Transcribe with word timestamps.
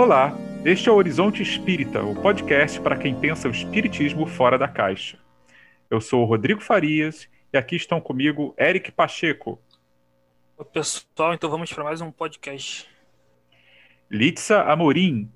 Olá, 0.00 0.32
este 0.64 0.88
é 0.88 0.92
o 0.92 0.94
Horizonte 0.94 1.42
Espírita, 1.42 2.04
o 2.04 2.14
podcast 2.22 2.80
para 2.80 2.96
quem 2.96 3.18
pensa 3.18 3.48
o 3.48 3.50
espiritismo 3.50 4.28
fora 4.28 4.56
da 4.56 4.68
caixa. 4.68 5.18
Eu 5.90 6.00
sou 6.00 6.22
o 6.22 6.24
Rodrigo 6.24 6.60
Farias 6.60 7.28
e 7.52 7.58
aqui 7.58 7.74
estão 7.74 8.00
comigo 8.00 8.54
Eric 8.56 8.92
Pacheco. 8.92 9.60
Oi, 10.56 10.64
pessoal, 10.66 11.34
então 11.34 11.50
vamos 11.50 11.72
para 11.72 11.82
mais 11.82 12.00
um 12.00 12.12
podcast. 12.12 12.88
Litsa 14.08 14.62
Amorim. 14.62 15.28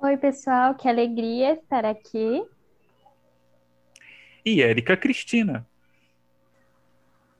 Oi, 0.00 0.16
pessoal, 0.18 0.76
que 0.76 0.88
alegria 0.88 1.54
estar 1.54 1.84
aqui. 1.84 2.46
E 4.44 4.62
Érica 4.62 4.96
Cristina. 4.96 5.66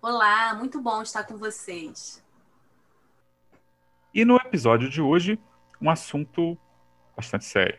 Olá, 0.03 0.53
muito 0.53 0.83
bom 0.83 1.01
estar 1.01 1.23
com 1.23 1.37
vocês. 1.37 2.21
E 4.13 4.25
no 4.25 4.35
episódio 4.35 4.91
de 4.91 5.01
hoje, 5.01 5.39
um 5.87 5.91
assunto 5.91 6.59
bastante 7.17 7.45
sério. 7.45 7.79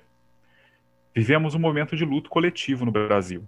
Vivemos 1.14 1.56
um 1.56 1.60
momento 1.60 1.96
de 1.96 2.06
luto 2.06 2.30
coletivo 2.30 2.86
no 2.86 2.92
Brasil. 2.92 3.46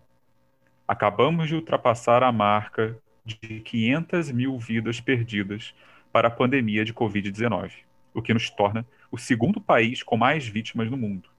Acabamos 0.85 1.47
de 1.47 1.55
ultrapassar 1.55 2.23
a 2.23 2.31
marca 2.31 2.97
de 3.23 3.61
500 3.61 4.31
mil 4.31 4.57
vidas 4.57 4.99
perdidas 4.99 5.73
para 6.11 6.27
a 6.27 6.31
pandemia 6.31 6.83
de 6.83 6.93
Covid-19, 6.93 7.71
o 8.13 8.21
que 8.21 8.33
nos 8.33 8.49
torna 8.49 8.85
o 9.09 9.17
segundo 9.17 9.61
país 9.61 10.03
com 10.03 10.17
mais 10.17 10.45
vítimas 10.45 10.89
no 10.89 10.97
mundo. 10.97 11.29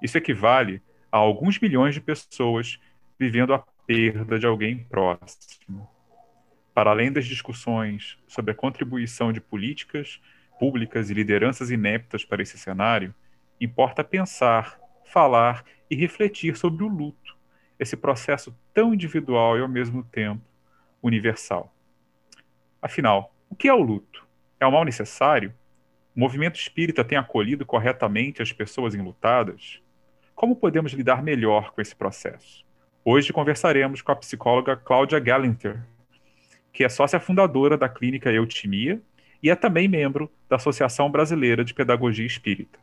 Isso 0.00 0.16
equivale 0.16 0.80
a 1.10 1.16
alguns 1.16 1.58
milhões 1.58 1.94
de 1.94 2.00
pessoas 2.00 2.78
vivendo 3.18 3.54
a 3.54 3.58
perda 3.86 4.38
de 4.38 4.46
alguém 4.46 4.84
próximo. 4.84 5.88
Para 6.72 6.90
além 6.90 7.10
das 7.10 7.26
discussões 7.26 8.18
sobre 8.28 8.52
a 8.52 8.54
contribuição 8.54 9.32
de 9.32 9.40
políticas 9.40 10.20
públicas 10.58 11.10
e 11.10 11.14
lideranças 11.14 11.70
ineptas 11.70 12.24
para 12.24 12.42
esse 12.42 12.58
cenário, 12.58 13.14
importa 13.60 14.04
pensar, 14.04 14.78
falar 15.04 15.64
e 15.90 15.96
refletir 15.96 16.56
sobre 16.56 16.84
o 16.84 16.88
luto, 16.88 17.36
esse 17.78 17.96
processo 17.96 18.56
tão 18.74 18.92
individual 18.92 19.58
e 19.58 19.62
ao 19.62 19.68
mesmo 19.68 20.02
tempo 20.02 20.42
universal. 21.02 21.72
Afinal, 22.80 23.34
o 23.48 23.54
que 23.54 23.68
é 23.68 23.74
o 23.74 23.82
luto? 23.82 24.26
É 24.58 24.66
um 24.66 24.72
mal 24.72 24.84
necessário? 24.84 25.54
O 26.14 26.20
movimento 26.20 26.58
espírita 26.58 27.04
tem 27.04 27.18
acolhido 27.18 27.64
corretamente 27.64 28.42
as 28.42 28.52
pessoas 28.52 28.94
enlutadas? 28.94 29.80
Como 30.34 30.56
podemos 30.56 30.92
lidar 30.92 31.22
melhor 31.22 31.72
com 31.72 31.80
esse 31.80 31.94
processo? 31.94 32.64
Hoje 33.04 33.32
conversaremos 33.32 34.02
com 34.02 34.12
a 34.12 34.16
psicóloga 34.16 34.76
Cláudia 34.76 35.18
Gallinter, 35.20 35.82
que 36.72 36.84
é 36.84 36.88
sócia 36.88 37.20
fundadora 37.20 37.76
da 37.78 37.88
clínica 37.88 38.32
Eutimia 38.32 39.00
e 39.42 39.50
é 39.50 39.56
também 39.56 39.88
membro 39.88 40.30
da 40.48 40.56
Associação 40.56 41.10
Brasileira 41.10 41.64
de 41.64 41.74
Pedagogia 41.74 42.26
Espírita. 42.26 42.78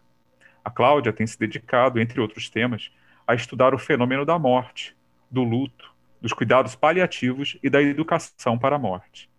A 0.63 0.69
Cláudia 0.69 1.11
tem 1.11 1.27
se 1.27 1.37
dedicado, 1.37 1.99
entre 1.99 2.21
outros 2.21 2.49
temas, 2.49 2.91
a 3.27 3.33
estudar 3.33 3.73
o 3.73 3.79
fenômeno 3.79 4.25
da 4.25 4.39
morte, 4.39 4.95
do 5.29 5.43
luto, 5.43 5.93
dos 6.21 6.31
cuidados 6.31 6.75
paliativos 6.75 7.57
e 7.61 7.69
da 7.69 7.81
educação 7.81 8.57
para 8.57 8.77
a 8.77 8.79
morte. 8.79 9.29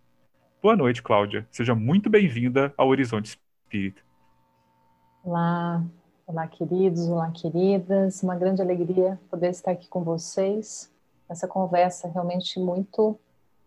Boa 0.61 0.75
noite, 0.75 1.01
Cláudia. 1.01 1.47
Seja 1.51 1.73
muito 1.73 2.09
bem-vinda 2.09 2.73
ao 2.77 2.87
Horizonte 2.87 3.25
Espírita. 3.25 4.01
Olá, 5.23 5.83
olá, 6.27 6.47
queridos, 6.47 7.07
olá, 7.07 7.31
queridas. 7.31 8.21
Uma 8.21 8.35
grande 8.35 8.61
alegria 8.61 9.19
poder 9.29 9.49
estar 9.49 9.71
aqui 9.71 9.87
com 9.87 10.03
vocês. 10.03 10.91
Essa 11.27 11.47
conversa 11.47 12.07
realmente 12.07 12.59
muito 12.59 13.19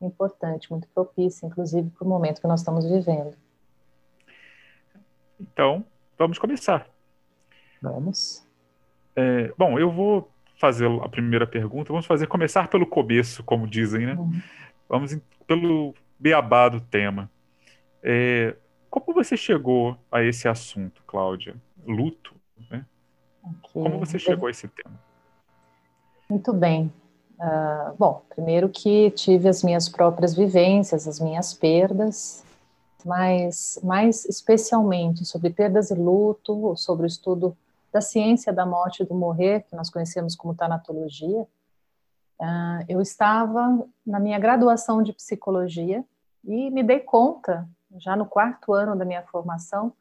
importante, 0.07 0.71
muito 0.71 0.89
propícia, 0.89 1.47
inclusive 1.47 1.91
para 1.91 2.05
o 2.05 2.09
momento 2.09 2.41
que 2.41 2.47
nós 2.47 2.61
estamos 2.61 2.85
vivendo. 2.89 3.37
Então, 5.41 5.85
vamos 6.19 6.39
começar. 6.39 6.89
Vamos. 7.81 8.47
É, 9.15 9.53
bom, 9.57 9.79
eu 9.79 9.91
vou 9.91 10.31
fazer 10.59 10.87
a 11.03 11.09
primeira 11.09 11.47
pergunta. 11.47 11.93
Vamos 11.93 12.07
fazer 12.07 12.27
começar 12.27 12.69
pelo 12.69 12.87
começo, 12.87 13.43
como 13.45 13.67
dizem, 13.67 14.07
né? 14.07 14.15
Uhum. 14.15 14.41
Vamos 14.89 15.17
pelo 15.47 15.95
beabá 16.19 16.69
do 16.69 16.81
tema. 16.81 17.31
É, 18.03 18.57
como 18.91 19.13
você 19.13 19.37
chegou 19.37 19.97
a 20.11 20.23
esse 20.23 20.49
assunto, 20.49 21.03
Cláudia? 21.07 21.55
Luto, 21.87 22.35
né? 22.71 22.85
Okay. 23.43 23.83
Como 23.83 23.99
você 23.99 24.19
chegou 24.19 24.49
a 24.49 24.51
esse 24.51 24.69
tema? 24.69 25.01
Muito 26.29 26.53
bem. 26.53 26.93
Uh, 27.39 27.95
bom, 27.97 28.23
primeiro 28.29 28.69
que 28.69 29.13
tive 29.13 29.49
as 29.49 29.63
minhas 29.63 29.89
próprias 29.89 30.35
vivências, 30.35 31.07
as 31.07 31.21
minhas 31.21 31.55
perdas, 31.55 32.45
mas 33.05 33.79
mais 33.83 34.25
especialmente 34.25 35.25
sobre 35.25 35.51
perdas 35.51 35.91
e 35.91 35.95
luto, 35.95 36.77
sobre 36.77 37.05
o 37.05 37.07
estudo 37.07 37.57
da 37.93 38.01
ciência 38.01 38.53
da 38.53 38.67
morte 38.67 39.03
e 39.03 39.07
do 39.07 39.15
morrer, 39.15 39.63
que 39.69 39.77
nós 39.77 39.89
conhecemos 39.89 40.35
como 40.35 40.53
tanatologia. 40.53 41.47
Uh, 42.41 42.85
eu 42.89 43.01
estava 43.01 43.87
na 44.05 44.19
minha 44.19 44.39
graduação 44.39 45.01
de 45.01 45.13
psicologia 45.13 46.05
e 46.45 46.71
me 46.71 46.83
dei 46.83 46.99
conta, 46.99 47.69
já 47.99 48.17
no 48.17 48.27
quarto 48.27 48.73
ano 48.73 48.97
da 48.97 49.05
minha 49.05 49.23
formação, 49.23 49.93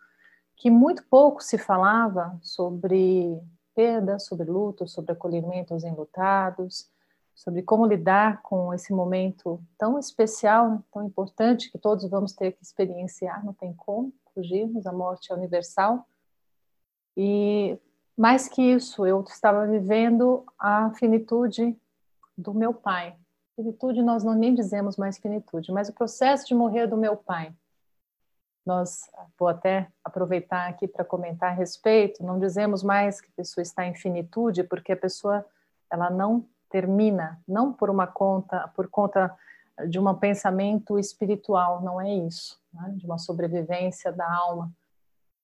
que 0.56 0.72
muito 0.72 1.04
pouco 1.08 1.44
se 1.44 1.58
falava 1.58 2.36
sobre 2.42 3.40
perda, 3.76 4.18
sobre 4.18 4.50
luto, 4.50 4.88
sobre 4.88 5.12
acolhimento 5.12 5.74
aos 5.74 5.84
enlutados, 5.84 6.90
sobre 7.38 7.62
como 7.62 7.86
lidar 7.86 8.42
com 8.42 8.74
esse 8.74 8.92
momento 8.92 9.62
tão 9.78 10.00
especial, 10.00 10.84
tão 10.92 11.04
importante, 11.04 11.72
que 11.72 11.78
todos 11.78 12.10
vamos 12.10 12.34
ter 12.34 12.54
que 12.54 12.64
experienciar, 12.64 13.46
não 13.46 13.54
tem 13.54 13.74
como 13.74 14.12
fugirmos, 14.34 14.88
a 14.88 14.92
morte 14.92 15.32
é 15.32 15.36
universal. 15.36 16.04
E 17.16 17.80
mais 18.18 18.48
que 18.48 18.62
isso, 18.64 19.06
eu 19.06 19.22
estava 19.22 19.68
vivendo 19.68 20.44
a 20.58 20.90
finitude 20.96 21.80
do 22.36 22.56
meu 22.56 22.74
pai. 22.74 23.16
Finitude 23.56 24.02
nós 24.02 24.24
não 24.24 24.34
nem 24.34 24.56
dizemos 24.56 24.98
mais 24.98 25.20
finitude, 25.20 25.72
mas 25.72 25.90
o 25.90 25.94
processo 25.94 26.48
de 26.48 26.56
morrer 26.56 26.88
do 26.88 26.98
meu 26.98 27.16
pai. 27.16 27.54
Nós 28.66 29.02
vou 29.38 29.48
até 29.48 29.88
aproveitar 30.04 30.68
aqui 30.68 30.88
para 30.88 31.06
comentar 31.06 31.52
a 31.52 31.56
respeito. 31.56 32.24
Não 32.24 32.40
dizemos 32.40 32.82
mais 32.82 33.22
que 33.22 33.30
a 33.30 33.36
pessoa 33.36 33.62
está 33.62 33.86
em 33.86 33.94
finitude, 33.94 34.64
porque 34.64 34.92
a 34.92 34.98
pessoa 34.98 35.46
ela 35.90 36.10
não 36.10 36.44
termina, 36.70 37.40
não 37.48 37.74
por 37.74 37.90
uma 37.90 38.08
conta, 38.08 38.68
por 38.76 38.88
conta 38.90 39.36
de 39.88 40.00
um 40.00 40.14
pensamento 40.16 40.98
espiritual, 40.98 41.82
não 41.82 42.02
é 42.02 42.14
isso, 42.14 42.60
né? 42.74 42.94
de 42.96 43.06
uma 43.06 43.18
sobrevivência 43.18 44.12
da 44.12 44.30
alma, 44.30 44.72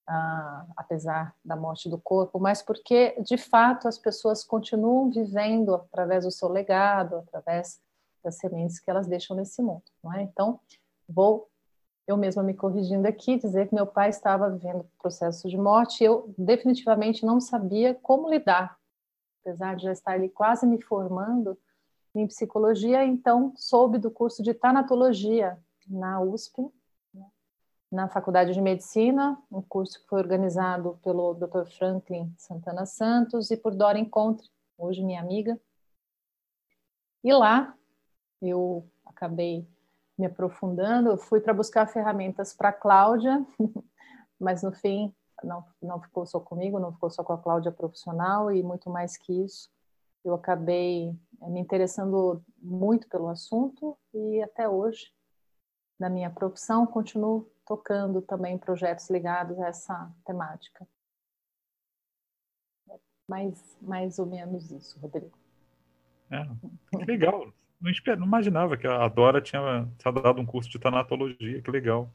ah, 0.08 0.66
apesar 0.76 1.36
da 1.46 1.56
morte 1.56 1.88
do 1.88 1.98
corpo, 1.98 2.40
mas 2.40 2.62
porque 2.62 3.16
de 3.22 3.38
fato 3.38 3.88
as 3.88 3.98
pessoas 3.98 4.44
continuam 4.44 5.10
vivendo 5.10 5.76
através 5.76 6.26
do 6.26 6.32
seu 6.32 6.50
legado, 6.50 7.18
através 7.18 7.80
das 8.24 8.38
sementes 8.38 8.80
que 8.80 8.90
elas 8.90 9.08
deixam 9.08 9.36
nesse 9.36 9.62
mundo, 9.62 9.84
não 10.04 10.14
é? 10.14 10.24
Então 10.24 10.60
vou 11.08 11.48
eu 12.06 12.18
mesma 12.18 12.44
me 12.44 12.54
corrigindo 12.54 13.08
aqui 13.08 13.38
dizer 13.38 13.70
que 13.70 13.76
meu 13.76 13.88
pai 13.88 14.10
estava 14.10 14.50
vivendo 14.50 14.86
processo 15.02 15.48
de 15.48 15.58
morte, 15.58 16.04
eu 16.04 16.34
definitivamente 16.38 17.26
não 17.26 17.40
sabia 17.40 17.96
como 17.96 18.30
lidar 18.30 18.78
apesar 19.44 19.76
de 19.76 19.84
já 19.84 19.92
estar 19.92 20.14
ali 20.14 20.30
quase 20.30 20.66
me 20.66 20.82
formando 20.82 21.58
em 22.16 22.26
psicologia, 22.28 23.04
então 23.04 23.54
soube 23.58 23.98
do 23.98 24.10
curso 24.10 24.42
de 24.42 24.54
tanatologia 24.54 25.60
na 25.88 26.22
USP, 26.22 26.62
né, 27.14 27.26
na 27.92 28.08
Faculdade 28.08 28.54
de 28.54 28.62
Medicina, 28.62 29.38
um 29.52 29.62
curso 29.62 30.00
que 30.00 30.08
foi 30.08 30.20
organizado 30.20 30.98
pelo 31.04 31.34
Dr. 31.34 31.66
Franklin 31.78 32.34
Santana 32.38 32.86
Santos 32.86 33.52
e 33.52 33.58
por 33.58 33.76
Dora 33.76 34.00
Encontre, 34.00 34.48
hoje 34.78 35.04
minha 35.04 35.20
amiga. 35.20 35.60
E 37.24 37.34
lá 37.34 37.76
eu 38.42 38.88
acabei 39.06 39.68
me 40.18 40.28
aprofundando, 40.28 41.18
fui 41.18 41.42
para 41.42 41.54
buscar 41.54 41.88
ferramentas 41.88 42.54
para 42.54 42.72
Cláudia, 42.72 43.46
mas 44.40 44.62
no 44.62 44.72
fim 44.72 45.14
não, 45.46 45.66
não 45.82 46.02
ficou 46.02 46.26
só 46.26 46.40
comigo, 46.40 46.80
não 46.80 46.92
ficou 46.94 47.10
só 47.10 47.24
com 47.24 47.34
a 47.34 47.38
Cláudia 47.38 47.72
profissional 47.72 48.52
e 48.52 48.64
muito 48.64 48.90
mais 48.90 49.18
que 49.18 49.44
isso. 49.44 49.70
Eu 50.24 50.34
acabei 50.34 51.10
eh, 51.42 51.50
me 51.50 51.60
interessando 51.60 52.44
muito 52.58 53.08
pelo 53.10 53.28
assunto 53.28 53.98
e 54.14 54.42
até 54.42 54.68
hoje, 54.68 55.12
na 56.00 56.10
minha 56.10 56.30
profissão, 56.30 56.86
continuo 56.88 57.52
tocando 57.66 58.22
também 58.22 58.58
projetos 58.58 59.10
ligados 59.10 59.60
a 59.60 59.68
essa 59.68 60.12
temática. 60.26 60.88
Mais, 63.28 63.78
mais 63.82 64.20
ou 64.20 64.26
menos 64.26 64.72
isso, 64.72 65.00
Rodrigo. 65.00 65.38
É, 66.30 66.46
que 66.98 67.06
legal. 67.06 67.54
Não, 67.80 67.92
espero, 67.92 68.20
não 68.20 68.28
imaginava 68.28 68.78
que 68.78 68.88
a 68.88 69.08
Dora 69.08 69.42
tinha, 69.42 69.88
tinha 69.98 70.12
dado 70.14 70.42
um 70.42 70.46
curso 70.46 70.70
de 70.70 70.80
tanatologia. 70.80 71.62
Que 71.62 71.72
legal. 71.72 72.10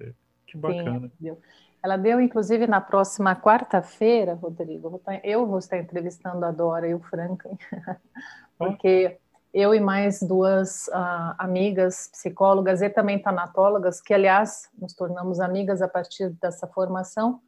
É, 0.00 0.12
que 0.46 0.56
bacana. 0.56 1.10
Sim, 1.18 1.36
ela 1.84 1.98
deu, 1.98 2.18
inclusive, 2.18 2.66
na 2.66 2.80
próxima 2.80 3.36
quarta-feira, 3.36 4.32
Rodrigo, 4.32 5.02
eu 5.22 5.46
vou 5.46 5.58
estar 5.58 5.76
entrevistando 5.76 6.42
a 6.46 6.50
Dora 6.50 6.88
e 6.88 6.94
o 6.94 6.98
Franklin, 6.98 7.58
porque 8.56 9.18
eu 9.52 9.74
e 9.74 9.80
mais 9.80 10.22
duas 10.22 10.88
uh, 10.88 11.34
amigas 11.36 12.08
psicólogas 12.10 12.80
e 12.80 12.88
também 12.88 13.18
tanatólogas, 13.18 14.00
que, 14.00 14.14
aliás, 14.14 14.70
nos 14.78 14.94
tornamos 14.94 15.40
amigas 15.40 15.82
a 15.82 15.86
partir 15.86 16.30
dessa 16.40 16.66
formação, 16.66 17.42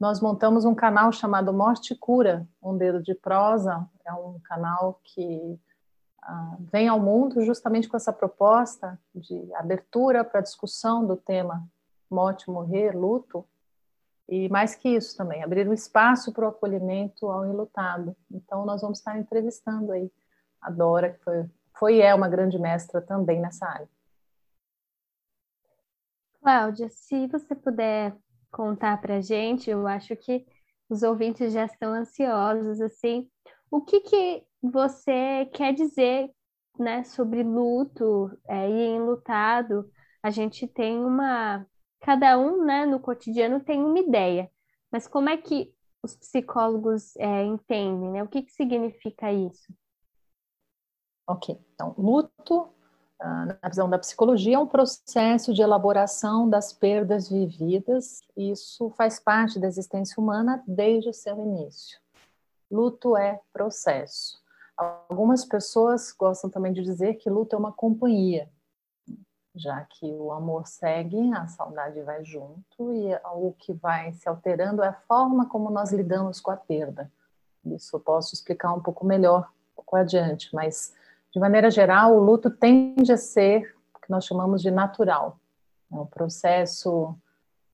nós 0.00 0.22
montamos 0.22 0.64
um 0.64 0.74
canal 0.74 1.12
chamado 1.12 1.52
Morte 1.52 1.92
e 1.92 1.96
Cura, 1.98 2.48
um 2.62 2.78
dedo 2.78 3.02
de 3.02 3.14
prosa. 3.14 3.86
É 4.06 4.12
um 4.14 4.38
canal 4.42 5.00
que 5.04 5.60
ah, 6.22 6.56
vem 6.72 6.88
ao 6.88 6.98
mundo 6.98 7.44
justamente 7.44 7.88
com 7.88 7.96
essa 7.96 8.12
proposta 8.12 8.98
de 9.14 9.54
abertura 9.54 10.24
para 10.24 10.40
discussão 10.40 11.06
do 11.06 11.14
tema 11.16 11.62
morte, 12.10 12.50
morrer, 12.50 12.96
luto, 12.96 13.44
e 14.28 14.48
mais 14.48 14.74
que 14.74 14.88
isso 14.88 15.16
também, 15.16 15.42
abrir 15.42 15.68
um 15.68 15.72
espaço 15.72 16.32
para 16.32 16.46
o 16.46 16.48
acolhimento 16.48 17.26
ao 17.26 17.46
enlutado. 17.46 18.16
Então, 18.30 18.64
nós 18.66 18.80
vamos 18.80 18.98
estar 18.98 19.18
entrevistando 19.18 19.92
aí 19.92 20.10
a 20.60 20.70
Dora, 20.70 21.12
que 21.12 21.22
foi, 21.22 21.44
foi 21.78 21.96
e 21.96 22.02
é 22.02 22.14
uma 22.14 22.28
grande 22.28 22.58
mestra 22.58 23.00
também 23.00 23.40
nessa 23.40 23.66
área. 23.66 23.88
Cláudia, 26.40 26.88
se 26.88 27.26
você 27.28 27.54
puder 27.54 28.16
contar 28.50 29.00
para 29.00 29.16
a 29.16 29.20
gente, 29.20 29.70
eu 29.70 29.86
acho 29.86 30.14
que 30.16 30.46
os 30.88 31.02
ouvintes 31.02 31.52
já 31.52 31.64
estão 31.64 31.92
ansiosos, 31.92 32.80
assim, 32.80 33.28
o 33.70 33.80
que, 33.80 34.00
que 34.00 34.44
você 34.62 35.46
quer 35.52 35.72
dizer 35.72 36.30
né, 36.78 37.04
sobre 37.04 37.42
luto 37.42 38.30
é, 38.48 38.68
e 38.68 38.96
enlutado? 38.96 39.90
A 40.22 40.30
gente 40.30 40.66
tem 40.66 41.04
uma 41.04 41.66
cada 42.00 42.38
um, 42.38 42.64
né, 42.64 42.86
no 42.86 43.00
cotidiano 43.00 43.60
tem 43.60 43.82
uma 43.82 43.98
ideia, 43.98 44.50
mas 44.90 45.06
como 45.06 45.28
é 45.28 45.36
que 45.36 45.74
os 46.02 46.16
psicólogos 46.16 47.16
é, 47.16 47.44
entendem, 47.44 48.12
né? 48.12 48.22
O 48.22 48.28
que, 48.28 48.42
que 48.42 48.52
significa 48.52 49.32
isso? 49.32 49.72
Ok, 51.28 51.58
então, 51.74 51.94
luto, 51.98 52.68
ah, 53.18 53.58
na 53.60 53.68
visão 53.68 53.90
da 53.90 53.98
psicologia, 53.98 54.56
é 54.56 54.58
um 54.58 54.66
processo 54.66 55.52
de 55.52 55.62
elaboração 55.62 56.48
das 56.48 56.72
perdas 56.72 57.28
vividas, 57.28 58.20
isso 58.36 58.90
faz 58.90 59.18
parte 59.18 59.58
da 59.58 59.66
existência 59.66 60.20
humana 60.22 60.62
desde 60.66 61.10
o 61.10 61.14
seu 61.14 61.36
início. 61.38 61.98
Luto 62.70 63.16
é 63.16 63.40
processo. 63.52 64.40
Algumas 64.76 65.44
pessoas 65.44 66.12
gostam 66.12 66.50
também 66.50 66.72
de 66.72 66.82
dizer 66.82 67.14
que 67.14 67.30
luto 67.30 67.56
é 67.56 67.58
uma 67.58 67.72
companhia, 67.72 68.48
já 69.56 69.80
que 69.84 70.06
o 70.06 70.30
amor 70.32 70.66
segue, 70.66 71.32
a 71.32 71.46
saudade 71.46 72.00
vai 72.02 72.24
junto 72.24 72.92
e 72.92 73.14
o 73.34 73.54
que 73.58 73.72
vai 73.72 74.12
se 74.12 74.28
alterando 74.28 74.82
é 74.82 74.88
a 74.88 74.92
forma 74.92 75.48
como 75.48 75.70
nós 75.70 75.92
lidamos 75.92 76.40
com 76.40 76.50
a 76.50 76.56
perda. 76.56 77.10
Isso 77.64 77.96
eu 77.96 78.00
posso 78.00 78.34
explicar 78.34 78.72
um 78.72 78.80
pouco 78.80 79.04
melhor 79.04 79.50
um 79.72 79.76
pouco 79.76 79.96
adiante, 79.96 80.54
mas 80.54 80.94
de 81.32 81.40
maneira 81.40 81.70
geral, 81.70 82.14
o 82.16 82.20
luto 82.20 82.50
tende 82.50 83.12
a 83.12 83.16
ser 83.16 83.74
o 83.94 84.00
que 84.00 84.10
nós 84.10 84.24
chamamos 84.24 84.62
de 84.62 84.70
natural. 84.70 85.38
É 85.90 85.96
um 85.96 86.06
processo 86.06 87.14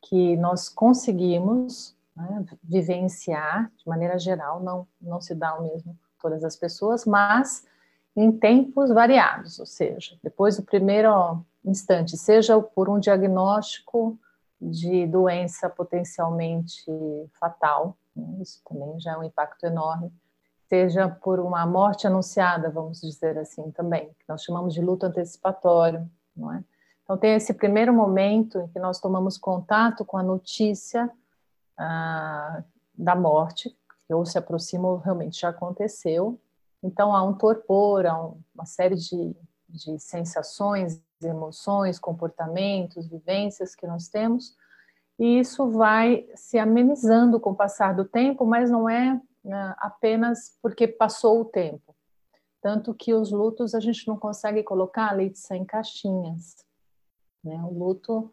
que 0.01 0.37
nós 0.37 0.69
conseguimos 0.69 1.97
né, 2.17 2.45
vivenciar 2.63 3.71
de 3.77 3.89
maneira 3.89 4.19
geral, 4.19 4.61
não, 4.61 4.87
não 5.01 5.21
se 5.21 5.35
dá 5.35 5.55
o 5.55 5.63
mesmo 5.63 5.97
todas 6.21 6.45
as 6.45 6.57
pessoas, 6.57 7.05
mas 7.05 7.67
em 8.15 8.31
tempos 8.31 8.91
variados, 8.91 9.59
ou 9.59 9.67
seja, 9.67 10.17
depois 10.23 10.57
do 10.57 10.63
primeiro 10.63 11.45
instante, 11.65 12.17
seja 12.17 12.61
por 12.61 12.89
um 12.89 12.99
diagnóstico 12.99 14.19
de 14.61 15.07
doença 15.07 15.69
potencialmente 15.69 16.85
fatal, 17.39 17.97
né? 18.15 18.39
isso 18.41 18.61
também 18.69 18.99
já 19.01 19.13
é 19.13 19.17
um 19.17 19.25
impacto 19.25 19.65
enorme, 19.65 20.13
seja 20.69 21.09
por 21.09 21.41
uma 21.41 21.67
morte 21.67 22.07
anunciada, 22.07 22.71
vamos 22.71 23.01
dizer 23.01 23.37
assim 23.39 23.71
também, 23.73 24.09
que 24.19 24.25
nós 24.29 24.43
chamamos 24.43 24.73
de 24.73 24.81
luto 24.81 25.07
antecipatório, 25.07 26.09
não 26.37 26.53
é? 26.53 26.65
Então 27.03 27.19
tem 27.19 27.35
esse 27.35 27.53
primeiro 27.53 27.93
momento 27.93 28.61
em 28.61 28.69
que 28.69 28.79
nós 28.79 29.01
tomamos 29.01 29.37
contato 29.37 30.05
com 30.05 30.17
a 30.17 30.23
notícia 30.23 31.11
ah, 31.77 32.63
da 32.97 33.15
morte, 33.15 33.77
ou 34.09 34.25
se 34.25 34.39
aproxima 34.39 34.89
ou 34.89 34.99
realmente 34.99 35.41
já 35.41 35.49
aconteceu. 35.49 36.41
Então 36.83 37.15
há 37.15 37.23
um 37.23 37.35
torpor, 37.35 38.07
há 38.07 38.31
uma 38.55 38.67
série 38.67 38.95
de, 38.95 39.37
de 39.69 39.99
sensações 39.99 41.01
emoções, 41.25 41.99
comportamentos, 41.99 43.09
vivências 43.09 43.75
que 43.75 43.87
nós 43.87 44.09
temos, 44.09 44.57
e 45.19 45.39
isso 45.39 45.71
vai 45.71 46.27
se 46.35 46.59
amenizando 46.59 47.39
com 47.39 47.51
o 47.51 47.57
passar 47.57 47.95
do 47.95 48.05
tempo, 48.05 48.45
mas 48.45 48.71
não 48.71 48.89
é 48.89 49.21
né, 49.45 49.75
apenas 49.79 50.59
porque 50.61 50.87
passou 50.89 51.41
o 51.41 51.45
tempo. 51.45 51.95
Tanto 52.61 52.95
que 52.95 53.13
os 53.13 53.31
lutos 53.31 53.75
a 53.75 53.81
gente 53.81 54.07
não 54.07 54.17
consegue 54.17 54.63
colocar 54.63 55.13
leite 55.13 55.39
sem 55.39 55.65
caixinhas. 55.65 56.65
Né? 57.45 57.61
O 57.65 57.73
luto 57.73 58.33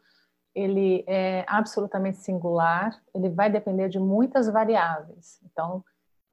ele 0.54 1.04
é 1.08 1.46
absolutamente 1.48 2.18
singular, 2.18 3.02
ele 3.14 3.30
vai 3.30 3.50
depender 3.50 3.90
de 3.90 4.00
muitas 4.00 4.48
variáveis. 4.48 5.40
Então, 5.44 5.84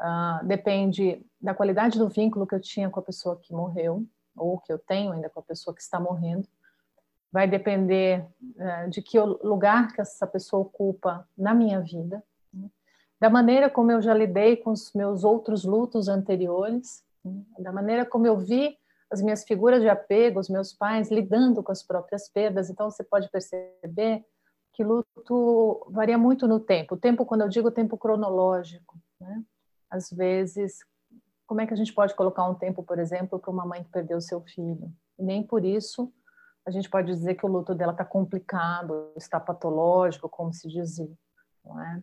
uh, 0.01 0.45
depende 0.47 1.25
da 1.41 1.55
qualidade 1.55 1.99
do 1.99 2.09
vínculo 2.09 2.47
que 2.47 2.55
eu 2.55 2.61
tinha 2.61 2.91
com 2.91 3.01
a 3.01 3.03
pessoa 3.03 3.37
que 3.37 3.53
morreu, 3.53 4.07
ou 4.37 4.59
que 4.59 4.73
eu 4.73 4.79
tenho 4.79 5.13
ainda 5.13 5.29
com 5.29 5.41
a 5.41 5.43
pessoa 5.43 5.75
que 5.75 5.83
está 5.83 5.99
morrendo, 5.99 6.47
vai 7.33 7.49
depender 7.49 8.25
uh, 8.43 8.89
de 8.89 9.03
que 9.03 9.19
lugar 9.19 9.93
que 9.93 10.01
essa 10.01 10.27
pessoa 10.27 10.63
ocupa 10.63 11.29
na 11.37 11.55
minha 11.55 11.81
vida, 11.81 12.23
né? 12.53 12.71
da 13.21 13.29
maneira 13.29 13.69
como 13.69 13.91
eu 13.91 14.01
já 14.01 14.15
lidei 14.15 14.57
com 14.57 14.71
os 14.71 14.93
meus 14.93 15.25
outros 15.25 15.65
lutos 15.65 16.09
anteriores, 16.09 17.05
né? 17.25 17.43
da 17.59 17.73
maneira 17.73 18.05
como 18.07 18.27
eu 18.27 18.39
vi 18.39 18.79
as 19.11 19.23
minhas 19.23 19.45
figuras 19.45 19.83
de 19.83 19.89
apego, 19.89 20.41
os 20.41 20.49
meus 20.49 20.73
pais 20.73 21.11
lidando 21.11 21.63
com 21.63 21.73
as 21.73 21.83
próprias 21.83 22.29
perdas. 22.29 22.71
Então 22.71 22.91
você 22.91 23.05
pode 23.05 23.29
perceber 23.31 24.25
que 24.73 24.85
luto 24.85 25.87
varia 25.91 26.19
muito 26.19 26.47
no 26.49 26.61
tempo. 26.61 26.95
O 26.95 26.99
tempo, 26.99 27.25
quando 27.25 27.43
eu 27.43 27.49
digo 27.49 27.71
tempo 27.71 27.97
cronológico, 27.97 28.99
né? 29.21 29.43
às 29.91 30.11
vezes 30.11 30.81
como 31.47 31.61
é 31.61 31.67
que 31.67 31.75
a 31.75 31.77
gente 31.77 31.95
pode 31.95 32.15
colocar 32.15 32.45
um 32.49 32.55
tempo, 32.55 32.83
por 32.83 32.99
exemplo, 32.99 33.39
para 33.39 33.51
uma 33.51 33.65
mãe 33.65 33.85
que 33.85 33.91
perdeu 33.91 34.21
seu 34.21 34.41
filho? 34.41 34.93
Nem 35.19 35.43
por 35.43 35.65
isso 35.65 36.13
a 36.67 36.71
gente 36.71 36.91
pode 36.91 37.07
dizer 37.07 37.37
que 37.37 37.47
o 37.47 37.49
luto 37.49 37.75
dela 37.75 37.93
está 37.93 38.05
complicado, 38.05 39.13
está 39.17 39.39
patológico, 39.39 40.29
como 40.29 40.53
se 40.53 40.69
dizia, 40.69 41.17
não 41.65 41.81
é? 41.81 42.03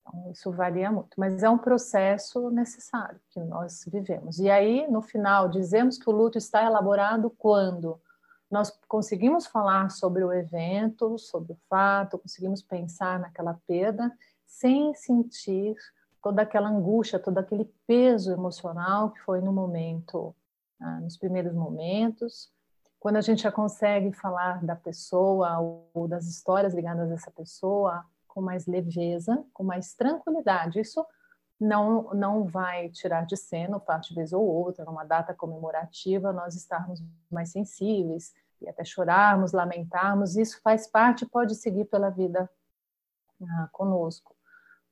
Então, 0.00 0.30
isso 0.30 0.50
varia 0.50 0.90
muito, 0.90 1.10
mas 1.18 1.42
é 1.42 1.50
um 1.50 1.58
processo 1.58 2.48
necessário 2.50 3.20
que 3.28 3.38
nós 3.40 3.84
vivemos. 3.86 4.38
E 4.38 4.50
aí, 4.50 4.90
no 4.90 5.02
final, 5.02 5.50
dizemos 5.50 5.98
que 5.98 6.08
o 6.08 6.12
luto 6.12 6.38
está 6.38 6.64
elaborado 6.64 7.28
quando 7.36 8.00
nós 8.50 8.70
conseguimos 8.88 9.46
falar 9.46 9.90
sobre 9.90 10.24
o 10.24 10.32
evento, 10.32 11.18
sobre 11.18 11.52
o 11.52 11.58
fato, 11.68 12.18
conseguimos 12.18 12.62
pensar 12.62 13.20
naquela 13.20 13.60
perda 13.66 14.10
sem 14.46 14.94
sentir 14.94 15.76
toda 16.22 16.42
aquela 16.42 16.68
angústia, 16.68 17.18
todo 17.18 17.38
aquele 17.38 17.64
peso 17.86 18.32
emocional 18.32 19.10
que 19.10 19.20
foi 19.20 19.40
no 19.40 19.52
momento, 19.52 20.34
ah, 20.80 21.00
nos 21.00 21.16
primeiros 21.16 21.54
momentos. 21.54 22.50
Quando 22.98 23.16
a 23.16 23.20
gente 23.20 23.42
já 23.42 23.52
consegue 23.52 24.12
falar 24.12 24.64
da 24.64 24.74
pessoa 24.74 25.58
ou 25.94 26.08
das 26.08 26.26
histórias 26.26 26.74
ligadas 26.74 27.10
a 27.10 27.14
essa 27.14 27.30
pessoa 27.30 28.04
com 28.26 28.40
mais 28.40 28.66
leveza, 28.66 29.44
com 29.52 29.62
mais 29.62 29.94
tranquilidade, 29.94 30.80
isso 30.80 31.04
não, 31.60 32.14
não 32.14 32.44
vai 32.44 32.88
tirar 32.88 33.24
de 33.24 33.36
cena 33.36 33.80
fato 33.80 34.08
de 34.08 34.14
vez 34.14 34.32
ou 34.32 34.44
outra, 34.44 34.84
numa 34.84 35.04
data 35.04 35.34
comemorativa, 35.34 36.32
nós 36.32 36.54
estarmos 36.54 37.02
mais 37.30 37.50
sensíveis 37.50 38.32
e 38.60 38.68
até 38.68 38.84
chorarmos, 38.84 39.52
lamentarmos, 39.52 40.36
isso 40.36 40.60
faz 40.62 40.86
parte 40.86 41.26
pode 41.26 41.54
seguir 41.54 41.84
pela 41.84 42.10
vida 42.10 42.50
ah, 43.40 43.68
conosco 43.72 44.37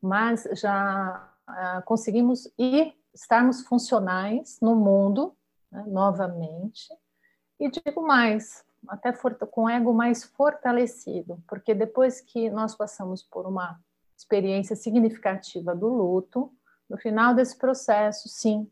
mas 0.06 0.44
já 0.52 1.28
uh, 1.48 1.82
conseguimos 1.84 2.48
ir, 2.56 2.94
estarmos 3.12 3.62
funcionais 3.62 4.58
no 4.60 4.76
mundo 4.76 5.36
né, 5.70 5.84
novamente. 5.86 6.88
E 7.58 7.70
digo 7.70 8.02
mais, 8.06 8.64
até 8.88 9.12
com 9.12 9.64
o 9.64 9.68
ego 9.68 9.92
mais 9.92 10.24
fortalecido, 10.24 11.42
porque 11.48 11.74
depois 11.74 12.20
que 12.20 12.48
nós 12.50 12.74
passamos 12.74 13.22
por 13.22 13.46
uma 13.46 13.80
experiência 14.16 14.76
significativa 14.76 15.74
do 15.74 15.88
luto, 15.88 16.52
no 16.88 16.96
final 16.96 17.34
desse 17.34 17.56
processo, 17.56 18.28
sim, 18.28 18.70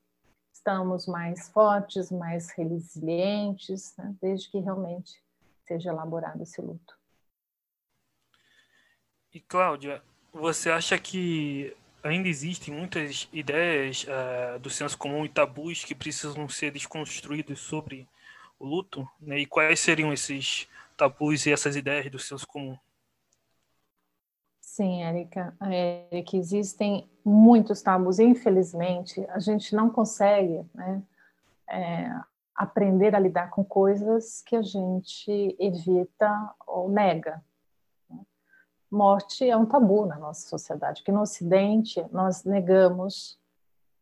estamos 0.52 1.06
mais 1.06 1.48
fortes, 1.48 2.10
mais 2.10 2.50
resilientes, 2.50 3.94
né, 3.96 4.14
desde 4.20 4.50
que 4.50 4.58
realmente 4.58 5.22
seja 5.66 5.90
elaborado 5.90 6.42
esse 6.42 6.60
luto. 6.60 6.96
E 9.32 9.40
Cláudia, 9.40 10.02
você 10.34 10.70
acha 10.70 10.98
que 10.98 11.74
ainda 12.02 12.28
existem 12.28 12.74
muitas 12.74 13.28
ideias 13.32 14.04
uh, 14.04 14.58
do 14.58 14.68
senso 14.68 14.98
comum 14.98 15.24
e 15.24 15.28
tabus 15.28 15.84
que 15.84 15.94
precisam 15.94 16.48
ser 16.48 16.72
desconstruídos 16.72 17.60
sobre 17.60 18.08
o 18.58 18.66
luto? 18.66 19.08
Né? 19.20 19.38
E 19.38 19.46
quais 19.46 19.78
seriam 19.78 20.12
esses 20.12 20.68
tabus 20.96 21.46
e 21.46 21.52
essas 21.52 21.76
ideias 21.76 22.10
do 22.10 22.18
senso 22.18 22.46
comum? 22.46 22.76
Sim, 24.60 25.04
Érica. 25.04 25.56
Érica, 25.60 26.36
existem 26.36 27.08
muitos 27.24 27.80
tabus. 27.80 28.18
Infelizmente, 28.18 29.24
a 29.28 29.38
gente 29.38 29.72
não 29.72 29.88
consegue 29.88 30.66
né, 30.74 31.00
é, 31.70 32.10
aprender 32.56 33.14
a 33.14 33.20
lidar 33.20 33.50
com 33.50 33.64
coisas 33.64 34.42
que 34.42 34.56
a 34.56 34.62
gente 34.62 35.56
evita 35.60 36.54
ou 36.66 36.90
nega. 36.90 37.40
Morte 38.94 39.48
é 39.48 39.56
um 39.56 39.66
tabu 39.66 40.06
na 40.06 40.16
nossa 40.16 40.48
sociedade, 40.48 41.02
que 41.02 41.12
no 41.12 41.22
Ocidente 41.22 42.04
nós 42.12 42.44
negamos 42.44 43.38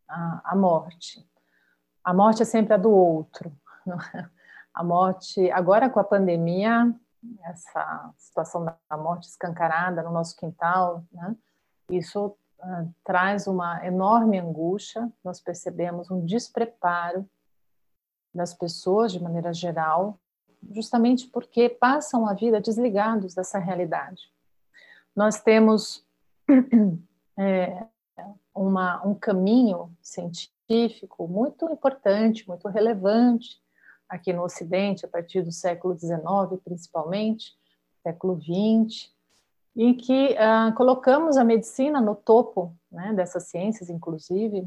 a, 0.08 0.52
a 0.52 0.56
morte. 0.56 1.26
A 2.04 2.12
morte 2.12 2.42
é 2.42 2.44
sempre 2.44 2.74
a 2.74 2.76
do 2.76 2.90
outro. 2.90 3.50
É? 4.14 4.28
A 4.74 4.82
morte, 4.82 5.50
agora 5.50 5.90
com 5.90 6.00
a 6.00 6.04
pandemia, 6.04 6.94
essa 7.44 8.10
situação 8.16 8.64
da 8.64 8.96
morte 8.96 9.28
escancarada 9.28 10.02
no 10.02 10.10
nosso 10.10 10.34
quintal, 10.34 11.04
né? 11.12 11.36
isso 11.90 12.26
uh, 12.58 12.94
traz 13.04 13.46
uma 13.46 13.84
enorme 13.84 14.38
angústia. 14.38 15.12
Nós 15.22 15.40
percebemos 15.40 16.10
um 16.10 16.24
despreparo 16.24 17.28
das 18.34 18.54
pessoas, 18.54 19.12
de 19.12 19.22
maneira 19.22 19.52
geral, 19.52 20.18
justamente 20.70 21.26
porque 21.26 21.68
passam 21.68 22.26
a 22.26 22.32
vida 22.32 22.58
desligados 22.58 23.34
dessa 23.34 23.58
realidade. 23.58 24.32
Nós 25.14 25.40
temos 25.40 26.04
é, 27.38 27.86
uma, 28.54 29.06
um 29.06 29.14
caminho 29.14 29.94
científico 30.00 31.26
muito 31.28 31.70
importante, 31.70 32.46
muito 32.48 32.68
relevante 32.68 33.60
aqui 34.08 34.32
no 34.32 34.42
Ocidente, 34.42 35.04
a 35.04 35.08
partir 35.08 35.42
do 35.42 35.52
século 35.52 35.98
XIX, 35.98 36.20
principalmente, 36.62 37.54
século 38.02 38.38
XX, 38.38 39.10
em 39.74 39.94
que 39.94 40.34
uh, 40.34 40.74
colocamos 40.74 41.36
a 41.36 41.44
medicina 41.44 42.00
no 42.00 42.14
topo 42.14 42.76
né, 42.90 43.12
dessas 43.14 43.44
ciências, 43.44 43.88
inclusive, 43.88 44.60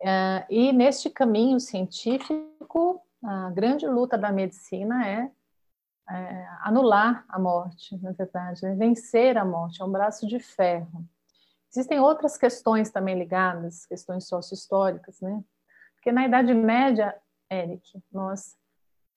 uh, 0.00 0.44
e 0.48 0.72
neste 0.72 1.10
caminho 1.10 1.58
científico, 1.58 3.00
a 3.22 3.50
grande 3.50 3.86
luta 3.86 4.16
da 4.16 4.30
medicina 4.30 5.08
é, 5.08 5.30
é 6.10 6.46
anular 6.62 7.24
a 7.28 7.38
morte, 7.38 7.96
na 8.02 8.12
verdade, 8.12 8.62
né? 8.62 8.74
vencer 8.74 9.38
a 9.38 9.44
morte, 9.44 9.80
é 9.80 9.84
um 9.84 9.92
braço 9.92 10.26
de 10.26 10.38
ferro. 10.38 11.04
Existem 11.70 11.98
outras 11.98 12.36
questões 12.36 12.90
também 12.90 13.18
ligadas, 13.18 13.86
questões 13.86 14.28
sócio-históricas, 14.28 15.20
né? 15.20 15.42
Porque 15.94 16.12
na 16.12 16.26
Idade 16.26 16.54
Média, 16.54 17.16
Eric, 17.50 18.00
nós 18.12 18.56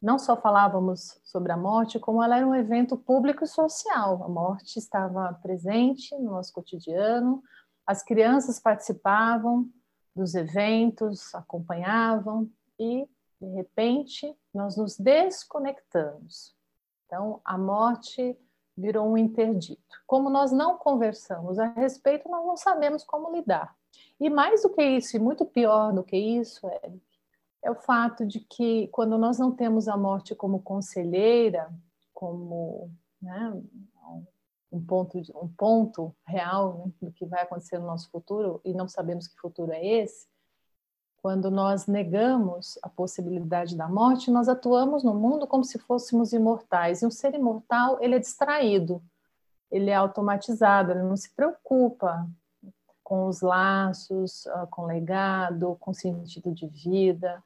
não 0.01 0.17
só 0.17 0.35
falávamos 0.35 1.19
sobre 1.23 1.51
a 1.51 1.57
morte, 1.57 1.99
como 1.99 2.23
ela 2.23 2.37
era 2.37 2.47
um 2.47 2.55
evento 2.55 2.97
público 2.97 3.43
e 3.43 3.47
social. 3.47 4.23
A 4.23 4.29
morte 4.29 4.79
estava 4.79 5.33
presente 5.41 6.15
no 6.15 6.31
nosso 6.31 6.53
cotidiano, 6.53 7.43
as 7.85 8.01
crianças 8.01 8.59
participavam 8.59 9.69
dos 10.15 10.33
eventos, 10.33 11.33
acompanhavam 11.35 12.49
e 12.79 13.07
de 13.39 13.47
repente, 13.53 14.35
nós 14.53 14.75
nos 14.75 14.97
desconectamos. 14.97 16.55
Então, 17.07 17.41
a 17.43 17.57
morte 17.57 18.37
virou 18.77 19.07
um 19.07 19.17
interdito. 19.17 19.81
Como 20.05 20.29
nós 20.29 20.51
não 20.51 20.77
conversamos 20.77 21.57
a 21.57 21.67
respeito, 21.67 22.29
nós 22.29 22.45
não 22.45 22.55
sabemos 22.55 23.03
como 23.03 23.31
lidar. 23.31 23.75
E 24.19 24.29
mais 24.29 24.61
do 24.61 24.69
que 24.69 24.83
isso, 24.83 25.15
e 25.15 25.19
muito 25.19 25.45
pior 25.45 25.93
do 25.93 26.03
que 26.03 26.17
isso, 26.17 26.67
é 27.63 27.71
o 27.71 27.75
fato 27.75 28.25
de 28.25 28.41
que 28.41 28.87
quando 28.89 29.17
nós 29.17 29.39
não 29.39 29.51
temos 29.51 29.87
a 29.87 29.97
morte 29.97 30.35
como 30.35 30.61
conselheira, 30.61 31.73
como 32.13 32.91
né, 33.21 33.61
um, 34.71 34.85
ponto, 34.85 35.17
um 35.35 35.47
ponto 35.47 36.15
real 36.25 36.77
né, 36.77 36.91
do 37.01 37.11
que 37.11 37.25
vai 37.25 37.43
acontecer 37.43 37.79
no 37.79 37.87
nosso 37.87 38.09
futuro, 38.09 38.61
e 38.63 38.73
não 38.73 38.87
sabemos 38.87 39.27
que 39.27 39.39
futuro 39.39 39.71
é 39.71 39.85
esse, 39.85 40.27
quando 41.21 41.49
nós 41.49 41.87
negamos 41.87 42.77
a 42.81 42.89
possibilidade 42.89 43.75
da 43.75 43.87
morte, 43.87 44.31
nós 44.31 44.47
atuamos 44.47 45.03
no 45.03 45.13
mundo 45.13 45.47
como 45.47 45.63
se 45.63 45.79
fôssemos 45.79 46.31
imortais. 46.31 47.01
E 47.01 47.05
um 47.05 47.11
ser 47.11 47.33
imortal, 47.33 47.97
ele 48.01 48.15
é 48.15 48.19
distraído, 48.19 49.01
ele 49.69 49.89
é 49.89 49.95
automatizado, 49.95 50.91
ele 50.91 51.03
não 51.03 51.17
se 51.17 51.29
preocupa 51.31 52.27
com 53.03 53.27
os 53.27 53.41
laços, 53.41 54.45
ah, 54.47 54.67
com 54.67 54.85
legado, 54.85 55.75
com 55.79 55.93
sentido 55.93 56.53
de 56.53 56.67
vida. 56.67 57.43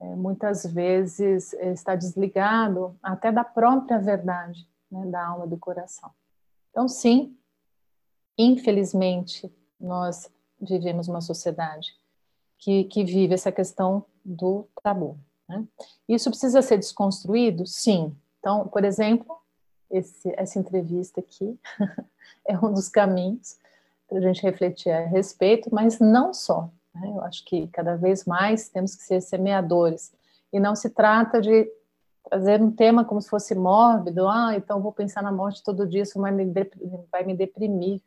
É, 0.00 0.16
muitas 0.16 0.66
vezes 0.66 1.52
está 1.52 1.94
desligado 1.94 2.96
até 3.02 3.30
da 3.30 3.44
própria 3.44 3.98
verdade, 3.98 4.68
né, 4.90 5.06
da 5.06 5.24
alma 5.24 5.46
do 5.46 5.56
coração. 5.56 6.10
Então, 6.70 6.88
sim, 6.88 7.36
infelizmente, 8.36 9.54
nós 9.78 10.28
vivemos 10.60 11.08
uma 11.08 11.20
sociedade 11.20 12.01
que, 12.62 12.84
que 12.84 13.02
vive 13.02 13.34
essa 13.34 13.50
questão 13.50 14.04
do 14.24 14.68
tabu. 14.84 15.18
Né? 15.48 15.64
Isso 16.08 16.30
precisa 16.30 16.62
ser 16.62 16.78
desconstruído? 16.78 17.66
Sim. 17.66 18.16
Então, 18.38 18.68
por 18.68 18.84
exemplo, 18.84 19.36
esse, 19.90 20.32
essa 20.36 20.60
entrevista 20.60 21.18
aqui 21.18 21.58
é 22.46 22.56
um 22.56 22.72
dos 22.72 22.88
caminhos 22.88 23.58
para 24.08 24.18
a 24.18 24.20
gente 24.20 24.42
refletir 24.42 24.90
a 24.90 25.06
respeito, 25.06 25.70
mas 25.72 25.98
não 25.98 26.32
só. 26.32 26.70
Né? 26.94 27.10
Eu 27.10 27.20
acho 27.22 27.44
que 27.44 27.66
cada 27.66 27.96
vez 27.96 28.24
mais 28.24 28.68
temos 28.68 28.94
que 28.94 29.02
ser 29.02 29.20
semeadores. 29.20 30.12
E 30.52 30.60
não 30.60 30.76
se 30.76 30.88
trata 30.88 31.40
de 31.40 31.68
trazer 32.30 32.62
um 32.62 32.70
tema 32.70 33.04
como 33.04 33.20
se 33.20 33.28
fosse 33.28 33.56
mórbido, 33.56 34.28
ah, 34.28 34.54
então 34.54 34.80
vou 34.80 34.92
pensar 34.92 35.20
na 35.20 35.32
morte 35.32 35.64
todo 35.64 35.86
dia, 35.86 36.02
isso 36.02 36.20
vai 36.20 36.30
me, 36.30 36.44
vai 37.10 37.24
me 37.24 37.34
deprimir. 37.34 38.00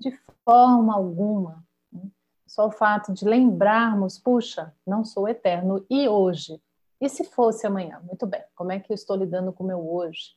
De 0.00 0.10
forma 0.44 0.92
alguma. 0.92 1.64
Só 2.54 2.68
o 2.68 2.70
fato 2.70 3.12
de 3.12 3.24
lembrarmos, 3.24 4.16
puxa, 4.16 4.72
não 4.86 5.04
sou 5.04 5.28
eterno, 5.28 5.84
e 5.90 6.08
hoje? 6.08 6.62
E 7.00 7.08
se 7.08 7.24
fosse 7.24 7.66
amanhã? 7.66 8.00
Muito 8.04 8.28
bem, 8.28 8.44
como 8.54 8.70
é 8.70 8.78
que 8.78 8.92
eu 8.92 8.94
estou 8.94 9.16
lidando 9.16 9.52
com 9.52 9.64
o 9.64 9.66
meu 9.66 9.92
hoje? 9.92 10.36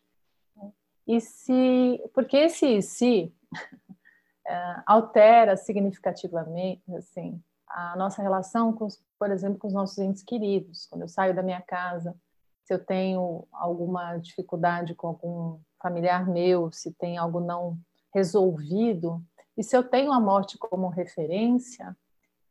E 1.06 1.22
se, 1.22 2.04
porque 2.16 2.36
esse 2.36 2.66
e 2.66 2.82
se 2.82 3.32
é, 4.48 4.82
altera 4.88 5.56
significativamente, 5.56 6.82
assim, 6.96 7.40
a 7.70 7.96
nossa 7.96 8.20
relação 8.20 8.74
com, 8.74 8.88
por 9.20 9.30
exemplo, 9.30 9.60
com 9.60 9.68
os 9.68 9.74
nossos 9.76 10.00
entes 10.00 10.24
queridos. 10.24 10.88
Quando 10.88 11.04
eu 11.04 11.08
saio 11.08 11.36
da 11.36 11.44
minha 11.44 11.62
casa, 11.62 12.16
se 12.64 12.74
eu 12.74 12.84
tenho 12.84 13.48
alguma 13.54 14.18
dificuldade 14.18 14.96
com 14.96 15.10
algum 15.10 15.60
familiar 15.80 16.28
meu, 16.28 16.72
se 16.72 16.92
tem 16.94 17.16
algo 17.16 17.40
não 17.40 17.78
resolvido, 18.12 19.24
e 19.56 19.64
se 19.64 19.78
eu 19.78 19.84
tenho 19.84 20.12
a 20.12 20.20
morte 20.20 20.58
como 20.58 20.88
referência, 20.88 21.96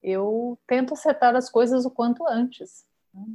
eu 0.06 0.56
tento 0.68 0.94
acertar 0.94 1.34
as 1.34 1.50
coisas 1.50 1.84
o 1.84 1.90
quanto 1.90 2.24
antes, 2.28 2.86
né? 3.12 3.26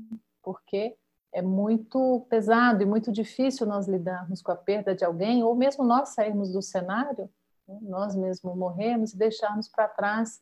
porque 0.41 0.95
é 1.33 1.41
muito 1.41 2.25
pesado 2.29 2.81
e 2.81 2.85
muito 2.85 3.11
difícil 3.11 3.67
nós 3.67 3.89
lidarmos 3.89 4.41
com 4.41 4.53
a 4.53 4.55
perda 4.55 4.95
de 4.95 5.03
alguém, 5.03 5.43
ou 5.43 5.53
mesmo 5.53 5.83
nós 5.83 6.09
sairmos 6.09 6.49
do 6.53 6.61
cenário, 6.61 7.29
né? 7.67 7.77
nós 7.81 8.15
mesmos 8.15 8.55
morremos 8.55 9.13
e 9.13 9.17
deixarmos 9.17 9.67
para 9.67 9.89
trás 9.89 10.41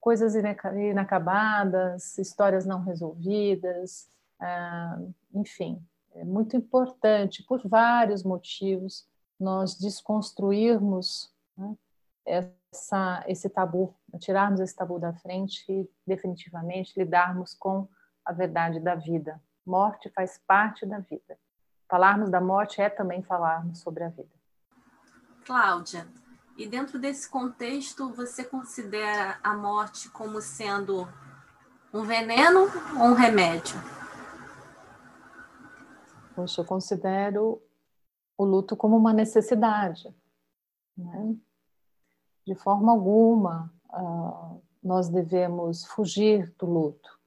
coisas 0.00 0.34
inacabadas, 0.34 2.18
histórias 2.18 2.66
não 2.66 2.82
resolvidas, 2.82 4.08
ah, 4.40 4.98
enfim, 5.32 5.80
é 6.12 6.24
muito 6.24 6.56
importante, 6.56 7.44
por 7.44 7.60
vários 7.68 8.24
motivos, 8.24 9.06
nós 9.38 9.76
desconstruirmos 9.76 11.32
né, 11.56 11.76
essa, 12.72 13.24
esse 13.26 13.48
tabu, 13.48 13.94
tirarmos 14.18 14.60
esse 14.60 14.74
tabu 14.74 14.98
da 14.98 15.12
frente 15.14 15.64
e 15.68 15.88
definitivamente 16.06 16.98
lidarmos 16.98 17.54
com 17.54 17.88
a 18.24 18.32
verdade 18.32 18.80
da 18.80 18.94
vida. 18.94 19.40
Morte 19.64 20.10
faz 20.10 20.38
parte 20.46 20.86
da 20.86 20.98
vida. 20.98 21.38
Falarmos 21.88 22.30
da 22.30 22.40
morte 22.40 22.80
é 22.80 22.90
também 22.90 23.22
falarmos 23.22 23.80
sobre 23.80 24.04
a 24.04 24.08
vida. 24.08 24.28
Cláudia, 25.44 26.06
e 26.58 26.66
dentro 26.66 26.98
desse 26.98 27.30
contexto, 27.30 28.12
você 28.12 28.44
considera 28.44 29.38
a 29.42 29.56
morte 29.56 30.10
como 30.10 30.42
sendo 30.42 31.08
um 31.94 32.02
veneno 32.02 32.66
ou 32.98 33.06
um 33.06 33.14
remédio? 33.14 33.76
Poxa, 36.34 36.60
eu 36.60 36.64
considero 36.64 37.62
o 38.36 38.44
luto 38.44 38.76
como 38.76 38.96
uma 38.96 39.12
necessidade. 39.12 40.14
Né? 40.96 41.36
De 42.48 42.54
forma 42.54 42.92
alguma 42.92 43.70
uh, 43.90 44.58
nós 44.82 45.10
devemos 45.10 45.84
fugir 45.84 46.50
do 46.58 46.64
luto. 46.64 47.18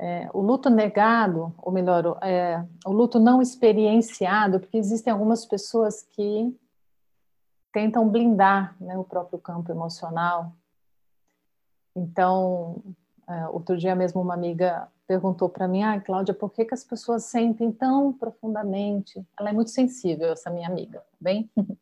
É, 0.00 0.28
o 0.32 0.40
luto 0.40 0.70
negado, 0.70 1.54
ou 1.58 1.70
melhor, 1.70 2.18
é, 2.22 2.64
o 2.86 2.90
luto 2.90 3.20
não 3.20 3.42
experienciado, 3.42 4.58
porque 4.58 4.78
existem 4.78 5.12
algumas 5.12 5.44
pessoas 5.44 6.02
que 6.02 6.58
tentam 7.72 8.08
blindar 8.08 8.74
né, 8.80 8.96
o 8.96 9.04
próprio 9.04 9.38
campo 9.38 9.70
emocional. 9.70 10.52
Então, 11.94 12.82
é, 13.28 13.48
outro 13.48 13.76
dia 13.76 13.94
mesmo 13.94 14.22
uma 14.22 14.34
amiga 14.34 14.88
perguntou 15.06 15.48
para 15.48 15.68
mim, 15.68 15.82
ah, 15.82 16.00
Cláudia, 16.00 16.32
por 16.32 16.50
que, 16.50 16.64
que 16.64 16.74
as 16.74 16.82
pessoas 16.82 17.24
sentem 17.24 17.70
tão 17.70 18.14
profundamente? 18.14 19.22
Ela 19.38 19.50
é 19.50 19.52
muito 19.52 19.70
sensível, 19.70 20.32
essa 20.32 20.50
minha 20.50 20.66
amiga, 20.66 21.00
tá 21.00 21.18
bem? 21.20 21.50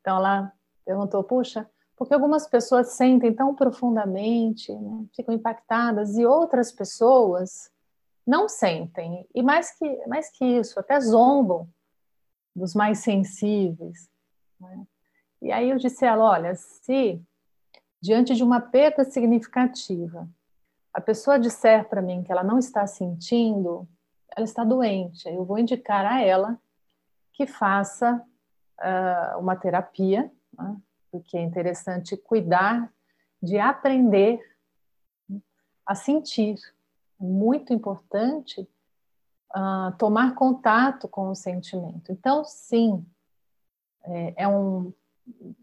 Então 0.00 0.16
ela 0.16 0.50
perguntou, 0.90 1.22
puxa, 1.22 1.70
porque 1.96 2.12
algumas 2.12 2.48
pessoas 2.48 2.94
sentem 2.94 3.32
tão 3.32 3.54
profundamente, 3.54 4.72
né, 4.74 5.04
ficam 5.14 5.32
impactadas, 5.32 6.16
e 6.16 6.26
outras 6.26 6.72
pessoas 6.72 7.70
não 8.26 8.48
sentem. 8.48 9.24
E 9.32 9.40
mais 9.40 9.70
que, 9.78 10.06
mais 10.08 10.30
que 10.30 10.44
isso, 10.44 10.80
até 10.80 10.98
zombam 10.98 11.68
dos 12.56 12.74
mais 12.74 12.98
sensíveis. 12.98 14.10
Né? 14.58 14.84
E 15.42 15.52
aí 15.52 15.70
eu 15.70 15.76
disse 15.76 16.04
a 16.04 16.08
ela, 16.08 16.24
olha, 16.24 16.54
se 16.56 17.22
diante 18.02 18.34
de 18.34 18.42
uma 18.42 18.60
perda 18.60 19.04
significativa, 19.04 20.28
a 20.92 21.00
pessoa 21.00 21.38
disser 21.38 21.88
para 21.88 22.02
mim 22.02 22.24
que 22.24 22.32
ela 22.32 22.42
não 22.42 22.58
está 22.58 22.84
sentindo, 22.84 23.88
ela 24.36 24.44
está 24.44 24.64
doente. 24.64 25.28
Eu 25.28 25.44
vou 25.44 25.56
indicar 25.56 26.04
a 26.04 26.20
ela 26.20 26.58
que 27.32 27.46
faça 27.46 28.20
uh, 28.80 29.38
uma 29.38 29.54
terapia, 29.54 30.32
né? 30.62 30.76
porque 31.10 31.36
é 31.36 31.42
interessante 31.42 32.16
cuidar 32.16 32.92
de 33.42 33.58
aprender 33.58 34.40
a 35.84 35.94
sentir. 35.94 36.56
É 37.20 37.24
muito 37.24 37.72
importante 37.72 38.68
uh, 39.56 39.96
tomar 39.98 40.34
contato 40.34 41.08
com 41.08 41.30
o 41.30 41.34
sentimento. 41.34 42.12
Então, 42.12 42.44
sim, 42.44 43.04
é, 44.04 44.44
é 44.44 44.48
um, 44.48 44.92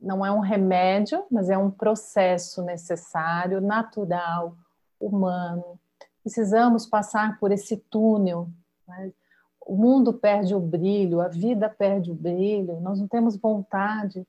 não 0.02 0.26
é 0.26 0.32
um 0.32 0.40
remédio, 0.40 1.26
mas 1.32 1.50
é 1.50 1.58
um 1.58 1.72
processo 1.72 2.62
necessário, 2.64 3.62
natural, 3.62 4.56
humano. 5.00 5.80
Precisamos 6.24 6.86
passar 6.86 7.40
por 7.40 7.52
esse 7.52 7.78
túnel. 7.78 8.50
Né? 8.88 9.14
O 9.62 9.76
mundo 9.76 10.14
perde 10.14 10.56
o 10.56 10.60
brilho, 10.60 11.22
a 11.22 11.28
vida 11.28 11.70
perde 11.70 12.12
o 12.12 12.16
brilho, 12.16 12.80
nós 12.80 13.00
não 13.00 13.08
temos 13.08 13.38
vontade 13.38 14.26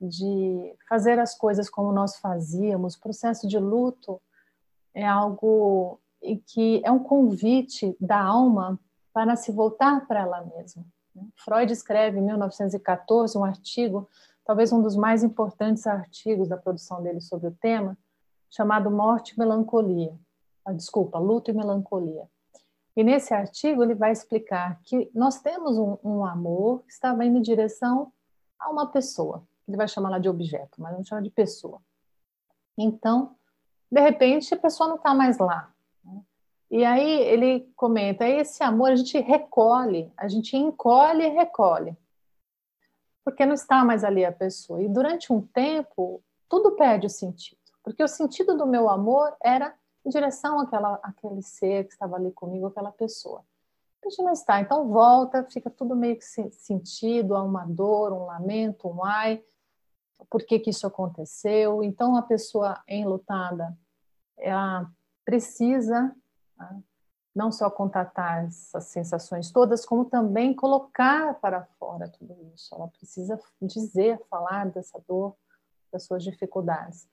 de 0.00 0.74
fazer 0.88 1.18
as 1.18 1.36
coisas 1.36 1.68
como 1.68 1.92
nós 1.92 2.16
fazíamos. 2.16 2.94
O 2.94 3.00
processo 3.00 3.48
de 3.48 3.58
luto 3.58 4.20
é 4.94 5.06
algo 5.06 6.00
que 6.46 6.82
é 6.84 6.90
um 6.90 6.98
convite 6.98 7.96
da 8.00 8.20
alma 8.20 8.78
para 9.12 9.36
se 9.36 9.52
voltar 9.52 10.06
para 10.06 10.20
ela 10.20 10.44
mesma. 10.56 10.84
Né? 11.14 11.26
Freud 11.36 11.72
escreve 11.72 12.18
em 12.18 12.22
1914 12.22 13.36
um 13.36 13.44
artigo, 13.44 14.08
talvez 14.44 14.72
um 14.72 14.82
dos 14.82 14.96
mais 14.96 15.22
importantes 15.22 15.86
artigos 15.86 16.48
da 16.48 16.56
produção 16.56 17.02
dele 17.02 17.20
sobre 17.20 17.48
o 17.48 17.56
tema, 17.60 17.96
chamado 18.50 18.90
Morte 18.90 19.34
e 19.34 19.38
Melancolia. 19.38 20.14
Ah, 20.64 20.72
desculpa, 20.72 21.18
Luto 21.18 21.50
e 21.50 21.54
Melancolia. 21.54 22.28
E 22.96 23.04
nesse 23.04 23.32
artigo 23.32 23.82
ele 23.82 23.94
vai 23.94 24.10
explicar 24.10 24.80
que 24.82 25.10
nós 25.14 25.40
temos 25.40 25.78
um, 25.78 25.96
um 26.02 26.24
amor 26.24 26.82
que 26.82 26.92
estava 26.92 27.24
indo 27.24 27.38
em 27.38 27.42
direção 27.42 28.12
a 28.58 28.68
uma 28.70 28.86
pessoa. 28.86 29.46
Ele 29.68 29.76
vai 29.76 29.86
chamar 29.86 30.08
lá 30.08 30.18
de 30.18 30.28
objeto, 30.28 30.80
mas 30.80 30.92
não 30.94 31.04
chama 31.04 31.22
de 31.22 31.30
pessoa. 31.30 31.80
Então, 32.76 33.36
de 33.90 34.00
repente, 34.00 34.54
a 34.54 34.58
pessoa 34.58 34.88
não 34.88 34.96
está 34.96 35.14
mais 35.14 35.38
lá. 35.38 35.72
Né? 36.02 36.22
E 36.70 36.84
aí 36.84 37.20
ele 37.22 37.70
comenta: 37.76 38.26
esse 38.26 38.62
amor 38.62 38.90
a 38.90 38.96
gente 38.96 39.18
recolhe, 39.20 40.12
a 40.16 40.26
gente 40.26 40.56
encolhe 40.56 41.24
e 41.24 41.28
recolhe, 41.28 41.96
porque 43.24 43.44
não 43.44 43.54
está 43.54 43.84
mais 43.84 44.04
ali 44.04 44.24
a 44.24 44.32
pessoa. 44.32 44.82
E 44.82 44.88
durante 44.88 45.32
um 45.32 45.40
tempo, 45.40 46.22
tudo 46.48 46.72
perde 46.72 47.06
o 47.06 47.10
sentido, 47.10 47.60
porque 47.82 48.02
o 48.02 48.08
sentido 48.08 48.56
do 48.56 48.66
meu 48.66 48.88
amor 48.88 49.36
era 49.42 49.74
em 50.04 50.10
direção 50.10 50.60
àquela, 50.60 50.98
àquele 51.02 51.42
ser 51.42 51.84
que 51.84 51.92
estava 51.92 52.16
ali 52.16 52.30
comigo, 52.32 52.66
aquela 52.66 52.92
pessoa. 52.92 53.44
A 54.04 54.08
gente 54.08 54.22
não 54.22 54.32
está, 54.32 54.60
então 54.60 54.88
volta, 54.88 55.44
fica 55.50 55.68
tudo 55.68 55.96
meio 55.96 56.16
que 56.16 56.24
sentido, 56.24 57.34
há 57.34 57.42
uma 57.42 57.66
dor, 57.66 58.12
um 58.12 58.26
lamento, 58.26 58.88
um 58.88 59.04
ai, 59.04 59.42
por 60.30 60.42
que, 60.44 60.58
que 60.58 60.70
isso 60.70 60.86
aconteceu. 60.86 61.82
Então 61.82 62.16
a 62.16 62.22
pessoa 62.22 62.82
enlutada, 62.88 63.76
ela 64.36 64.90
precisa 65.24 66.14
né, 66.56 66.82
não 67.34 67.52
só 67.52 67.70
contatar 67.70 68.44
essas 68.46 68.84
sensações 68.86 69.50
todas, 69.50 69.84
como 69.84 70.04
também 70.04 70.54
colocar 70.54 71.34
para 71.34 71.64
fora 71.78 72.08
tudo 72.08 72.36
isso. 72.54 72.74
Ela 72.74 72.88
precisa 72.88 73.38
dizer, 73.62 74.20
falar 74.28 74.66
dessa 74.66 75.00
dor, 75.06 75.36
das 75.92 76.04
suas 76.04 76.22
dificuldades. 76.24 77.08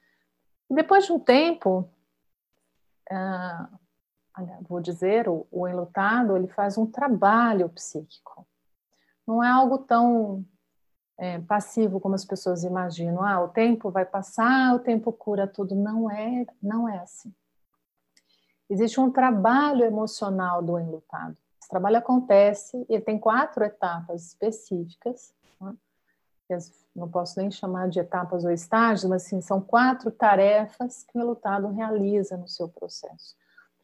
Depois 0.69 1.05
de 1.05 1.11
um 1.11 1.19
tempo, 1.19 1.87
ah, 3.09 3.69
vou 4.67 4.81
dizer, 4.81 5.29
o, 5.29 5.45
o 5.51 5.67
enlutado 5.67 6.35
ele 6.35 6.47
faz 6.47 6.77
um 6.77 6.85
trabalho 6.85 7.69
psíquico. 7.69 8.47
Não 9.27 9.43
é 9.43 9.49
algo 9.49 9.77
tão 9.79 10.45
é, 11.17 11.39
passivo 11.39 11.99
como 11.99 12.15
as 12.15 12.25
pessoas 12.25 12.63
imaginam. 12.63 13.23
Ah, 13.23 13.41
o 13.41 13.47
tempo 13.47 13.89
vai 13.89 14.05
passar, 14.05 14.75
o 14.75 14.79
tempo 14.79 15.11
cura 15.11 15.47
tudo. 15.47 15.75
Não 15.75 16.09
é, 16.11 16.45
não 16.61 16.87
é 16.89 16.99
assim. 16.99 17.33
Existe 18.69 18.99
um 18.99 19.11
trabalho 19.11 19.83
emocional 19.83 20.61
do 20.61 20.79
enlutado. 20.79 21.37
Esse 21.59 21.69
trabalho 21.69 21.97
acontece 21.97 22.85
e 22.89 22.99
tem 22.99 23.17
quatro 23.17 23.63
etapas 23.63 24.25
específicas. 24.27 25.33
Né? 25.61 25.75
Não 26.95 27.09
posso 27.09 27.39
nem 27.39 27.49
chamar 27.49 27.89
de 27.89 27.99
etapas 27.99 28.43
ou 28.43 28.51
estágios, 28.51 29.09
mas 29.09 29.23
sim, 29.23 29.41
são 29.41 29.61
quatro 29.61 30.11
tarefas 30.11 31.03
que 31.03 31.17
o 31.17 31.21
enlutado 31.21 31.67
realiza 31.69 32.37
no 32.37 32.47
seu 32.47 32.67
processo. 32.69 33.35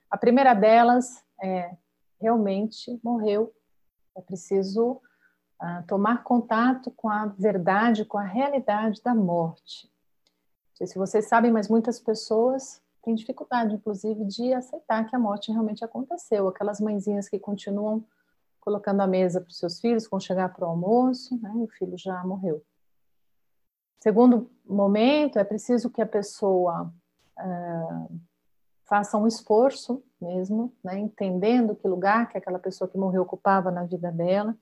A 0.09 0.17
primeira 0.17 0.53
delas 0.53 1.23
é 1.41 1.75
realmente 2.19 2.99
morreu. 3.03 3.53
É 4.15 4.21
preciso 4.21 5.01
uh, 5.61 5.85
tomar 5.87 6.23
contato 6.23 6.91
com 6.91 7.07
a 7.07 7.27
verdade, 7.27 8.03
com 8.03 8.17
a 8.17 8.23
realidade 8.23 9.01
da 9.03 9.13
morte. 9.13 9.87
Não 9.87 10.75
sei 10.75 10.87
se 10.87 10.97
vocês 10.97 11.27
sabem, 11.27 11.51
mas 11.51 11.69
muitas 11.69 11.99
pessoas 11.99 12.81
têm 13.03 13.15
dificuldade, 13.15 13.75
inclusive, 13.75 14.25
de 14.25 14.53
aceitar 14.53 15.05
que 15.07 15.15
a 15.15 15.19
morte 15.19 15.51
realmente 15.51 15.85
aconteceu. 15.85 16.47
Aquelas 16.47 16.79
mãezinhas 16.79 17.29
que 17.29 17.39
continuam 17.39 18.03
colocando 18.59 19.01
a 19.01 19.07
mesa 19.07 19.41
para 19.41 19.49
os 19.49 19.57
seus 19.57 19.79
filhos, 19.79 20.07
quando 20.07 20.23
chegar 20.23 20.53
para 20.53 20.65
o 20.65 20.69
almoço, 20.69 21.39
né, 21.41 21.51
o 21.55 21.67
filho 21.67 21.97
já 21.97 22.23
morreu. 22.23 22.63
Segundo 23.99 24.49
momento, 24.65 25.37
é 25.39 25.43
preciso 25.43 25.89
que 25.89 26.01
a 26.01 26.05
pessoa 26.05 26.91
uh, 27.39 28.19
faça 28.85 29.17
um 29.17 29.27
esforço 29.27 30.03
mesmo, 30.19 30.73
né, 30.83 30.97
entendendo 30.99 31.75
que 31.75 31.87
lugar 31.87 32.29
que 32.29 32.37
aquela 32.37 32.59
pessoa 32.59 32.87
que 32.87 32.97
morreu 32.97 33.23
ocupava 33.23 33.71
na 33.71 33.83
vida 33.83 34.11
dela 34.11 34.55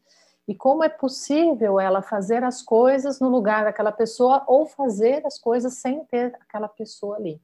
e 0.50 0.56
como 0.56 0.84
é 0.84 0.90
possível 0.90 1.80
ela 1.80 2.02
fazer 2.02 2.44
as 2.44 2.60
coisas 2.60 3.20
no 3.20 3.30
lugar 3.30 3.66
daquela 3.66 3.92
pessoa 3.92 4.44
ou 4.48 4.66
fazer 4.66 5.24
as 5.24 5.38
coisas 5.38 5.76
sem 5.76 6.04
ter 6.06 6.34
aquela 6.42 6.68
pessoa 6.68 7.18
ali. 7.18 7.40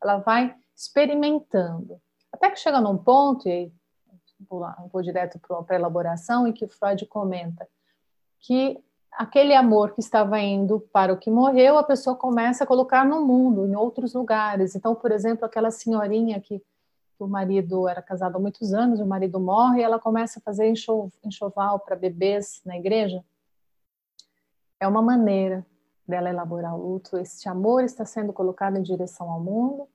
Ela 0.00 0.18
vai 0.18 0.54
experimentando. 0.72 2.00
Até 2.32 2.48
que 2.50 2.60
chega 2.60 2.80
num 2.80 2.96
ponto, 2.96 3.48
e 3.48 3.72
vou, 4.48 5.02
direto 5.02 5.36
para 5.40 5.74
a 5.74 5.80
elaboração, 5.80 6.46
em 6.46 6.52
que 6.52 6.68
Freud 6.68 7.04
comenta 7.06 7.66
que 8.38 8.78
aquele 9.10 9.52
amor 9.52 9.92
que 9.92 10.00
estava 10.00 10.38
indo 10.38 10.78
para 10.92 11.12
o 11.12 11.18
que 11.18 11.32
morreu, 11.32 11.76
a 11.76 11.82
pessoa 11.82 12.14
começa 12.14 12.62
a 12.62 12.66
colocar 12.68 13.04
no 13.04 13.26
mundo, 13.26 13.66
em 13.66 13.74
outros 13.74 14.14
lugares. 14.14 14.76
Então, 14.76 14.94
por 14.94 15.10
exemplo, 15.10 15.44
aquela 15.44 15.72
senhorinha 15.72 16.40
que 16.40 16.62
o 17.18 17.26
marido 17.26 17.88
era 17.88 18.02
casado 18.02 18.36
há 18.36 18.38
muitos 18.38 18.72
anos, 18.72 19.00
o 19.00 19.06
marido 19.06 19.38
morre, 19.40 19.80
e 19.80 19.82
ela 19.82 19.98
começa 19.98 20.38
a 20.38 20.42
fazer 20.42 20.72
enxoval 21.24 21.80
para 21.80 21.96
bebês 21.96 22.60
na 22.64 22.76
igreja. 22.76 23.24
É 24.80 24.86
uma 24.86 25.02
maneira 25.02 25.64
dela 26.06 26.28
elaborar 26.28 26.74
o 26.74 26.92
luto. 26.92 27.16
Esse 27.16 27.48
amor 27.48 27.82
está 27.84 28.04
sendo 28.04 28.32
colocado 28.32 28.76
em 28.76 28.82
direção 28.82 29.30
ao 29.30 29.40
mundo, 29.40 29.88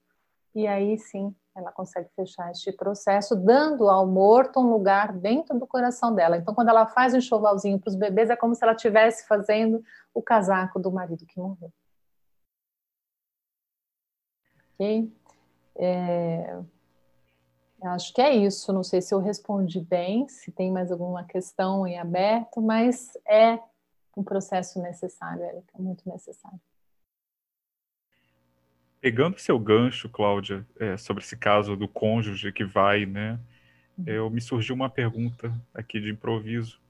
e 0.56 0.66
aí 0.66 0.98
sim 0.98 1.36
ela 1.56 1.72
consegue 1.72 2.10
fechar 2.16 2.50
este 2.52 2.72
processo, 2.72 3.36
dando 3.36 3.90
ao 3.90 4.08
morto 4.08 4.60
um 4.60 4.72
lugar 4.72 5.12
dentro 5.12 5.60
do 5.60 5.68
coração 5.68 6.16
dela. 6.16 6.38
Então, 6.38 6.56
quando 6.56 6.70
ela 6.70 6.88
faz 6.88 7.14
o 7.14 7.18
enxovalzinho 7.18 7.80
para 7.80 7.90
os 7.90 7.96
bebês, 7.96 8.30
é 8.30 8.36
como 8.36 8.56
se 8.56 8.64
ela 8.64 8.74
estivesse 8.74 9.28
fazendo 9.28 9.84
o 10.14 10.22
casaco 10.22 10.80
do 10.80 10.92
marido 10.92 11.26
que 11.26 11.38
morreu. 11.38 11.72
Ok? 14.74 15.14
É, 15.76 16.60
Acho 17.82 18.14
que 18.14 18.22
é 18.22 18.36
isso. 18.36 18.74
Não 18.74 18.84
sei 18.84 19.02
se 19.02 19.14
eu 19.14 19.20
respondi 19.20 19.80
bem, 19.80 20.28
se 20.28 20.52
tem 20.52 20.72
mais 20.72 20.92
alguma 20.92 21.24
questão 21.24 21.88
em 21.88 21.98
aberto, 21.98 22.62
mas 22.62 23.18
é 23.26 23.60
um 24.18 24.24
processo 24.24 24.82
necessário, 24.82 25.44
Érica, 25.44 25.74
muito 25.78 26.08
necessário. 26.10 26.60
Pegando 29.00 29.40
seu 29.40 29.58
gancho, 29.58 30.10
Cláudia, 30.10 30.68
é, 30.78 30.98
sobre 30.98 31.24
esse 31.24 31.38
caso 31.38 31.78
do 31.78 31.88
cônjuge 31.88 32.52
que 32.52 32.66
vai, 32.66 33.06
né? 33.06 33.40
Uhum. 33.98 34.04
Eu 34.06 34.30
me 34.30 34.42
surgiu 34.42 34.76
uma 34.76 34.90
pergunta 34.90 35.54
aqui 35.74 36.02
de 36.02 36.10
improviso, 36.10 36.82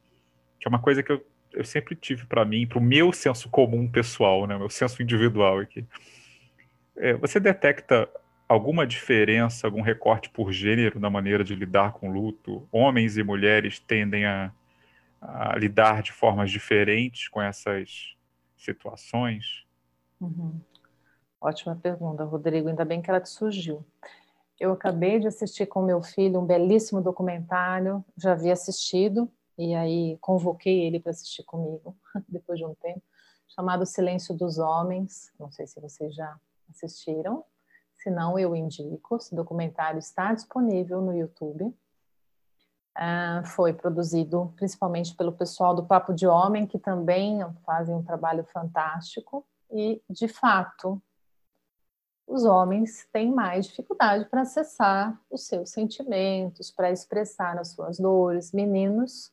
que 0.59 0.67
é 0.67 0.69
uma 0.69 0.81
coisa 0.81 1.03
que 1.03 1.11
eu, 1.11 1.23
eu 1.53 1.63
sempre 1.63 1.95
tive 1.95 2.25
para 2.25 2.43
mim, 2.43 2.65
para 2.65 2.79
o 2.79 2.81
meu 2.81 3.13
senso 3.13 3.47
comum 3.49 3.87
pessoal, 3.87 4.47
né? 4.47 4.57
Meu 4.57 4.71
senso 4.71 5.03
individual 5.03 5.59
aqui. 5.59 5.85
É, 6.95 7.13
você 7.13 7.39
detecta 7.39 8.09
alguma 8.49 8.87
diferença, 8.87 9.67
algum 9.67 9.81
recorte 9.81 10.27
por 10.27 10.51
gênero 10.51 10.99
na 10.99 11.09
maneira 11.09 11.43
de 11.43 11.53
lidar 11.53 11.93
com 11.93 12.11
luto? 12.11 12.67
Homens 12.71 13.15
e 13.15 13.23
mulheres 13.23 13.79
tendem 13.79 14.25
a, 14.25 14.51
a 15.21 15.55
lidar 15.55 16.01
de 16.01 16.11
formas 16.11 16.49
diferentes 16.49 17.27
com 17.27 17.39
essas 17.39 18.15
situações? 18.57 19.65
Uhum. 20.19 20.59
Ótima 21.39 21.75
pergunta, 21.75 22.23
Rodrigo. 22.23 22.67
Ainda 22.67 22.83
bem 22.83 23.01
que 23.03 23.09
ela 23.09 23.21
te 23.21 23.29
surgiu. 23.29 23.85
Eu 24.59 24.73
acabei 24.73 25.19
de 25.19 25.27
assistir 25.27 25.67
com 25.67 25.83
meu 25.83 26.01
filho 26.01 26.41
um 26.41 26.45
belíssimo 26.45 27.01
documentário, 27.01 28.03
já 28.17 28.33
havia 28.33 28.51
assistido, 28.51 29.31
e 29.57 29.73
aí 29.73 30.17
convoquei 30.19 30.85
ele 30.85 30.99
para 30.99 31.11
assistir 31.11 31.43
comigo, 31.43 31.95
depois 32.27 32.57
de 32.57 32.65
um 32.65 32.73
tempo, 32.75 33.01
chamado 33.47 33.85
Silêncio 33.85 34.35
dos 34.35 34.57
Homens. 34.57 35.31
Não 35.39 35.51
sei 35.51 35.67
se 35.67 35.79
vocês 35.79 36.13
já 36.13 36.35
assistiram. 36.69 37.45
Se 37.99 38.09
não, 38.09 38.39
eu 38.39 38.55
indico. 38.55 39.17
Esse 39.17 39.35
documentário 39.35 39.99
está 39.99 40.33
disponível 40.33 41.01
no 41.01 41.13
YouTube. 41.13 41.65
Uh, 42.97 43.45
foi 43.45 43.73
produzido 43.73 44.53
principalmente 44.55 45.15
pelo 45.15 45.31
pessoal 45.33 45.75
do 45.75 45.85
Papo 45.85 46.13
de 46.13 46.25
Homem, 46.25 46.65
que 46.65 46.79
também 46.79 47.39
fazem 47.65 47.93
um 47.93 48.03
trabalho 48.03 48.45
fantástico. 48.45 49.45
E, 49.69 50.01
de 50.09 50.27
fato, 50.27 51.01
os 52.25 52.45
homens 52.45 53.05
têm 53.11 53.31
mais 53.31 53.65
dificuldade 53.65 54.25
para 54.25 54.41
acessar 54.41 55.19
os 55.29 55.45
seus 55.47 55.69
sentimentos, 55.69 56.71
para 56.71 56.91
expressar 56.91 57.57
as 57.57 57.69
suas 57.69 57.99
dores. 57.99 58.53
Meninos 58.53 59.31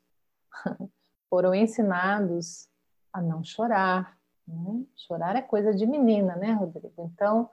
foram 1.31 1.55
ensinados 1.55 2.69
a 3.13 3.23
não 3.23 3.45
chorar. 3.45 4.19
Né? 4.47 4.85
Chorar 4.97 5.37
é 5.37 5.43
coisa 5.43 5.73
de 5.73 5.87
menina, 5.87 6.35
né, 6.37 6.53
Rodrigo? 6.53 7.11
Então, 7.15 7.49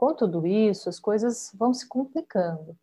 com 0.00 0.14
tudo 0.14 0.46
isso, 0.46 0.88
as 0.88 0.98
coisas 0.98 1.52
vão 1.54 1.74
se 1.74 1.86
complicando. 1.86 2.74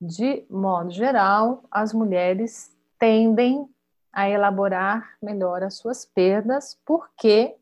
De 0.00 0.46
modo 0.48 0.90
geral, 0.90 1.64
as 1.70 1.92
mulheres 1.92 2.74
tendem 2.98 3.68
a 4.10 4.26
elaborar 4.26 5.18
melhor 5.22 5.62
as 5.62 5.74
suas 5.74 6.06
perdas, 6.06 6.80
porque 6.82 7.54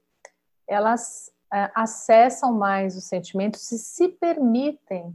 elas 0.65 1.29
é, 1.53 1.69
acessam 1.75 2.53
mais 2.53 2.97
os 2.97 3.03
sentimentos 3.03 3.73
e 3.73 3.81
se 3.81 4.11
permitem 4.11 5.13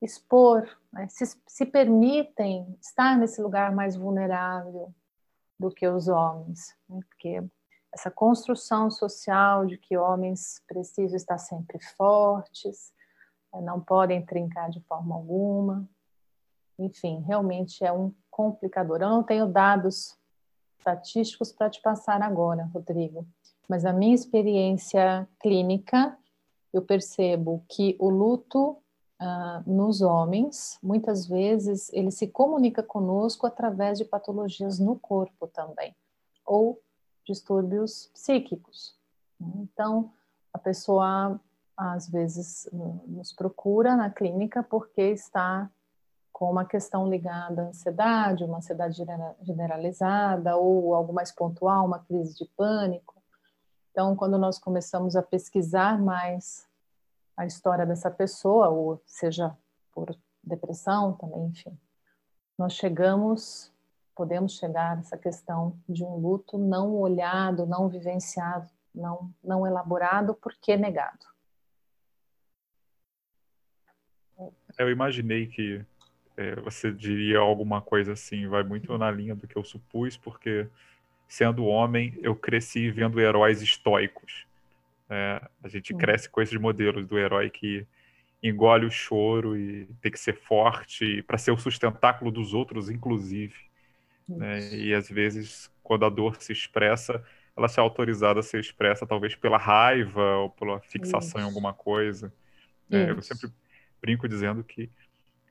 expor, 0.00 0.66
né? 0.90 1.06
se, 1.10 1.36
se 1.46 1.66
permitem 1.66 2.78
estar 2.80 3.14
nesse 3.18 3.42
lugar 3.42 3.74
mais 3.74 3.94
vulnerável 3.94 4.90
do 5.58 5.70
que 5.70 5.86
os 5.86 6.08
homens, 6.08 6.74
né? 6.88 6.98
porque 7.10 7.44
essa 7.92 8.10
construção 8.10 8.90
social 8.90 9.66
de 9.66 9.76
que 9.76 9.96
homens 9.96 10.62
precisam 10.66 11.16
estar 11.16 11.38
sempre 11.38 11.78
fortes, 11.96 12.92
né? 13.52 13.60
não 13.60 13.80
podem 13.80 14.24
trincar 14.24 14.70
de 14.70 14.80
forma 14.82 15.14
alguma, 15.14 15.88
enfim, 16.78 17.20
realmente 17.26 17.84
é 17.84 17.92
um 17.92 18.14
complicador. 18.30 19.02
Eu 19.02 19.10
não 19.10 19.22
tenho 19.22 19.46
dados 19.46 20.16
estatísticos 20.78 21.52
para 21.52 21.68
te 21.68 21.82
passar 21.82 22.22
agora, 22.22 22.70
Rodrigo, 22.72 23.26
mas 23.68 23.84
a 23.84 23.92
minha 23.92 24.14
experiência 24.14 25.28
clínica, 25.38 26.16
eu 26.72 26.82
percebo 26.82 27.64
que 27.68 27.96
o 27.98 28.08
luto 28.08 28.78
uh, 29.20 29.70
nos 29.70 30.00
homens, 30.00 30.78
muitas 30.82 31.26
vezes, 31.26 31.92
ele 31.92 32.10
se 32.10 32.28
comunica 32.28 32.82
conosco 32.82 33.46
através 33.46 33.98
de 33.98 34.04
patologias 34.04 34.78
no 34.78 34.98
corpo 34.98 35.46
também, 35.48 35.94
ou 36.46 36.80
distúrbios 37.24 38.10
psíquicos. 38.14 38.96
Então, 39.40 40.12
a 40.52 40.58
pessoa 40.58 41.40
às 41.76 42.08
vezes 42.08 42.68
nos 43.06 43.32
procura 43.32 43.96
na 43.96 44.10
clínica 44.10 44.62
porque 44.62 45.00
está 45.00 45.70
com 46.30 46.50
uma 46.50 46.64
questão 46.64 47.08
ligada 47.08 47.62
à 47.62 47.64
ansiedade, 47.66 48.44
uma 48.44 48.58
ansiedade 48.58 49.02
generalizada 49.42 50.56
ou 50.56 50.94
algo 50.94 51.12
mais 51.12 51.32
pontual, 51.32 51.86
uma 51.86 51.98
crise 51.98 52.34
de 52.36 52.46
pânico. 52.56 53.20
Então, 53.90 54.14
quando 54.16 54.38
nós 54.38 54.58
começamos 54.58 55.16
a 55.16 55.22
pesquisar 55.22 56.00
mais 56.00 56.66
a 57.36 57.46
história 57.46 57.84
dessa 57.84 58.10
pessoa, 58.10 58.68
ou 58.68 59.02
seja, 59.06 59.56
por 59.92 60.16
depressão 60.42 61.12
também, 61.14 61.46
enfim, 61.46 61.78
nós 62.58 62.74
chegamos, 62.74 63.72
podemos 64.20 64.58
chegar 64.58 64.98
a 64.98 65.00
essa 65.00 65.16
questão 65.16 65.74
de 65.88 66.04
um 66.04 66.18
luto 66.18 66.58
não 66.58 66.94
olhado, 66.94 67.64
não 67.64 67.88
vivenciado, 67.88 68.68
não, 68.94 69.32
não 69.42 69.66
elaborado, 69.66 70.34
porque 70.34 70.76
negado. 70.76 71.24
Eu 74.78 74.90
imaginei 74.90 75.46
que 75.46 75.82
é, 76.36 76.54
você 76.56 76.92
diria 76.92 77.38
alguma 77.38 77.80
coisa 77.80 78.12
assim, 78.12 78.46
vai 78.46 78.62
muito 78.62 78.98
na 78.98 79.10
linha 79.10 79.34
do 79.34 79.48
que 79.48 79.56
eu 79.56 79.64
supus, 79.64 80.18
porque 80.18 80.68
sendo 81.26 81.64
homem, 81.64 82.12
eu 82.20 82.36
cresci 82.36 82.90
vendo 82.90 83.18
heróis 83.18 83.62
estoicos. 83.62 84.46
É, 85.08 85.48
a 85.64 85.68
gente 85.68 85.94
cresce 85.94 86.28
com 86.28 86.42
esses 86.42 86.60
modelos 86.60 87.06
do 87.06 87.18
herói 87.18 87.48
que 87.48 87.86
engole 88.42 88.84
o 88.84 88.90
choro 88.90 89.56
e 89.56 89.86
tem 90.02 90.12
que 90.12 90.20
ser 90.20 90.34
forte 90.34 91.22
para 91.22 91.38
ser 91.38 91.52
o 91.52 91.58
sustentáculo 91.58 92.30
dos 92.30 92.52
outros, 92.52 92.90
inclusive. 92.90 93.69
Né? 94.36 94.74
E 94.74 94.94
às 94.94 95.08
vezes, 95.08 95.70
quando 95.82 96.04
a 96.04 96.08
dor 96.08 96.36
se 96.40 96.52
expressa, 96.52 97.22
ela 97.56 97.68
se 97.68 97.78
é 97.78 97.82
autorizada 97.82 98.40
a 98.40 98.42
ser 98.42 98.60
expressa 98.60 99.06
talvez 99.06 99.34
pela 99.34 99.58
raiva 99.58 100.36
ou 100.38 100.50
pela 100.50 100.80
fixação 100.80 101.20
Isso. 101.20 101.38
em 101.38 101.42
alguma 101.42 101.72
coisa. 101.72 102.32
É, 102.90 103.10
eu 103.10 103.22
sempre 103.22 103.50
brinco 104.00 104.28
dizendo 104.28 104.64
que 104.64 104.90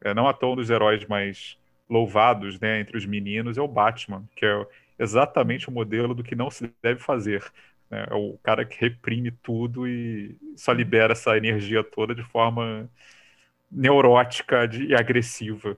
é, 0.01 0.13
não 0.13 0.27
à 0.27 0.33
toa 0.33 0.53
um 0.53 0.55
dos 0.55 0.69
heróis 0.69 1.05
mais 1.05 1.57
louvados 1.89 2.59
né, 2.59 2.79
entre 2.79 2.97
os 2.97 3.05
meninos 3.05 3.57
é 3.57 3.61
o 3.61 3.67
Batman, 3.67 4.23
que 4.35 4.45
é 4.45 4.65
exatamente 4.97 5.69
o 5.69 5.71
modelo 5.71 6.13
do 6.13 6.23
que 6.23 6.35
não 6.35 6.49
se 6.49 6.71
deve 6.81 6.99
fazer. 6.99 7.43
Né? 7.89 8.05
É 8.09 8.13
o 8.13 8.37
cara 8.43 8.65
que 8.65 8.79
reprime 8.79 9.31
tudo 9.31 9.87
e 9.87 10.37
só 10.55 10.71
libera 10.71 11.13
essa 11.13 11.35
energia 11.37 11.83
toda 11.83 12.13
de 12.13 12.23
forma 12.23 12.89
neurótica 13.71 14.67
de, 14.67 14.85
e 14.85 14.95
agressiva. 14.95 15.77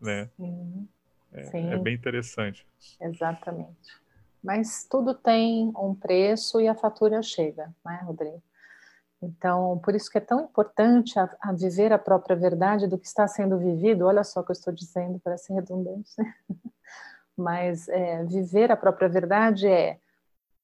Né? 0.00 0.28
Sim. 0.36 0.88
É, 1.32 1.74
é 1.74 1.78
bem 1.78 1.94
interessante. 1.94 2.66
Exatamente. 3.00 4.00
Mas 4.42 4.86
tudo 4.88 5.14
tem 5.14 5.72
um 5.76 5.94
preço 5.94 6.60
e 6.60 6.68
a 6.68 6.74
fatura 6.74 7.22
chega, 7.22 7.72
né, 7.84 8.00
Rodrigo? 8.04 8.42
Então, 9.22 9.78
por 9.84 9.94
isso 9.94 10.10
que 10.10 10.16
é 10.16 10.20
tão 10.20 10.44
importante 10.44 11.18
a, 11.18 11.28
a, 11.42 11.52
viver 11.52 11.92
a 11.92 11.98
própria 11.98 12.34
verdade 12.34 12.86
do 12.86 12.96
que 12.96 13.06
está 13.06 13.28
sendo 13.28 13.58
vivido. 13.58 14.06
Olha 14.06 14.24
só 14.24 14.40
o 14.40 14.44
que 14.44 14.50
eu 14.50 14.54
estou 14.54 14.72
dizendo, 14.72 15.20
parece 15.22 15.52
redundante, 15.52 16.10
né? 16.16 16.34
mas 17.36 17.88
é, 17.88 18.24
viver 18.24 18.70
a 18.70 18.76
própria 18.76 19.08
verdade 19.08 19.66
é 19.66 19.98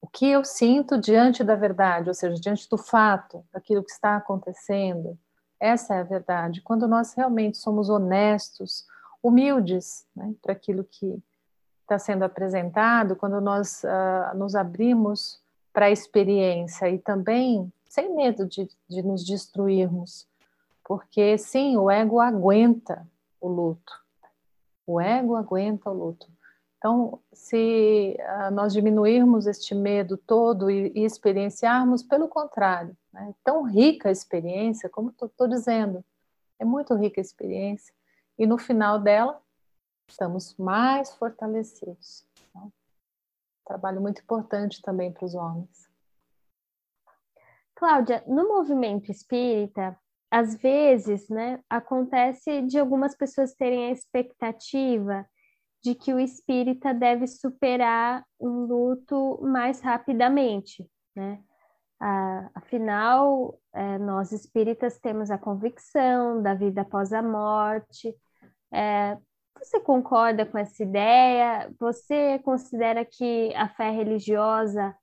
o 0.01 0.07
que 0.07 0.27
eu 0.29 0.43
sinto 0.43 0.97
diante 0.97 1.43
da 1.43 1.55
verdade, 1.55 2.07
ou 2.07 2.13
seja, 2.13 2.39
diante 2.39 2.69
do 2.69 2.77
fato, 2.77 3.43
daquilo 3.51 3.83
que 3.83 3.91
está 3.91 4.15
acontecendo. 4.15 5.17
Essa 5.59 5.95
é 5.95 5.99
a 5.99 6.03
verdade. 6.03 6.61
Quando 6.61 6.87
nós 6.87 7.13
realmente 7.13 7.57
somos 7.57 7.89
honestos, 7.89 8.85
humildes 9.21 10.05
né, 10.15 10.33
para 10.41 10.53
aquilo 10.53 10.83
que 10.83 11.21
está 11.81 11.97
sendo 11.97 12.23
apresentado, 12.23 13.15
quando 13.15 13.39
nós 13.39 13.83
uh, 13.83 14.37
nos 14.37 14.55
abrimos 14.55 15.41
para 15.71 15.85
a 15.85 15.91
experiência 15.91 16.89
e 16.89 16.99
também 16.99 17.71
sem 17.87 18.13
medo 18.13 18.45
de, 18.45 18.69
de 18.89 19.01
nos 19.01 19.23
destruirmos, 19.25 20.27
porque 20.83 21.37
sim, 21.37 21.77
o 21.77 21.89
ego 21.89 22.19
aguenta 22.19 23.07
o 23.39 23.47
luto. 23.47 23.93
O 24.85 24.99
ego 24.99 25.35
aguenta 25.35 25.89
o 25.89 25.93
luto. 25.93 26.27
Então, 26.77 27.19
se 27.33 28.17
uh, 28.19 28.53
nós 28.53 28.71
diminuirmos 28.71 29.47
este 29.47 29.73
medo 29.73 30.15
todo 30.15 30.69
e, 30.69 30.91
e 30.95 31.03
experienciarmos, 31.03 32.03
pelo 32.03 32.27
contrário, 32.27 32.95
né? 33.11 33.33
tão 33.43 33.63
rica 33.63 34.09
a 34.09 34.11
experiência, 34.11 34.89
como 34.89 35.09
estou 35.09 35.47
dizendo, 35.47 36.03
é 36.59 36.65
muito 36.65 36.93
rica 36.93 37.19
a 37.19 37.23
experiência, 37.23 37.93
e 38.37 38.45
no 38.45 38.57
final 38.57 38.99
dela, 38.99 39.41
estamos 40.07 40.55
mais 40.57 41.13
fortalecidos. 41.15 42.25
Então, 42.49 42.71
trabalho 43.65 44.01
muito 44.01 44.21
importante 44.21 44.81
também 44.81 45.11
para 45.11 45.25
os 45.25 45.35
homens. 45.35 45.89
Cláudia, 47.75 48.23
no 48.27 48.47
movimento 48.47 49.11
espírita, 49.11 49.97
às 50.31 50.55
vezes, 50.55 51.29
né, 51.29 51.63
acontece 51.69 52.61
de 52.63 52.79
algumas 52.79 53.15
pessoas 53.15 53.53
terem 53.53 53.87
a 53.87 53.91
expectativa 53.91 55.25
de 55.83 55.95
que 55.95 56.13
o 56.13 56.19
espírita 56.19 56.93
deve 56.93 57.27
superar 57.27 58.25
um 58.39 58.65
luto 58.65 59.39
mais 59.41 59.79
rapidamente, 59.79 60.89
né? 61.15 61.41
Afinal, 62.53 63.59
é, 63.73 63.97
nós 63.97 64.31
espíritas 64.31 64.99
temos 64.99 65.31
a 65.31 65.37
convicção 65.37 66.41
da 66.41 66.53
vida 66.53 66.81
após 66.81 67.11
a 67.11 67.23
morte. 67.23 68.15
É, 68.71 69.17
você 69.57 69.79
concorda 69.79 70.45
com 70.45 70.57
essa 70.57 70.83
ideia? 70.83 71.73
Você 71.79 72.39
considera 72.39 73.03
que 73.03 73.53
a 73.55 73.67
fé 73.67 73.89
religiosa 73.89 74.95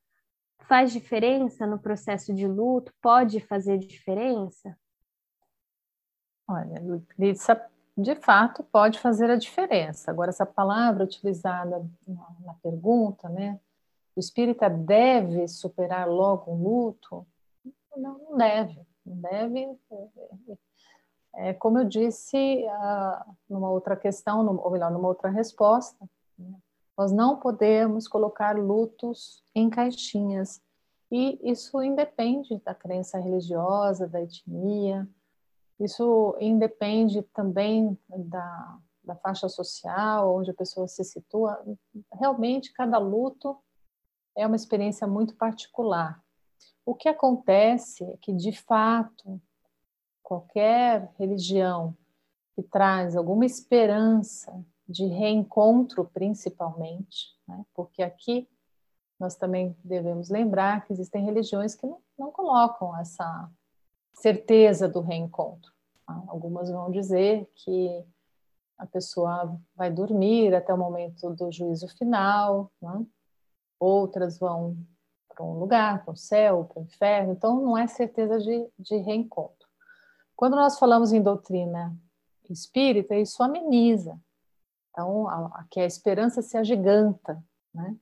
faz 0.60 0.92
diferença 0.92 1.66
no 1.66 1.78
processo 1.78 2.34
de 2.34 2.46
luto? 2.46 2.92
Pode 3.00 3.40
fazer 3.40 3.78
diferença? 3.78 4.76
Olha, 6.48 6.82
Lídia, 7.18 7.70
de 7.96 8.14
fato 8.16 8.62
pode 8.64 8.98
fazer 8.98 9.30
a 9.30 9.36
diferença. 9.36 10.10
Agora, 10.10 10.30
essa 10.30 10.44
palavra 10.44 11.04
utilizada 11.04 11.86
na, 12.06 12.54
pergunta, 12.62 13.28
né? 13.28 13.60
O 14.16 14.20
espírita 14.20 14.68
deve 14.68 15.48
superar 15.48 16.08
logo 16.08 16.52
um 16.52 16.62
luto? 16.62 17.26
Não, 17.96 18.18
não 18.18 18.36
deve. 18.36 18.80
Não 19.04 19.16
deve. 19.16 19.78
É, 21.36 21.52
como 21.52 21.78
eu 21.78 21.84
disse 21.84 22.64
numa 23.48 23.70
outra 23.70 23.96
questão, 23.96 24.46
ou 24.46 24.70
melhor, 24.70 24.90
numa 24.90 25.08
outra 25.08 25.28
resposta, 25.30 26.08
né? 26.38 26.54
nós 26.96 27.10
não 27.10 27.38
podemos 27.38 28.06
colocar 28.06 28.56
lutos 28.56 29.42
em 29.54 29.68
caixinhas. 29.68 30.62
E 31.10 31.38
isso 31.42 31.82
independe 31.82 32.60
da 32.64 32.74
crença 32.74 33.18
religiosa, 33.18 34.08
da 34.08 34.22
etnia, 34.22 35.08
isso 35.78 36.36
independe 36.40 37.22
também 37.34 37.98
da, 38.08 38.78
da 39.02 39.16
faixa 39.16 39.48
social, 39.48 40.36
onde 40.36 40.50
a 40.50 40.54
pessoa 40.54 40.86
se 40.86 41.02
situa. 41.04 41.62
Realmente, 42.12 42.72
cada 42.72 42.98
luto 42.98 43.56
é 44.36 44.46
uma 44.46 44.56
experiência 44.56 45.06
muito 45.06 45.36
particular. 45.36 46.22
O 46.86 46.94
que 46.94 47.08
acontece 47.08 48.04
é 48.04 48.16
que, 48.18 48.32
de 48.32 48.52
fato, 48.52 49.40
qualquer 50.24 51.12
religião 51.18 51.94
que 52.54 52.62
traz 52.62 53.14
alguma 53.14 53.44
esperança 53.44 54.64
de 54.88 55.06
reencontro, 55.06 56.04
principalmente, 56.12 57.36
né? 57.46 57.64
porque 57.74 58.02
aqui 58.02 58.48
nós 59.20 59.36
também 59.36 59.76
devemos 59.84 60.30
lembrar 60.30 60.84
que 60.84 60.92
existem 60.92 61.24
religiões 61.24 61.74
que 61.74 61.86
não, 61.86 62.00
não 62.18 62.32
colocam 62.32 62.98
essa 62.98 63.50
certeza 64.14 64.88
do 64.88 65.00
reencontro. 65.00 65.72
Tá? 66.06 66.22
Algumas 66.26 66.70
vão 66.70 66.90
dizer 66.90 67.48
que 67.54 68.04
a 68.78 68.86
pessoa 68.86 69.56
vai 69.76 69.90
dormir 69.90 70.54
até 70.54 70.72
o 70.72 70.78
momento 70.78 71.30
do 71.30 71.52
juízo 71.52 71.86
final, 71.96 72.70
né? 72.80 73.06
outras 73.78 74.38
vão 74.38 74.76
para 75.28 75.44
um 75.44 75.58
lugar, 75.58 76.04
para 76.04 76.14
o 76.14 76.16
céu, 76.16 76.64
para 76.64 76.80
o 76.80 76.84
inferno, 76.84 77.32
então 77.32 77.60
não 77.60 77.76
é 77.76 77.86
certeza 77.86 78.38
de, 78.38 78.68
de 78.78 78.96
reencontro. 78.98 79.53
Quando 80.44 80.56
nós 80.56 80.78
falamos 80.78 81.10
em 81.10 81.22
doutrina 81.22 81.96
espírita, 82.50 83.16
isso 83.16 83.42
ameniza. 83.42 84.20
Então, 84.90 85.26
aqui 85.54 85.80
a 85.80 85.86
esperança 85.86 86.42
se 86.42 86.54
agiganta, 86.58 87.42
né? 87.72 87.96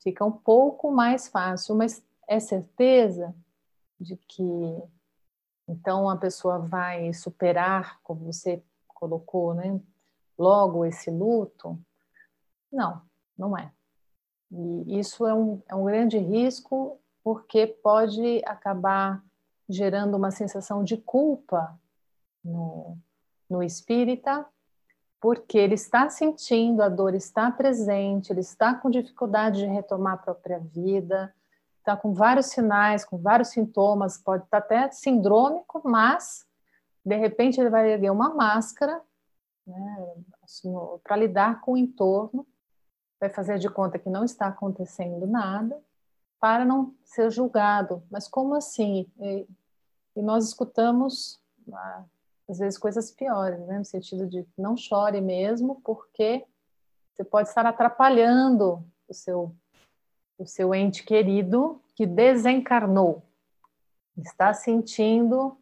Fica 0.00 0.24
um 0.24 0.30
pouco 0.30 0.92
mais 0.92 1.26
fácil, 1.26 1.74
mas 1.74 2.00
é 2.28 2.38
certeza 2.38 3.34
de 3.98 4.16
que 4.16 4.84
então 5.66 6.08
a 6.08 6.16
pessoa 6.16 6.60
vai 6.60 7.12
superar, 7.12 8.00
como 8.04 8.32
você 8.32 8.62
colocou, 8.86 9.52
né? 9.52 9.80
Logo 10.38 10.84
esse 10.84 11.10
luto? 11.10 11.76
Não, 12.70 13.02
não 13.36 13.58
é. 13.58 13.72
E 14.48 15.00
isso 15.00 15.26
é 15.26 15.34
um, 15.34 15.60
é 15.68 15.74
um 15.74 15.84
grande 15.84 16.18
risco, 16.18 17.00
porque 17.24 17.66
pode 17.66 18.40
acabar 18.46 19.20
gerando 19.68 20.16
uma 20.16 20.30
sensação 20.30 20.84
de 20.84 20.96
culpa 20.96 21.78
no, 22.44 22.98
no 23.48 23.62
espírita, 23.62 24.46
porque 25.20 25.56
ele 25.56 25.74
está 25.74 26.08
sentindo, 26.10 26.82
a 26.82 26.88
dor 26.88 27.14
está 27.14 27.50
presente, 27.50 28.30
ele 28.30 28.40
está 28.40 28.74
com 28.74 28.90
dificuldade 28.90 29.60
de 29.60 29.66
retomar 29.66 30.14
a 30.14 30.18
própria 30.18 30.58
vida, 30.58 31.34
está 31.78 31.96
com 31.96 32.12
vários 32.12 32.46
sinais, 32.46 33.04
com 33.04 33.16
vários 33.16 33.48
sintomas, 33.48 34.18
pode 34.18 34.44
estar 34.44 34.58
até 34.58 34.90
sindrômico, 34.90 35.80
mas 35.84 36.46
de 37.04 37.16
repente 37.16 37.60
ele 37.60 37.70
vai 37.70 37.90
erguer 37.90 38.10
uma 38.10 38.34
máscara 38.34 39.00
né, 39.66 40.14
assim, 40.42 40.72
para 41.02 41.16
lidar 41.16 41.60
com 41.60 41.72
o 41.72 41.76
entorno 41.76 42.46
vai 43.24 43.30
fazer 43.30 43.58
de 43.58 43.70
conta 43.70 43.98
que 43.98 44.10
não 44.10 44.24
está 44.24 44.48
acontecendo 44.48 45.26
nada 45.26 45.80
para 46.44 46.62
não 46.62 46.94
ser 47.02 47.30
julgado. 47.30 48.02
Mas 48.10 48.28
como 48.28 48.54
assim? 48.54 49.10
E, 49.18 49.48
e 50.14 50.20
nós 50.20 50.46
escutamos 50.46 51.40
ah, 51.72 52.04
às 52.46 52.58
vezes 52.58 52.78
coisas 52.78 53.10
piores, 53.10 53.58
né? 53.60 53.78
no 53.78 53.84
sentido 53.86 54.26
de 54.26 54.46
não 54.58 54.76
chore 54.76 55.22
mesmo, 55.22 55.80
porque 55.82 56.44
você 57.14 57.24
pode 57.24 57.48
estar 57.48 57.64
atrapalhando 57.64 58.84
o 59.08 59.14
seu 59.14 59.56
o 60.36 60.44
seu 60.44 60.74
ente 60.74 61.02
querido 61.02 61.80
que 61.94 62.04
desencarnou, 62.04 63.22
está 64.18 64.52
sentindo 64.52 65.56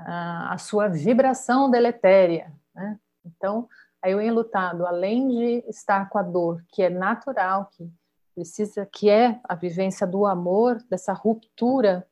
ah, 0.00 0.52
a 0.52 0.58
sua 0.58 0.88
vibração 0.88 1.70
deletéria. 1.70 2.52
Né? 2.74 2.98
Então, 3.24 3.68
Aí 4.00 4.14
o 4.14 4.20
enlutado, 4.20 4.86
além 4.86 5.28
de 5.28 5.68
estar 5.68 6.08
com 6.08 6.18
a 6.18 6.22
dor, 6.22 6.64
que 6.68 6.82
é 6.84 6.88
natural, 6.88 7.68
que 7.72 7.90
precisa, 8.38 8.86
que 8.86 9.10
é 9.10 9.40
a 9.42 9.56
vivência 9.56 10.06
do 10.06 10.24
amor, 10.24 10.80
dessa 10.88 11.12
ruptura 11.12 12.06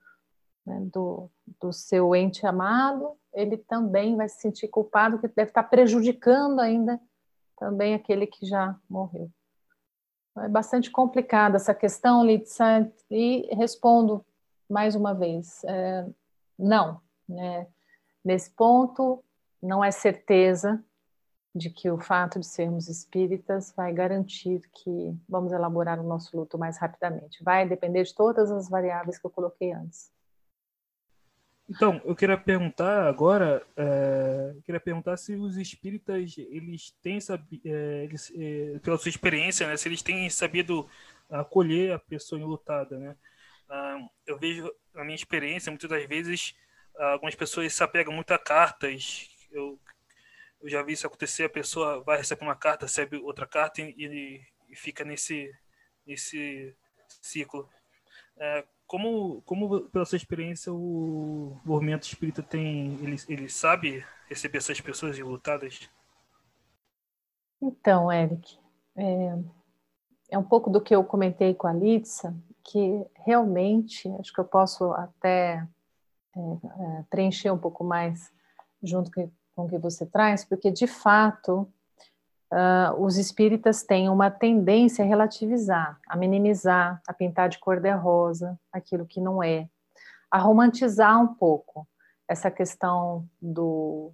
né, 0.67 0.81
do, 0.93 1.31
do 1.61 1.73
seu 1.73 2.17
ente 2.17 2.45
amado, 2.45 3.17
ele 3.33 3.57
também 3.57 4.17
vai 4.17 4.29
se 4.29 4.41
sentir 4.41 4.67
culpado, 4.67 5.21
que 5.21 5.29
deve 5.29 5.51
estar 5.51 5.63
prejudicando 5.63 6.59
ainda 6.59 7.01
também 7.57 7.95
aquele 7.95 8.27
que 8.27 8.45
já 8.45 8.77
morreu. 8.91 9.31
É 10.39 10.49
bastante 10.49 10.91
complicada 10.91 11.57
essa 11.57 11.73
questão, 11.73 12.27
Litsa, 12.27 12.91
e 13.09 13.49
respondo 13.55 14.27
mais 14.69 14.97
uma 14.97 15.15
vez, 15.15 15.63
é, 15.65 16.07
não. 16.59 17.01
Né? 17.29 17.69
Nesse 18.25 18.51
ponto, 18.51 19.23
não 19.63 19.83
é 19.83 19.93
certeza 19.93 20.85
de 21.57 21.71
que 21.71 21.91
o 21.91 21.99
fato 21.99 22.39
de 22.39 22.47
sermos 22.47 22.89
espíritas 22.89 23.73
vai 23.75 23.93
garantir 23.93 24.61
que 24.75 25.17
vamos 25.29 25.53
elaborar 25.53 25.99
o 25.99 26.07
nosso 26.07 26.37
luto 26.37 26.59
mais 26.59 26.79
rapidamente. 26.79 27.43
Vai 27.43 27.67
depender 27.67 28.03
de 28.03 28.15
todas 28.15 28.51
as 28.51 28.69
variáveis 28.69 29.19
que 29.19 29.27
eu 29.27 29.31
coloquei 29.31 29.73
antes. 29.73 30.13
Então, 31.69 32.01
eu 32.05 32.15
queria 32.15 32.39
perguntar 32.39 33.09
agora, 33.09 33.67
é, 33.77 34.55
queria 34.65 34.81
perguntar 34.81 35.17
se 35.17 35.35
os 35.35 35.57
espíritas, 35.57 36.37
eles 36.39 36.93
têm, 37.03 37.19
é, 37.65 38.05
eles, 38.05 38.33
é, 38.37 38.79
pela 38.79 38.99
sua 38.99 39.09
experiência, 39.09 39.67
né, 39.67 39.77
se 39.77 39.89
eles 39.89 40.03
têm 40.03 40.31
sabido 40.31 40.89
acolher 41.29 41.93
a 41.93 41.99
pessoa 41.99 42.41
enlutada, 42.41 42.97
né? 42.99 43.17
Ah, 43.69 43.99
eu 44.25 44.39
vejo, 44.39 44.73
na 44.95 45.03
minha 45.03 45.17
experiência, 45.17 45.73
muitas 45.73 45.91
das 45.91 46.07
vezes, 46.07 46.55
algumas 46.97 47.35
pessoas 47.35 47.75
se 47.75 47.83
apegam 47.83 48.13
muito 48.13 48.31
a 48.31 48.39
cartas 48.39 49.29
eu, 49.51 49.79
eu 50.61 50.69
já 50.69 50.83
vi 50.83 50.93
isso 50.93 51.07
acontecer, 51.07 51.45
a 51.45 51.51
pessoa 51.51 52.03
vai 52.03 52.19
receber 52.19 52.43
uma 52.43 52.57
carta, 52.57 52.87
recebe 52.87 53.17
outra 53.19 53.47
carta 53.47 53.81
e, 53.83 54.41
e 54.69 54.77
fica 54.77 55.05
nesse, 55.05 55.53
nesse 56.07 56.75
ciclo. 57.21 57.69
É, 58.39 58.65
como, 58.87 59.43
como, 59.43 59.89
pela 59.89 60.05
sua 60.05 60.17
experiência, 60.17 60.73
o 60.73 61.59
movimento 61.65 62.05
espírita 62.05 62.43
tem, 62.43 62.95
ele, 63.03 63.17
ele 63.29 63.49
sabe 63.49 64.05
receber 64.29 64.59
essas 64.59 64.81
pessoas 64.81 65.19
enlutadas? 65.19 65.91
Então, 67.61 68.13
Eric, 68.13 68.59
é, 68.97 69.39
é 70.31 70.39
um 70.39 70.45
pouco 70.45 70.71
do 70.71 70.81
que 70.81 70.95
eu 70.95 71.03
comentei 71.03 71.55
com 71.55 71.67
a 71.67 71.73
Litsa, 71.73 72.37
que 72.65 73.05
realmente, 73.25 74.09
acho 74.21 74.33
que 74.33 74.41
eu 74.41 74.45
posso 74.45 74.93
até 74.93 75.67
é, 76.35 76.41
é, 76.41 77.05
preencher 77.09 77.51
um 77.51 77.59
pouco 77.59 77.83
mais 77.83 78.33
junto 78.83 79.11
com 79.11 79.31
com 79.57 79.67
que 79.67 79.79
você 79.79 80.05
traz, 80.05 80.45
porque 80.45 80.71
de 80.71 80.87
fato 80.87 81.67
uh, 82.53 83.03
os 83.03 83.17
espíritas 83.17 83.83
têm 83.83 84.11
uma 84.11 84.31
tendência 84.31 85.03
a 85.03 85.09
relativizar, 85.09 85.99
a 86.07 86.17
minimizar, 86.17 87.01
a 87.09 87.15
pintar 87.15 87.49
de 87.49 87.59
cor 87.59 87.81
de 87.81 87.91
rosa 87.91 88.61
aquilo 88.71 89.07
que 89.07 89.21
não 89.21 89.43
é, 89.43 89.69
a 90.31 90.39
romantizar 90.39 91.19
um 91.21 91.35
pouco 91.35 91.89
essa 92.29 92.51
questão 92.51 93.27
do, 93.41 94.13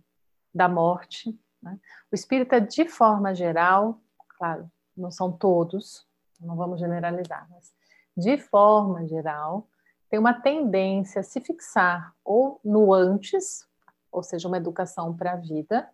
da 0.54 0.68
morte. 0.68 1.36
Né? 1.60 1.76
O 2.10 2.14
espírita, 2.14 2.60
de 2.60 2.88
forma 2.88 3.34
geral, 3.34 4.00
claro, 4.38 4.70
não 4.96 5.10
são 5.10 5.32
todos, 5.32 6.06
não 6.40 6.54
vamos 6.54 6.78
generalizar, 6.78 7.48
mas 7.50 7.72
de 8.16 8.36
forma 8.38 9.06
geral, 9.08 9.66
tem 10.10 10.18
uma 10.18 10.34
tendência 10.34 11.20
a 11.20 11.24
se 11.24 11.40
fixar 11.40 12.14
ou 12.22 12.60
no 12.62 12.92
antes, 12.92 13.66
ou 14.12 14.22
seja, 14.22 14.46
uma 14.46 14.58
educação 14.58 15.16
para 15.16 15.32
a 15.32 15.36
vida, 15.36 15.88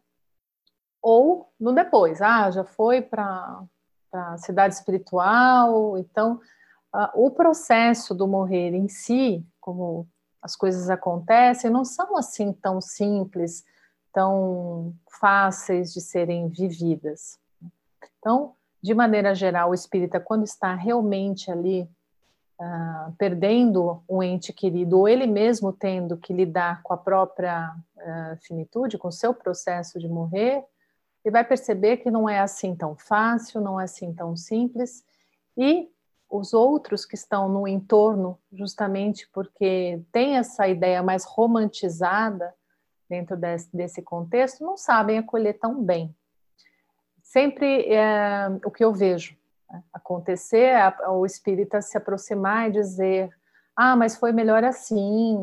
ou 1.01 1.51
no 1.59 1.73
depois, 1.73 2.21
ah, 2.21 2.51
já 2.51 2.65
foi 2.65 3.01
para 3.01 3.63
a 4.13 4.37
cidade 4.37 4.75
espiritual, 4.75 5.97
então 5.97 6.41
uh, 6.95 7.09
o 7.15 7.31
processo 7.31 8.15
do 8.15 8.27
morrer 8.27 8.75
em 8.75 8.89
si, 8.89 9.47
como 9.61 10.07
as 10.43 10.57
coisas 10.57 10.91
acontecem, 10.91 11.71
não 11.71 11.85
são 11.85 12.17
assim 12.17 12.53
tão 12.53 12.81
simples, 12.81 13.65
tão 14.13 14.95
fáceis 15.21 15.93
de 15.93 16.01
serem 16.01 16.49
vividas. 16.49 17.39
Então, 18.19 18.55
de 18.83 18.95
maneira 18.95 19.35
geral, 19.35 19.71
o 19.71 19.75
espírita, 19.75 20.21
quando 20.21 20.45
está 20.45 20.75
realmente 20.75 21.51
ali 21.51 21.89
uh, 22.61 23.13
perdendo 23.17 24.03
um 24.09 24.23
ente 24.23 24.53
querido, 24.53 24.99
ou 24.99 25.09
ele 25.09 25.27
mesmo 25.27 25.73
tendo 25.73 26.17
que 26.17 26.33
lidar 26.33 26.83
com 26.83 26.93
a 26.93 26.97
própria 26.97 27.75
uh, 27.97 28.37
finitude, 28.43 28.99
com 28.99 29.09
o 29.09 29.13
seu 29.13 29.33
processo 29.33 29.99
de 29.99 30.09
morrer, 30.09 30.65
ele 31.25 31.33
vai 31.33 31.45
perceber 31.45 31.99
que 31.99 32.11
não 32.11 32.29
é 32.29 32.39
assim 32.39 32.75
tão 32.75 32.97
fácil, 32.97 33.61
não 33.61 33.81
é 33.81 33.85
assim 33.85 34.13
tão 34.13 34.37
simples, 34.37 35.05
e 35.57 35.91
os 36.31 36.53
outros 36.53 37.07
que 37.07 37.15
estão 37.15 37.49
no 37.49 37.67
entorno, 37.67 38.39
justamente 38.53 39.29
porque 39.33 40.03
tem 40.13 40.37
essa 40.37 40.69
ideia 40.69 41.03
mais 41.03 41.25
romantizada 41.25 42.55
dentro 43.09 43.37
desse, 43.37 43.75
desse 43.75 44.03
contexto, 44.03 44.63
não 44.63 44.77
sabem 44.77 45.19
acolher 45.19 45.55
tão 45.55 45.83
bem. 45.83 46.15
Sempre 47.23 47.87
é, 47.93 48.49
o 48.65 48.71
que 48.71 48.85
eu 48.85 48.93
vejo 48.93 49.39
acontecer, 49.93 50.75
o 51.09 51.27
espírita 51.27 51.81
se 51.83 51.97
aproximar 51.97 52.69
e 52.69 52.73
dizer: 52.73 53.31
Ah, 53.77 53.97
mas 53.97 54.17
foi 54.17 54.33
melhor 54.33 54.65
assim. 54.65 55.37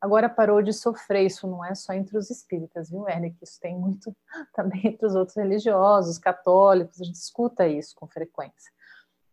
Agora 0.00 0.28
parou 0.28 0.62
de 0.62 0.72
sofrer. 0.72 1.26
Isso 1.26 1.46
não 1.46 1.64
é 1.64 1.74
só 1.74 1.92
entre 1.92 2.16
os 2.16 2.30
espíritas, 2.30 2.90
viu, 2.90 3.08
Eric? 3.08 3.36
Isso 3.42 3.60
tem 3.60 3.76
muito 3.76 4.16
também 4.54 4.86
entre 4.86 5.06
os 5.06 5.14
outros 5.14 5.36
religiosos, 5.36 6.18
católicos. 6.18 7.00
A 7.00 7.04
gente 7.04 7.16
escuta 7.16 7.66
isso 7.66 7.94
com 7.94 8.06
frequência. 8.06 8.72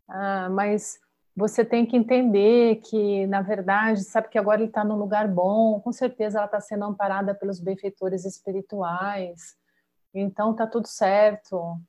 Ah, 0.10 0.50
mas 0.50 1.00
você 1.38 1.64
tem 1.64 1.86
que 1.86 1.96
entender 1.96 2.78
que, 2.78 3.28
na 3.28 3.44
verdade, 3.44 4.04
sabe 4.04 4.28
que 4.28 4.40
agora 4.40 4.60
ele 4.60 4.70
está 4.70 4.84
num 4.84 4.96
lugar 4.96 5.28
bom, 5.28 5.80
com 5.80 5.92
certeza 5.92 6.40
ela 6.40 6.48
está 6.48 6.60
sendo 6.60 6.86
amparada 6.86 7.36
pelos 7.36 7.60
benfeitores 7.60 8.26
espirituais, 8.26 9.56
então 10.12 10.50
está 10.50 10.66
tudo 10.66 10.88
certo. 10.88 11.80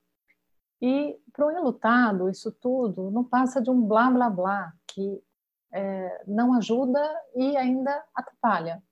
E 0.83 1.19
para 1.39 1.47
o 1.47 1.53
enlutado, 1.53 2.29
isso 2.29 2.51
tudo 2.51 3.13
não 3.13 3.23
passa 3.23 3.63
de 3.63 3.71
um 3.71 3.81
blá 3.81 4.11
blá 4.11 4.29
blá, 4.29 4.73
que 4.89 5.23
é, 5.73 6.25
não 6.27 6.53
ajuda 6.55 7.01
e 7.37 7.57
ainda 7.57 8.05
atrapalha. 8.13 8.83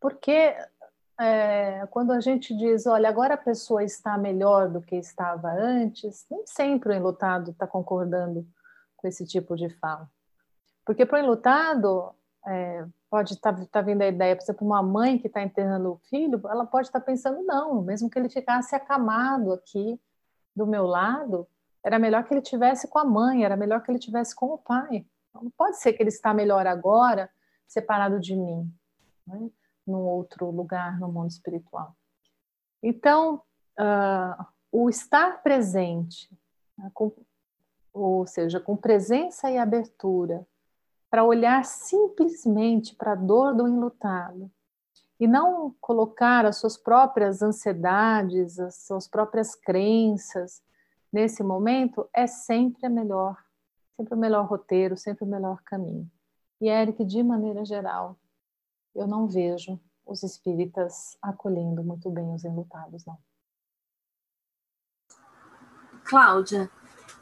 Porque 0.00 0.56
é, 1.20 1.86
quando 1.90 2.12
a 2.12 2.20
gente 2.20 2.56
diz, 2.56 2.86
olha, 2.86 3.10
agora 3.10 3.34
a 3.34 3.38
pessoa 3.38 3.84
está 3.84 4.16
melhor 4.16 4.70
do 4.70 4.80
que 4.80 4.96
estava 4.96 5.52
antes, 5.52 6.24
nem 6.30 6.46
sempre 6.46 6.88
o 6.88 6.94
enlutado 6.94 7.50
está 7.50 7.66
concordando 7.66 8.46
com 8.96 9.06
esse 9.06 9.26
tipo 9.26 9.56
de 9.56 9.68
fala. 9.68 10.08
Porque 10.86 11.04
para 11.04 11.20
o 11.20 11.22
enlutado, 11.22 12.14
é, 12.46 12.86
pode 13.10 13.34
estar 13.34 13.52
tá, 13.52 13.66
tá 13.70 13.80
vindo 13.82 14.00
a 14.00 14.06
ideia, 14.06 14.34
por 14.34 14.42
exemplo, 14.42 14.66
uma 14.66 14.82
mãe 14.82 15.18
que 15.18 15.26
está 15.26 15.42
enterrando 15.42 15.92
o 15.92 16.00
filho, 16.08 16.40
ela 16.48 16.64
pode 16.64 16.88
estar 16.88 17.00
tá 17.00 17.04
pensando, 17.04 17.42
não, 17.42 17.82
mesmo 17.82 18.08
que 18.08 18.18
ele 18.18 18.30
ficasse 18.30 18.74
acamado 18.74 19.52
aqui 19.52 20.00
do 20.56 20.66
meu 20.66 20.86
lado, 20.86 21.46
era 21.84 21.98
melhor 21.98 22.24
que 22.24 22.32
ele 22.32 22.40
tivesse 22.40 22.88
com 22.88 22.98
a 22.98 23.04
mãe, 23.04 23.44
era 23.44 23.56
melhor 23.56 23.82
que 23.82 23.90
ele 23.90 23.98
tivesse 23.98 24.34
com 24.34 24.46
o 24.46 24.58
pai. 24.58 25.06
Não 25.34 25.50
pode 25.50 25.78
ser 25.78 25.92
que 25.92 26.02
ele 26.02 26.08
está 26.08 26.32
melhor 26.32 26.66
agora, 26.66 27.30
separado 27.68 28.18
de 28.18 28.34
mim, 28.34 28.72
né? 29.26 29.50
num 29.86 30.00
outro 30.00 30.50
lugar 30.50 30.98
no 30.98 31.12
mundo 31.12 31.30
espiritual. 31.30 31.94
Então, 32.82 33.42
uh, 33.78 34.44
o 34.72 34.88
estar 34.88 35.42
presente, 35.42 36.28
né, 36.76 36.90
com, 36.92 37.12
ou 37.92 38.26
seja, 38.26 38.58
com 38.58 38.76
presença 38.76 39.50
e 39.50 39.58
abertura, 39.58 40.46
para 41.10 41.24
olhar 41.24 41.64
simplesmente 41.64 42.94
para 42.94 43.12
a 43.12 43.16
dor 43.16 43.54
do 43.54 43.68
enlutado 43.68 44.50
e 45.18 45.26
não 45.26 45.74
colocar 45.80 46.44
as 46.44 46.58
suas 46.58 46.76
próprias 46.76 47.42
ansiedades, 47.42 48.58
as 48.58 48.86
suas 48.86 49.08
próprias 49.08 49.54
crenças 49.54 50.62
nesse 51.12 51.42
momento, 51.42 52.08
é 52.12 52.26
sempre 52.26 52.86
a 52.86 52.90
melhor, 52.90 53.36
sempre 53.96 54.14
o 54.14 54.18
melhor 54.18 54.46
roteiro, 54.46 54.96
sempre 54.96 55.24
o 55.24 55.28
melhor 55.28 55.62
caminho. 55.62 56.10
E 56.60 56.68
Eric, 56.68 57.04
de 57.04 57.22
maneira 57.22 57.64
geral, 57.64 58.16
eu 58.94 59.06
não 59.06 59.26
vejo 59.26 59.80
os 60.04 60.22
espíritas 60.22 61.16
acolhendo 61.20 61.82
muito 61.82 62.10
bem 62.10 62.32
os 62.34 62.44
enlutados, 62.44 63.04
não. 63.04 63.18
Cláudia, 66.04 66.70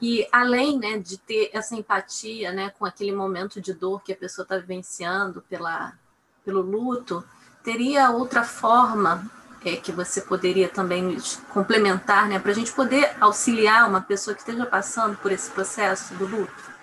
e 0.01 0.29
além 0.31 0.79
né, 0.79 0.99
de 0.99 1.17
ter 1.17 1.51
essa 1.53 1.75
empatia 1.75 2.53
né, 2.53 2.71
com 2.71 2.85
aquele 2.85 3.13
momento 3.13 3.61
de 3.61 3.73
dor 3.73 4.03
que 4.03 4.13
a 4.13 4.17
pessoa 4.17 4.45
está 4.45 4.59
vivenciando 4.59 5.41
pela, 5.43 5.99
pelo 6.45 6.61
luto, 6.61 7.25
teria 7.64 8.11
outra 8.11 8.44
forma 8.44 9.29
é, 9.64 9.77
que 9.77 9.90
você 9.90 10.20
poderia 10.20 10.68
também 10.68 11.16
complementar 11.53 12.29
né, 12.29 12.38
para 12.38 12.50
a 12.50 12.55
gente 12.55 12.72
poder 12.72 13.16
auxiliar 13.20 13.88
uma 13.88 14.03
pessoa 14.03 14.35
que 14.35 14.40
esteja 14.40 14.66
passando 14.66 15.16
por 15.16 15.33
esse 15.33 15.50
processo 15.50 16.14
do 16.14 16.27
luto? 16.27 16.74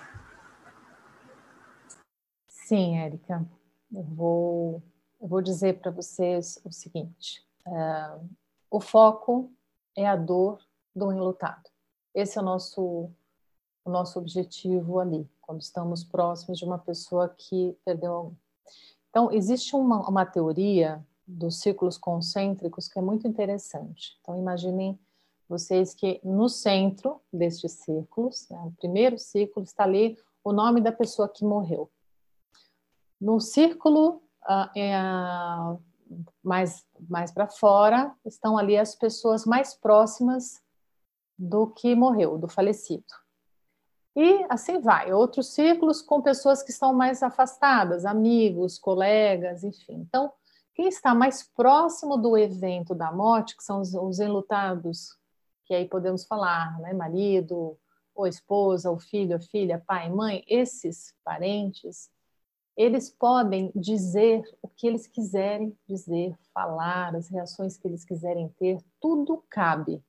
Sim, 2.48 2.98
Érica. 2.98 3.46
Eu 3.92 4.02
vou, 4.02 4.82
eu 5.20 5.28
vou 5.28 5.40
dizer 5.40 5.78
para 5.78 5.90
vocês 5.92 6.58
o 6.64 6.72
seguinte: 6.72 7.46
é, 7.66 8.18
o 8.70 8.80
foco 8.80 9.52
é 9.96 10.08
a 10.08 10.16
dor 10.16 10.58
do 10.94 11.12
enlutado. 11.12 11.70
Esse 12.14 12.38
é 12.38 12.40
o 12.42 12.44
nosso, 12.44 13.10
o 13.84 13.90
nosso 13.90 14.18
objetivo 14.18 14.98
ali, 14.98 15.30
quando 15.40 15.60
estamos 15.60 16.02
próximos 16.02 16.58
de 16.58 16.64
uma 16.64 16.78
pessoa 16.78 17.28
que 17.28 17.76
perdeu. 17.84 18.36
Então, 19.12 19.30
existe 19.30 19.76
uma, 19.76 20.08
uma 20.08 20.24
teoria 20.24 21.04
dos 21.26 21.60
círculos 21.60 21.98
concêntricos 21.98 22.88
que 22.88 22.98
é 22.98 23.02
muito 23.02 23.28
interessante. 23.28 24.18
Então, 24.22 24.38
imaginem 24.38 24.98
vocês 25.46 25.92
que 25.92 26.18
no 26.24 26.48
centro 26.48 27.20
destes 27.30 27.72
círculos, 27.72 28.48
né, 28.48 28.58
o 28.64 28.72
primeiro 28.72 29.18
círculo 29.18 29.64
está 29.64 29.84
ali 29.84 30.18
o 30.42 30.50
nome 30.50 30.80
da 30.80 30.90
pessoa 30.90 31.28
que 31.28 31.44
morreu. 31.44 31.90
No 33.20 33.38
círculo 33.38 34.22
uh, 34.48 34.78
é, 34.78 34.94
mais, 36.42 36.86
mais 37.06 37.30
para 37.30 37.46
fora 37.46 38.16
estão 38.24 38.56
ali 38.56 38.78
as 38.78 38.94
pessoas 38.94 39.44
mais 39.44 39.74
próximas 39.74 40.62
do 41.38 41.66
que 41.66 41.94
morreu, 41.94 42.38
do 42.38 42.48
falecido. 42.48 43.04
E 44.14 44.44
assim 44.48 44.78
vai, 44.78 45.12
outros 45.12 45.48
círculos 45.54 46.02
com 46.02 46.20
pessoas 46.20 46.62
que 46.62 46.70
estão 46.70 46.92
mais 46.92 47.22
afastadas, 47.22 48.04
amigos, 48.04 48.78
colegas, 48.78 49.64
enfim. 49.64 49.94
Então, 49.94 50.30
quem 50.74 50.88
está 50.88 51.14
mais 51.14 51.42
próximo 51.42 52.16
do 52.16 52.36
evento 52.36 52.94
da 52.94 53.10
morte, 53.10 53.56
que 53.56 53.64
são 53.64 53.80
os, 53.80 53.94
os 53.94 54.20
enlutados, 54.20 55.16
que 55.64 55.74
aí 55.74 55.88
podemos 55.88 56.26
falar, 56.26 56.78
né, 56.80 56.92
marido, 56.92 57.78
ou 58.14 58.26
esposa, 58.26 58.90
ou 58.90 58.98
filho, 58.98 59.34
ou 59.34 59.40
filha, 59.40 59.82
pai, 59.86 60.10
mãe, 60.10 60.44
esses 60.46 61.14
parentes, 61.24 62.10
eles 62.76 63.10
podem 63.10 63.70
dizer 63.74 64.42
o 64.62 64.68
que 64.68 64.86
eles 64.86 65.06
quiserem 65.06 65.76
dizer, 65.86 66.34
falar, 66.54 67.14
as 67.14 67.28
reações 67.28 67.76
que 67.76 67.86
eles 67.86 68.04
quiserem 68.04 68.48
ter, 68.58 68.78
tudo 69.00 69.44
cabe. 69.48 70.02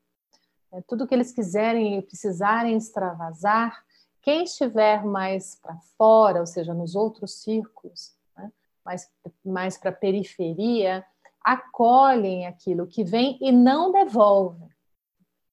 É, 0.71 0.81
tudo 0.81 1.05
que 1.05 1.13
eles 1.13 1.31
quiserem 1.31 1.97
e 1.97 2.01
precisarem 2.01 2.75
extravasar, 2.75 3.83
quem 4.23 4.45
estiver 4.45 5.05
mais 5.05 5.55
para 5.61 5.77
fora, 5.97 6.39
ou 6.39 6.45
seja, 6.45 6.73
nos 6.73 6.95
outros 6.95 7.43
círculos, 7.43 8.15
né, 8.37 8.51
mais, 8.83 9.11
mais 9.45 9.77
para 9.77 9.89
a 9.89 9.93
periferia, 9.93 11.05
acolhem 11.43 12.47
aquilo 12.47 12.87
que 12.87 13.03
vem 13.03 13.37
e 13.41 13.51
não 13.51 13.91
devolvem. 13.91 14.69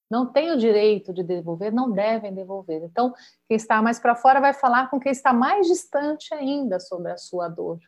Não 0.09 0.27
tem 0.27 0.53
o 0.53 0.57
direito 0.57 1.13
de 1.13 1.23
devolver, 1.23 1.73
não 1.73 1.91
devem 1.91 2.33
devolver. 2.33 2.83
Então, 2.83 3.13
quem 3.49 3.57
está 3.57 3.83
mais 3.83 3.99
para 3.99 4.15
fora 4.15 4.41
vai 4.41 4.53
falar 4.53 4.89
com 4.89 4.99
quem 4.99 5.13
está 5.13 5.33
mais 5.33 5.67
distante 5.67 6.33
ainda 6.33 6.81
sobre 6.81 7.13
a 7.13 7.17
sua 7.17 7.49
dor. 7.49 7.79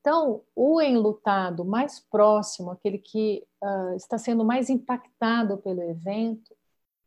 Então, 0.00 0.42
o 0.54 0.80
enlutado 0.80 1.64
mais 1.64 1.98
próximo, 1.98 2.70
aquele 2.70 2.98
que 2.98 3.44
uh, 3.62 3.96
está 3.96 4.18
sendo 4.18 4.44
mais 4.44 4.68
impactado 4.68 5.56
pelo 5.58 5.82
evento, 5.82 6.54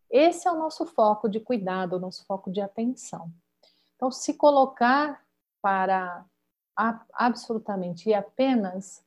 esse 0.10 0.48
é 0.48 0.52
o 0.52 0.58
nosso 0.58 0.86
foco 0.86 1.28
de 1.28 1.40
cuidado, 1.40 1.96
o 1.96 2.00
nosso 2.00 2.26
foco 2.26 2.52
de 2.52 2.62
atenção. 2.62 3.32
Então, 3.96 4.12
se 4.12 4.34
colocar 4.34 5.24
para 5.62 6.24
absolutamente 7.14 8.10
e 8.10 8.14
apenas 8.14 9.04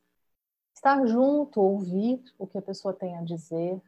estar 0.75 1.05
junto, 1.05 1.61
ouvir 1.61 2.21
o 2.37 2.45
que 2.45 2.57
a 2.57 2.61
pessoa 2.61 2.93
tem 2.93 3.17
a 3.17 3.23
dizer, 3.23 3.81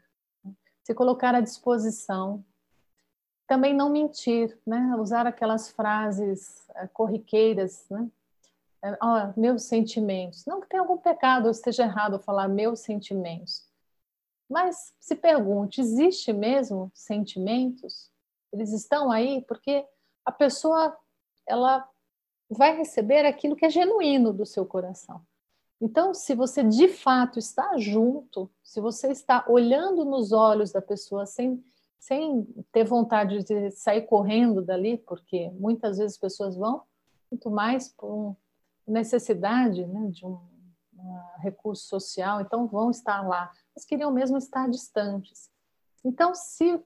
se 0.83 0.93
colocar 0.93 1.35
à 1.35 1.41
disposição, 1.41 2.43
também 3.47 3.73
não 3.73 3.89
mentir, 3.89 4.57
né? 4.65 4.95
usar 4.97 5.27
aquelas 5.27 5.69
frases 5.69 6.67
uh, 6.69 6.87
corriqueiras, 6.93 7.85
né? 7.89 8.09
oh, 9.01 9.39
meus 9.39 9.63
sentimentos. 9.63 10.45
Não 10.45 10.61
que 10.61 10.67
tenha 10.67 10.81
algum 10.81 10.97
pecado 10.97 11.45
ou 11.45 11.51
esteja 11.51 11.83
errado 11.83 12.19
falar 12.19 12.47
meus 12.47 12.79
sentimentos. 12.79 13.67
Mas 14.49 14.93
se 14.99 15.15
pergunte, 15.15 15.81
existe 15.81 16.31
mesmo 16.31 16.91
sentimentos? 16.93 18.11
Eles 18.51 18.71
estão 18.71 19.11
aí 19.11 19.43
porque 19.47 19.85
a 20.25 20.31
pessoa 20.31 20.95
ela 21.47 21.87
vai 22.49 22.75
receber 22.77 23.25
aquilo 23.25 23.55
que 23.55 23.65
é 23.65 23.69
genuíno 23.69 24.31
do 24.31 24.45
seu 24.45 24.65
coração. 24.65 25.21
Então, 25.81 26.13
se 26.13 26.33
você 26.33 26.63
de 26.63 26.87
fato 26.87 27.37
está 27.39 27.77
junto, 27.77 28.49
se 28.63 28.79
você 28.79 29.11
está 29.11 29.43
olhando 29.49 30.05
nos 30.05 30.31
olhos 30.31 30.71
da 30.71 30.81
pessoa 30.81 31.25
sem, 31.25 31.61
sem 31.99 32.45
ter 32.71 32.85
vontade 32.85 33.43
de 33.43 33.71
sair 33.71 34.03
correndo 34.03 34.61
dali, 34.61 34.97
porque 34.97 35.49
muitas 35.51 35.97
vezes 35.97 36.13
as 36.13 36.19
pessoas 36.19 36.55
vão 36.55 36.83
muito 37.29 37.49
mais 37.49 37.89
por 37.89 38.37
necessidade 38.87 39.85
né, 39.85 40.07
de 40.09 40.25
um, 40.25 40.39
um 40.97 41.19
recurso 41.39 41.85
social, 41.87 42.39
então 42.39 42.67
vão 42.67 42.89
estar 42.89 43.27
lá, 43.27 43.51
mas 43.75 43.85
queriam 43.85 44.11
mesmo 44.11 44.37
estar 44.37 44.69
distantes. 44.69 45.49
Então, 46.03 46.33
se 46.35 46.81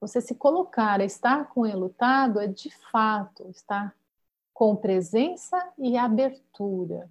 você 0.00 0.20
se 0.20 0.34
colocar 0.34 1.00
a 1.00 1.04
estar 1.04 1.48
com 1.48 1.62
o 1.62 1.66
enlutado, 1.66 2.40
é 2.40 2.46
de 2.46 2.70
fato 2.90 3.48
estar 3.50 3.94
com 4.54 4.74
presença 4.76 5.72
e 5.78 5.96
abertura 5.96 7.10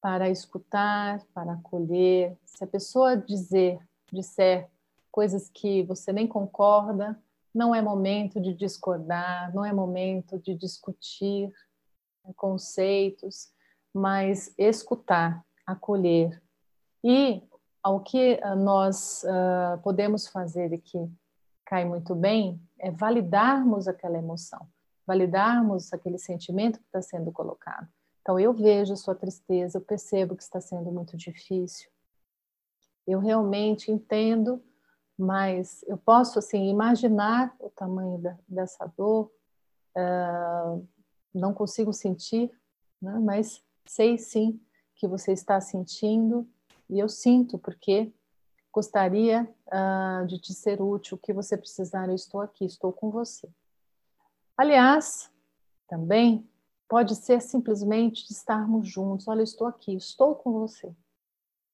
para 0.00 0.28
escutar, 0.28 1.24
para 1.32 1.52
acolher. 1.52 2.36
Se 2.44 2.64
a 2.64 2.66
pessoa 2.66 3.16
dizer, 3.16 3.78
disser 4.12 4.68
coisas 5.10 5.48
que 5.48 5.82
você 5.84 6.12
nem 6.12 6.26
concorda, 6.26 7.18
não 7.54 7.74
é 7.74 7.82
momento 7.82 8.40
de 8.40 8.54
discordar, 8.54 9.54
não 9.54 9.64
é 9.64 9.72
momento 9.72 10.38
de 10.38 10.54
discutir, 10.54 11.52
conceitos, 12.36 13.52
mas 13.92 14.54
escutar, 14.56 15.44
acolher. 15.66 16.42
E 17.04 17.42
ao 17.82 18.00
que 18.00 18.38
ah, 18.42 18.54
nós 18.54 19.24
uh, 19.24 19.78
podemos 19.82 20.28
fazer 20.28 20.72
e 20.72 20.78
que 20.78 20.98
cai 21.64 21.84
muito 21.84 22.14
bem 22.14 22.60
é 22.78 22.90
validarmos 22.90 23.88
aquela 23.88 24.18
emoção, 24.18 24.68
validarmos 25.06 25.92
aquele 25.92 26.18
sentimento 26.18 26.78
que 26.78 26.86
está 26.86 27.02
sendo 27.02 27.32
colocado. 27.32 27.88
Então, 28.20 28.38
eu 28.38 28.52
vejo 28.52 28.96
sua 28.96 29.14
tristeza, 29.14 29.78
eu 29.78 29.82
percebo 29.82 30.36
que 30.36 30.42
está 30.42 30.60
sendo 30.60 30.92
muito 30.92 31.16
difícil. 31.16 31.90
Eu 33.04 33.18
realmente 33.18 33.90
entendo, 33.90 34.62
mas 35.18 35.82
eu 35.88 35.98
posso, 35.98 36.38
assim, 36.38 36.68
imaginar 36.68 37.52
o 37.58 37.68
tamanho 37.68 38.18
da, 38.18 38.38
dessa 38.46 38.86
dor, 38.96 39.32
uh, 39.96 40.86
não 41.34 41.52
consigo 41.52 41.92
sentir, 41.92 42.50
né? 43.00 43.18
mas 43.18 43.60
sei 43.84 44.16
sim 44.18 44.60
que 44.94 45.08
você 45.08 45.32
está 45.32 45.60
sentindo 45.60 46.48
e 46.92 46.98
eu 46.98 47.08
sinto 47.08 47.58
porque 47.58 48.12
gostaria 48.70 49.48
uh, 49.66 50.26
de 50.26 50.38
te 50.38 50.52
ser 50.52 50.82
útil, 50.82 51.16
o 51.16 51.20
que 51.20 51.32
você 51.32 51.56
precisar, 51.56 52.08
eu 52.08 52.14
estou 52.14 52.42
aqui, 52.42 52.66
estou 52.66 52.92
com 52.92 53.10
você. 53.10 53.48
Aliás, 54.54 55.32
também 55.88 56.46
pode 56.86 57.16
ser 57.16 57.40
simplesmente 57.40 58.26
de 58.28 58.34
estarmos 58.34 58.86
juntos. 58.86 59.26
Olha, 59.26 59.42
estou 59.42 59.66
aqui, 59.66 59.94
estou 59.94 60.34
com 60.34 60.52
você. 60.52 60.94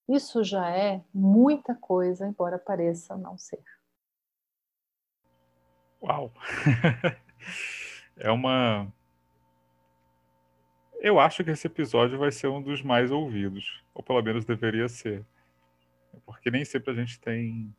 Isso 0.08 0.44
já 0.44 0.70
é 0.70 1.04
muita 1.12 1.74
coisa, 1.74 2.24
embora 2.24 2.56
pareça 2.56 3.16
não 3.16 3.36
ser. 3.36 3.64
Uau! 6.00 6.32
é 8.16 8.30
uma 8.30 8.92
eu 11.00 11.20
acho 11.20 11.44
que 11.44 11.50
esse 11.50 11.66
episódio 11.66 12.18
vai 12.18 12.30
ser 12.32 12.48
um 12.48 12.60
dos 12.60 12.82
mais 12.82 13.10
ouvidos, 13.10 13.82
ou 13.94 14.02
pelo 14.02 14.22
menos 14.22 14.44
deveria 14.44 14.88
ser. 14.88 15.24
Porque 16.24 16.50
nem 16.50 16.64
sempre 16.64 16.90
a 16.92 16.94
gente 16.94 17.20
tem. 17.20 17.74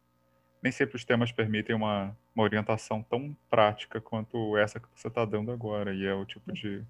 Nem 0.62 0.72
sempre 0.72 0.98
os 0.98 1.06
temas 1.06 1.32
permitem 1.32 1.76
uma, 1.76 2.16
uma 2.36 2.44
orientação 2.44 3.02
tão 3.02 3.36
prática 3.50 4.02
quanto 4.02 4.58
essa 4.58 4.80
que 4.80 4.88
você 4.94 5.08
está 5.08 5.24
dando 5.24 5.52
agora. 5.52 5.94
E 5.94 6.06
é 6.06 6.14
o 6.14 6.26
tipo 6.26 6.52
de. 6.52 6.84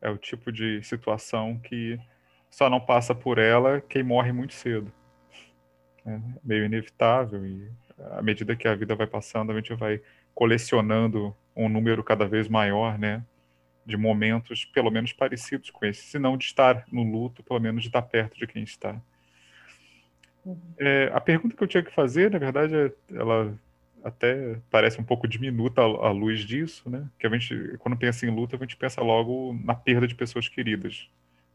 É 0.00 0.10
o 0.10 0.18
tipo 0.18 0.50
de 0.50 0.82
situação 0.82 1.58
que 1.58 1.98
só 2.50 2.68
não 2.68 2.80
passa 2.80 3.14
por 3.14 3.38
ela 3.38 3.80
quem 3.80 4.02
morre 4.02 4.32
muito 4.32 4.54
cedo. 4.54 4.92
É 6.04 6.20
meio 6.42 6.64
inevitável. 6.64 7.46
E 7.46 7.70
à 8.12 8.22
medida 8.22 8.56
que 8.56 8.66
a 8.66 8.74
vida 8.74 8.94
vai 8.94 9.06
passando, 9.06 9.52
a 9.52 9.54
gente 9.54 9.74
vai 9.74 10.00
colecionando 10.34 11.34
um 11.54 11.68
número 11.68 12.02
cada 12.02 12.26
vez 12.26 12.48
maior, 12.48 12.98
né? 12.98 13.24
De 13.84 13.96
momentos 13.96 14.64
pelo 14.64 14.90
menos 14.90 15.12
parecidos 15.12 15.70
com 15.70 15.84
esse, 15.84 16.02
se 16.02 16.18
não 16.18 16.36
de 16.36 16.44
estar 16.44 16.84
no 16.90 17.02
luto, 17.02 17.42
pelo 17.42 17.60
menos 17.60 17.82
de 17.82 17.88
estar 17.88 18.02
perto 18.02 18.38
de 18.38 18.46
quem 18.46 18.62
está. 18.62 19.00
Uhum. 20.44 20.58
É, 20.78 21.10
a 21.12 21.20
pergunta 21.20 21.56
que 21.56 21.62
eu 21.62 21.68
tinha 21.68 21.82
que 21.82 21.94
fazer, 21.94 22.30
na 22.30 22.38
verdade, 22.38 22.74
é, 22.74 22.92
ela 23.14 23.56
até 24.04 24.58
parece 24.70 25.00
um 25.00 25.04
pouco 25.04 25.28
diminuta 25.28 25.80
à 25.80 26.10
luz 26.10 26.40
disso, 26.40 26.90
né? 26.90 27.08
Que 27.18 27.26
a 27.26 27.30
gente, 27.30 27.76
quando 27.78 27.96
pensa 27.96 28.26
em 28.26 28.30
luto, 28.30 28.56
a 28.56 28.58
gente 28.58 28.76
pensa 28.76 29.00
logo 29.00 29.56
na 29.64 29.74
perda 29.74 30.06
de 30.06 30.14
pessoas 30.14 30.48
queridas. 30.48 31.08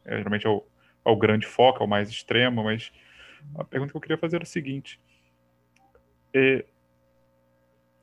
É, 0.05 0.17
geralmente 0.17 0.47
é 0.47 0.49
o, 0.49 0.63
é 1.05 1.09
o 1.09 1.15
grande 1.15 1.45
foco, 1.45 1.83
é 1.83 1.85
o 1.85 1.89
mais 1.89 2.09
extremo, 2.09 2.63
mas 2.63 2.91
a 3.55 3.63
pergunta 3.63 3.91
que 3.91 3.97
eu 3.97 4.01
queria 4.01 4.17
fazer 4.17 4.39
é 4.39 4.43
o 4.43 4.47
seguinte: 4.47 4.99
é, 6.33 6.65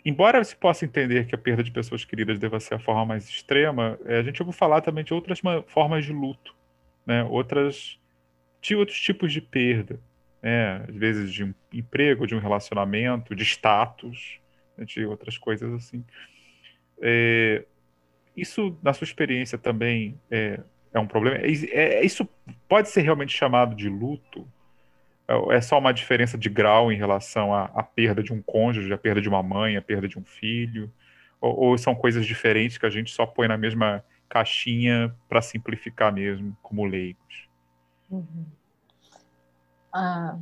embora 0.05 0.42
se 0.44 0.55
possa 0.55 0.84
entender 0.84 1.26
que 1.26 1.34
a 1.34 1.38
perda 1.38 1.62
de 1.62 1.70
pessoas 1.70 2.05
queridas 2.05 2.38
deva 2.38 2.61
ser 2.61 2.74
a 2.74 2.78
forma 2.78 3.07
mais 3.07 3.28
extrema, 3.28 3.98
é, 4.05 4.18
a 4.18 4.22
gente 4.22 4.42
ouve 4.42 4.57
falar 4.57 4.80
também 4.80 5.02
de 5.02 5.14
outras 5.14 5.40
formas 5.66 6.05
de 6.05 6.12
luto, 6.12 6.55
né? 7.07 7.24
outras, 7.24 7.98
de 8.61 8.76
outros 8.76 9.00
tipos 9.00 9.32
de 9.32 9.40
perda, 9.40 9.98
né? 10.42 10.84
às 10.88 10.94
vezes 10.94 11.32
de 11.32 11.44
um 11.44 11.55
emprego, 11.72 12.26
de 12.26 12.34
um 12.34 12.40
relacionamento, 12.40 13.34
de 13.34 13.42
status, 13.42 14.38
né? 14.76 14.84
de 14.84 15.07
outras 15.07 15.38
coisas 15.38 15.72
assim. 15.72 16.05
É, 17.00 17.64
isso, 18.36 18.76
na 18.82 18.92
sua 18.92 19.05
experiência, 19.05 19.57
também 19.57 20.20
é, 20.30 20.61
é 20.92 20.98
um 20.98 21.07
problema? 21.07 21.38
É, 21.38 21.50
é, 21.72 22.05
isso 22.05 22.28
pode 22.68 22.88
ser 22.88 23.02
realmente 23.02 23.36
chamado 23.36 23.74
de 23.74 23.88
luto? 23.88 24.46
É 25.51 25.61
só 25.61 25.79
uma 25.79 25.93
diferença 25.93 26.37
de 26.37 26.49
grau 26.49 26.93
em 26.93 26.97
relação 26.97 27.55
à, 27.55 27.64
à, 27.75 27.83
perda 27.83 28.22
de 28.22 28.33
um 28.33 28.43
cônjuge, 28.43 28.93
a 28.93 28.99
perda 28.99 29.20
de 29.20 29.29
uma 29.29 29.43
mãe, 29.43 29.77
a 29.77 29.83
perda 29.83 30.07
de 30.07 30.18
um 30.18 30.25
filho? 30.25 30.93
Ou, 31.41 31.59
ou 31.59 31.79
são 31.79 31.95
coisas 31.95 32.27
diferentes 32.27 32.79
que 32.79 32.87
a 32.87 32.91
gente 32.91 33.11
só 33.11 33.25
põe 33.25 33.49
na 33.49 33.57
mesma 33.57 34.05
caixinha 34.29 35.14
para 35.29 35.41
simplificar 35.41 36.12
mesmo, 36.12 36.57
como 36.62 36.85
leigos? 36.85 37.49
Uhum. 38.11 38.47
Ah, 39.93 40.39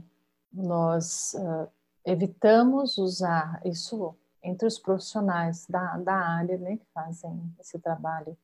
nós 0.53 1.35
uh, 1.35 1.69
evitamos 2.05 2.99
usar 2.99 3.61
isso 3.65 4.17
entre 4.43 4.67
os 4.67 4.79
profissionais 4.79 5.67
da, 5.69 5.97
da 5.99 6.15
área 6.15 6.59
né, 6.59 6.77
que 6.77 6.87
fazem 6.93 7.41
esse 7.61 7.79
trabalho 7.79 8.37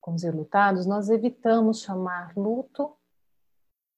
com 0.00 0.14
os 0.14 0.24
relutados, 0.24 0.84
nós 0.84 1.08
evitamos 1.08 1.80
chamar 1.80 2.32
luto 2.36 2.92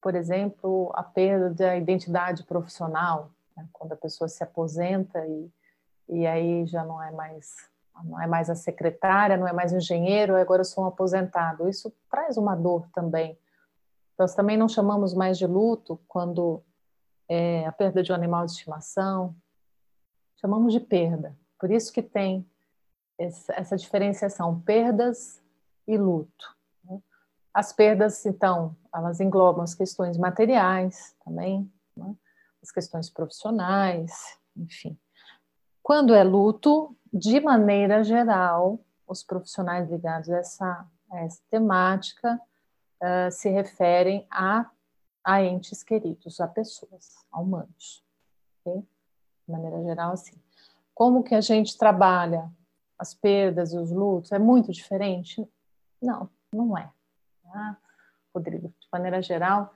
por 0.05 0.15
exemplo, 0.15 0.93
a 0.93 1.03
perda 1.03 1.49
da 1.49 1.77
identidade 1.79 2.45
profissional, 2.45 3.31
né? 3.57 3.67
quando 3.73 3.93
a 3.93 3.97
pessoa 3.97 4.29
se 4.29 4.45
aposenta 4.45 5.27
e, 5.27 5.51
e 6.11 6.27
aí 6.27 6.67
já 6.67 6.85
não 6.85 7.03
é 7.03 7.11
mais 7.11 7.73
não 8.05 8.21
é 8.21 8.27
mais 8.27 8.51
a 8.51 8.55
secretária, 8.55 9.37
não 9.39 9.49
é 9.49 9.53
mais 9.53 9.73
engenheiro, 9.73 10.37
agora 10.37 10.61
eu 10.61 10.65
sou 10.67 10.85
um 10.85 10.89
aposentado. 10.89 11.67
Isso 11.71 11.91
traz 12.11 12.37
uma 12.37 12.55
dor 12.55 12.87
também. 12.93 13.39
Nós 14.19 14.35
também 14.35 14.59
não 14.59 14.69
chamamos 14.69 15.15
mais 15.15 15.39
de 15.39 15.47
luto 15.47 15.99
quando 16.07 16.63
é 17.27 17.65
a 17.65 17.73
perda 17.73 18.03
de 18.03 18.13
um 18.13 18.15
animal 18.15 18.45
de 18.45 18.53
estimação, 18.53 19.35
chamamos 20.37 20.75
de 20.75 20.81
perda. 20.81 21.35
Por 21.59 21.71
isso 21.71 21.91
que 21.91 22.03
tem 22.03 22.47
essa 23.17 23.75
diferenciação, 23.75 24.61
perdas 24.61 25.41
e 25.87 25.97
luto. 25.97 26.54
As 27.55 27.73
perdas, 27.73 28.27
então, 28.27 28.77
elas 28.93 29.21
englobam 29.21 29.63
as 29.63 29.75
questões 29.75 30.19
materiais 30.19 31.15
também, 31.25 31.73
né? 31.97 32.17
as 32.61 32.73
questões 32.73 33.09
profissionais, 33.09 34.37
enfim. 34.57 34.99
Quando 35.81 36.15
é 36.15 36.25
luto, 36.25 36.97
de 37.13 37.39
maneira 37.39 38.03
geral, 38.03 38.81
os 39.07 39.23
profissionais 39.23 39.89
ligados 39.89 40.31
a 40.31 40.39
essa, 40.39 40.87
a 41.13 41.19
essa 41.21 41.41
temática 41.49 42.41
uh, 43.01 43.31
se 43.31 43.49
referem 43.51 44.27
a, 44.31 44.69
a 45.23 45.43
entes 45.43 45.83
queridos, 45.85 46.41
a 46.41 46.49
pessoas, 46.49 47.25
a 47.31 47.41
humanos. 47.41 48.03
Okay? 48.61 48.81
De 49.47 49.53
maneira 49.53 49.81
geral, 49.85 50.13
assim. 50.13 50.35
Como 50.95 51.23
que 51.23 51.35
a 51.35 51.41
gente 51.41 51.77
trabalha 51.77 52.51
as 52.99 53.15
perdas 53.15 53.73
e 53.73 53.79
os 53.79 53.93
lutos? 53.93 54.33
É 54.33 54.39
muito 54.39 54.73
diferente? 54.73 55.47
Não, 56.01 56.31
não 56.53 56.77
é. 56.77 56.91
Ah, 57.55 57.77
Rodrigo, 58.35 58.69
de 58.81 58.89
maneira 58.93 59.23
geral, 59.23 59.73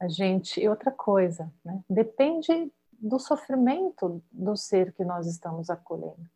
a 0.00 0.08
gente. 0.08 0.60
E 0.60 0.68
outra 0.68 0.92
coisa, 0.92 1.52
né? 1.64 1.82
depende 1.90 2.72
do 2.92 3.18
sofrimento 3.18 4.22
do 4.30 4.56
ser 4.56 4.92
que 4.92 5.04
nós 5.04 5.26
estamos 5.26 5.68
acolhendo. 5.68 6.28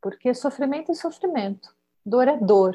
Porque 0.00 0.32
sofrimento 0.34 0.90
é 0.92 0.94
sofrimento, 0.94 1.74
dor 2.04 2.26
é 2.28 2.36
dor. 2.36 2.74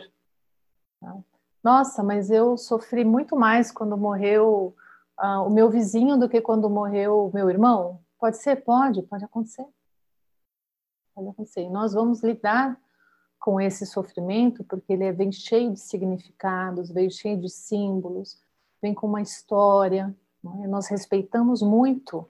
Tá? 1.00 1.18
Nossa, 1.64 2.04
mas 2.04 2.30
eu 2.30 2.58
sofri 2.58 3.04
muito 3.04 3.36
mais 3.36 3.72
quando 3.72 3.98
morreu 3.98 4.76
uh, 5.20 5.42
o 5.46 5.50
meu 5.50 5.70
vizinho 5.70 6.18
do 6.18 6.30
que 6.30 6.42
quando 6.42 6.70
morreu 6.70 7.28
o 7.28 7.32
meu 7.34 7.50
irmão? 7.50 8.00
Pode 8.20 8.38
ser? 8.38 8.64
Pode, 8.64 9.02
pode 9.04 9.24
acontecer. 9.24 9.66
Pode 11.16 11.30
acontecer. 11.30 11.62
E 11.62 11.70
nós 11.70 11.94
vamos 11.94 12.22
lidar 12.22 12.78
com 13.44 13.60
esse 13.60 13.86
sofrimento, 13.86 14.64
porque 14.64 14.94
ele 14.94 15.12
vem 15.12 15.30
cheio 15.30 15.74
de 15.74 15.80
significados, 15.82 16.90
vem 16.90 17.10
cheio 17.10 17.38
de 17.38 17.50
símbolos, 17.50 18.42
vem 18.82 18.94
com 18.94 19.06
uma 19.06 19.22
história. 19.22 20.16
É? 20.46 20.68
Nós 20.68 20.88
respeitamos 20.88 21.62
muito, 21.62 22.26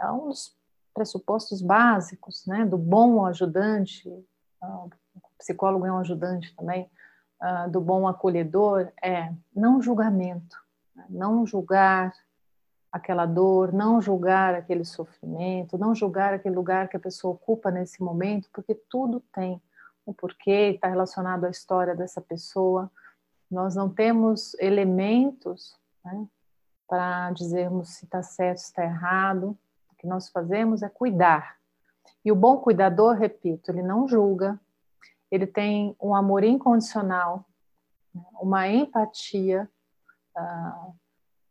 é 0.00 0.10
um 0.10 0.28
dos 0.28 0.56
pressupostos 0.94 1.60
básicos 1.60 2.46
né, 2.46 2.64
do 2.64 2.78
bom 2.78 3.26
ajudante, 3.26 4.08
uh, 4.08 4.86
o 5.14 5.20
psicólogo 5.36 5.84
é 5.84 5.92
um 5.92 5.98
ajudante 5.98 6.56
também, 6.56 6.90
uh, 7.42 7.70
do 7.70 7.78
bom 7.78 8.08
acolhedor, 8.08 8.90
é 9.02 9.30
não 9.54 9.82
julgamento, 9.82 10.56
né? 10.94 11.04
não 11.10 11.46
julgar 11.46 12.14
aquela 12.90 13.26
dor, 13.26 13.74
não 13.74 14.00
julgar 14.00 14.54
aquele 14.54 14.86
sofrimento, 14.86 15.76
não 15.76 15.94
julgar 15.94 16.32
aquele 16.32 16.54
lugar 16.54 16.88
que 16.88 16.96
a 16.96 17.00
pessoa 17.00 17.34
ocupa 17.34 17.70
nesse 17.70 18.02
momento, 18.02 18.48
porque 18.54 18.74
tudo 18.74 19.22
tem 19.34 19.60
o 20.06 20.14
porquê, 20.14 20.70
está 20.74 20.88
relacionado 20.88 21.44
à 21.44 21.50
história 21.50 21.94
dessa 21.94 22.20
pessoa. 22.20 22.90
Nós 23.50 23.74
não 23.74 23.92
temos 23.92 24.54
elementos 24.60 25.76
né, 26.04 26.26
para 26.88 27.32
dizermos 27.32 27.90
se 27.90 28.04
está 28.04 28.22
certo, 28.22 28.58
se 28.58 28.66
está 28.66 28.84
errado. 28.84 29.58
O 29.92 29.96
que 29.96 30.06
nós 30.06 30.30
fazemos 30.30 30.82
é 30.82 30.88
cuidar. 30.88 31.56
E 32.24 32.30
o 32.30 32.36
bom 32.36 32.58
cuidador, 32.58 33.16
repito, 33.16 33.70
ele 33.70 33.82
não 33.82 34.06
julga, 34.06 34.58
ele 35.30 35.46
tem 35.46 35.96
um 36.00 36.14
amor 36.14 36.44
incondicional, 36.44 37.44
né? 38.14 38.24
uma 38.40 38.68
empatia, 38.68 39.68
uh, 40.36 40.94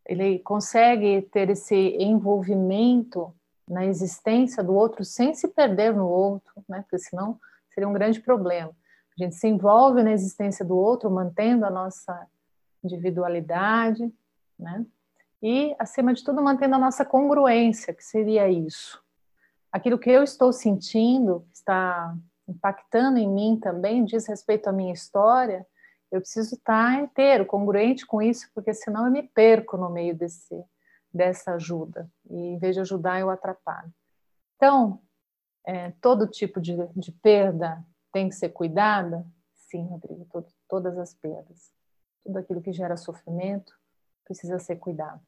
ele 0.06 0.39
consegue 0.39 1.24
ter 1.24 1.49
esse 1.49 1.76
envolvimento 1.76 3.34
na 3.68 3.86
existência 3.86 4.64
do 4.64 4.74
outro 4.74 5.03
sem 5.03 5.34
se 5.34 5.47
perder 5.47 5.93
no 5.93 6.08
outro, 6.08 6.53
né? 6.70 6.82
porque 6.82 6.99
senão 6.99 7.39
seria 7.76 7.88
um 7.88 7.93
grande 7.93 8.19
problema. 8.21 8.71
A 9.17 9.23
gente 9.23 9.36
se 9.36 9.47
envolve 9.47 10.01
na 10.01 10.11
existência 10.11 10.65
do 10.65 10.76
outro, 10.76 11.11
mantendo 11.11 11.65
a 11.65 11.69
nossa 11.69 12.28
individualidade, 12.84 14.11
né? 14.57 14.86
E, 15.41 15.76
acima 15.78 16.13
de 16.13 16.23
tudo, 16.23 16.41
mantendo 16.41 16.76
a 16.76 16.80
nossa 16.80 17.05
congruência, 17.05 17.93
que 17.93 18.03
seria 18.03 18.49
isso. 18.49 18.99
Aquilo 19.71 19.99
que 19.99 20.09
eu 20.09 20.23
estou 20.23 20.51
sentindo, 20.51 21.45
está 21.53 22.15
impactando 22.47 23.19
em 23.19 23.30
mim 23.30 23.59
também, 23.61 24.05
diz 24.05 24.26
respeito 24.26 24.67
à 24.67 24.71
minha 24.71 24.93
história, 24.93 25.65
eu 26.11 26.21
preciso 26.21 26.55
estar 26.55 26.99
inteiro, 26.99 27.45
congruente 27.45 28.05
com 28.05 28.21
isso, 28.21 28.49
porque 28.53 28.73
senão 28.73 29.05
eu 29.05 29.11
me 29.11 29.23
perco 29.23 29.76
no 29.78 29.89
meio 29.89 30.15
desse, 30.15 30.63
dessa 31.13 31.55
ajuda. 31.55 32.09
E 32.30 32.36
em 32.36 32.57
vez 32.57 32.76
de 32.76 32.82
ajudar, 32.82 33.19
eu 33.19 33.30
atrapalho. 33.30 33.93
Então, 34.55 35.01
é, 35.66 35.91
todo 36.01 36.28
tipo 36.28 36.61
de, 36.61 36.76
de, 36.95 37.11
perda 37.11 37.84
tem 38.11 38.30
que 38.30 38.36
ser 38.36 38.49
cuidada? 38.49 39.26
Sim, 39.55 39.88
Rodrigo, 39.88 40.26
todo, 40.32 40.47
todas 40.70 40.97
as 40.97 41.13
perdas. 41.13 41.72
Tudo 42.24 42.38
aquilo 42.39 42.61
que 42.61 42.72
gera 42.72 42.97
sofrimento 42.97 43.74
precisa 44.24 44.59
ser 44.59 44.78
cuidado. 44.78 45.22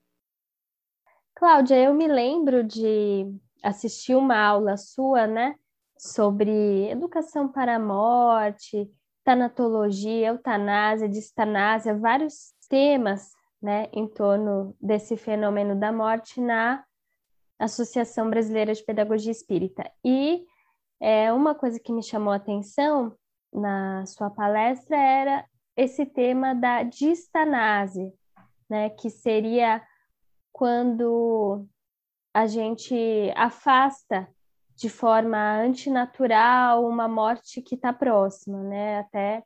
Cláudia, 1.36 1.76
eu 1.76 1.94
me 1.94 2.08
lembro 2.08 2.64
de 2.64 3.32
assistir 3.64 4.16
uma 4.16 4.38
aula 4.38 4.78
sua, 4.78 5.28
né, 5.28 5.56
sobre 5.98 6.90
educação 6.90 7.48
para 7.48 7.76
a 7.76 7.80
morte, 7.80 8.90
tanatologia, 9.24 10.28
eutanásia, 10.28 11.10
distanásia, 11.10 11.98
vários 11.98 12.54
temas, 12.70 13.32
né, 13.62 13.88
em 13.92 14.08
torno 14.08 14.76
desse 14.82 15.18
fenômeno 15.18 15.76
da 15.76 15.92
morte 15.92 16.40
na 16.40 16.84
Associação 17.60 18.30
Brasileira 18.30 18.74
de 18.74 18.84
Pedagogia 18.84 19.32
Espírita. 19.32 19.90
E 20.04 20.46
é, 21.00 21.32
uma 21.32 21.56
coisa 21.56 21.80
que 21.80 21.92
me 21.92 22.04
chamou 22.04 22.34
a 22.34 22.38
atenção 22.38 23.16
na 23.54 24.06
sua 24.06 24.30
palestra 24.30 24.98
era 24.98 25.46
esse 25.76 26.06
tema 26.06 26.54
da 26.54 26.84
distanase, 26.84 28.14
né, 28.70 28.90
que 28.90 29.10
seria 29.10 29.82
quando 30.52 31.66
a 32.34 32.48
gente 32.48 32.96
afasta 33.36 34.28
de 34.76 34.90
forma 34.90 35.38
antinatural 35.60 36.88
uma 36.88 37.08
morte 37.08 37.62
que 37.62 37.76
está 37.76 37.94
próxima, 37.94 38.62
né, 38.64 39.00
até 39.00 39.44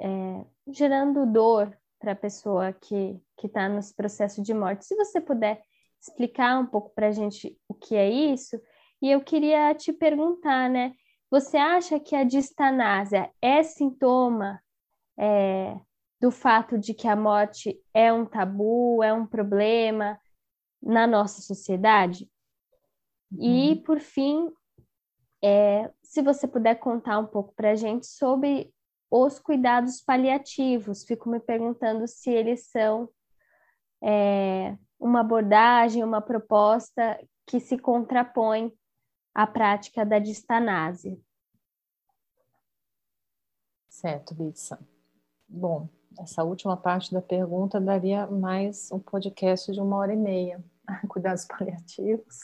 é, 0.00 0.44
gerando 0.68 1.26
dor 1.26 1.76
para 1.98 2.12
a 2.12 2.16
pessoa 2.16 2.72
que 2.72 3.20
está 3.42 3.68
nos 3.68 3.92
processos 3.92 4.44
de 4.44 4.54
morte. 4.54 4.84
Se 4.84 4.94
você 4.94 5.20
puder 5.20 5.62
explicar 6.00 6.58
um 6.58 6.66
pouco 6.66 6.90
para 6.94 7.08
a 7.08 7.12
gente 7.12 7.58
o 7.68 7.74
que 7.74 7.96
é 7.96 8.08
isso. 8.08 8.60
E 9.02 9.10
eu 9.10 9.20
queria 9.20 9.74
te 9.74 9.92
perguntar, 9.92 10.70
né? 10.70 10.94
Você 11.30 11.56
acha 11.56 11.98
que 11.98 12.14
a 12.14 12.24
distanásia 12.24 13.30
é 13.42 13.62
sintoma 13.62 14.62
é, 15.18 15.78
do 16.20 16.30
fato 16.30 16.78
de 16.78 16.94
que 16.94 17.08
a 17.08 17.16
morte 17.16 17.80
é 17.92 18.12
um 18.12 18.24
tabu, 18.24 19.02
é 19.02 19.12
um 19.12 19.26
problema 19.26 20.18
na 20.82 21.06
nossa 21.06 21.42
sociedade? 21.42 22.30
Uhum. 23.32 23.42
E, 23.42 23.76
por 23.82 24.00
fim, 24.00 24.52
é, 25.42 25.90
se 26.02 26.22
você 26.22 26.46
puder 26.46 26.76
contar 26.76 27.18
um 27.18 27.26
pouco 27.26 27.54
para 27.54 27.72
a 27.72 27.74
gente 27.74 28.06
sobre 28.06 28.72
os 29.10 29.38
cuidados 29.38 30.00
paliativos, 30.00 31.04
fico 31.04 31.28
me 31.28 31.40
perguntando 31.40 32.06
se 32.06 32.30
eles 32.30 32.68
são 32.68 33.08
é, 34.02 34.76
uma 34.98 35.20
abordagem, 35.20 36.02
uma 36.02 36.20
proposta 36.20 37.18
que 37.46 37.60
se 37.60 37.78
contrapõe 37.78 38.72
à 39.34 39.46
prática 39.46 40.04
da 40.04 40.18
distanásia. 40.18 41.18
Certo, 43.88 44.34
Litsa. 44.34 44.78
Bom, 45.48 45.88
essa 46.18 46.42
última 46.42 46.76
parte 46.76 47.12
da 47.12 47.22
pergunta 47.22 47.80
daria 47.80 48.26
mais 48.26 48.90
um 48.90 48.98
podcast 48.98 49.70
de 49.72 49.80
uma 49.80 49.96
hora 49.96 50.12
e 50.12 50.16
meia. 50.16 50.64
Cuidados 51.08 51.44
paliativos. 51.44 52.40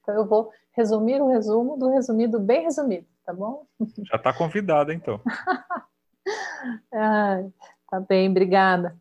Então 0.00 0.14
eu 0.14 0.26
vou 0.26 0.52
resumir 0.72 1.20
o 1.20 1.28
resumo 1.28 1.76
do 1.76 1.88
resumido 1.88 2.38
bem 2.40 2.62
resumido, 2.62 3.06
tá 3.24 3.32
bom? 3.32 3.66
Já 4.04 4.16
está 4.16 4.32
convidada, 4.32 4.92
então. 4.92 5.20
ah, 6.92 7.44
tá 7.90 8.00
bem, 8.00 8.30
obrigada. 8.30 8.96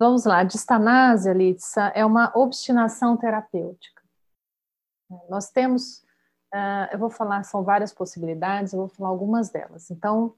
Vamos 0.00 0.24
lá, 0.24 0.42
distanásia, 0.42 1.34
Litsa, 1.34 1.88
é 1.88 2.06
uma 2.06 2.32
obstinação 2.34 3.18
terapêutica. 3.18 4.02
Nós 5.28 5.50
temos, 5.50 5.98
uh, 6.54 6.88
eu 6.90 6.98
vou 6.98 7.10
falar, 7.10 7.42
são 7.42 7.62
várias 7.62 7.92
possibilidades, 7.92 8.72
eu 8.72 8.78
vou 8.78 8.88
falar 8.88 9.10
algumas 9.10 9.50
delas. 9.50 9.90
Então, 9.90 10.34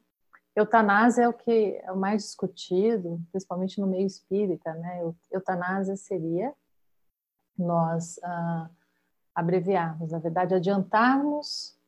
eutanásia 0.56 1.22
é 1.22 1.28
o 1.28 1.32
que 1.32 1.80
é 1.80 1.92
o 1.92 1.96
mais 1.96 2.24
discutido, 2.24 3.24
principalmente 3.30 3.80
no 3.80 3.86
meio 3.86 4.04
espírita, 4.04 4.74
né? 4.74 5.00
Eutanásia 5.30 5.94
seria 5.94 6.52
nós 7.56 8.18
uh, 8.18 8.68
abreviarmos, 9.32 10.10
na 10.10 10.18
verdade, 10.18 10.56
adiantarmos 10.56 11.78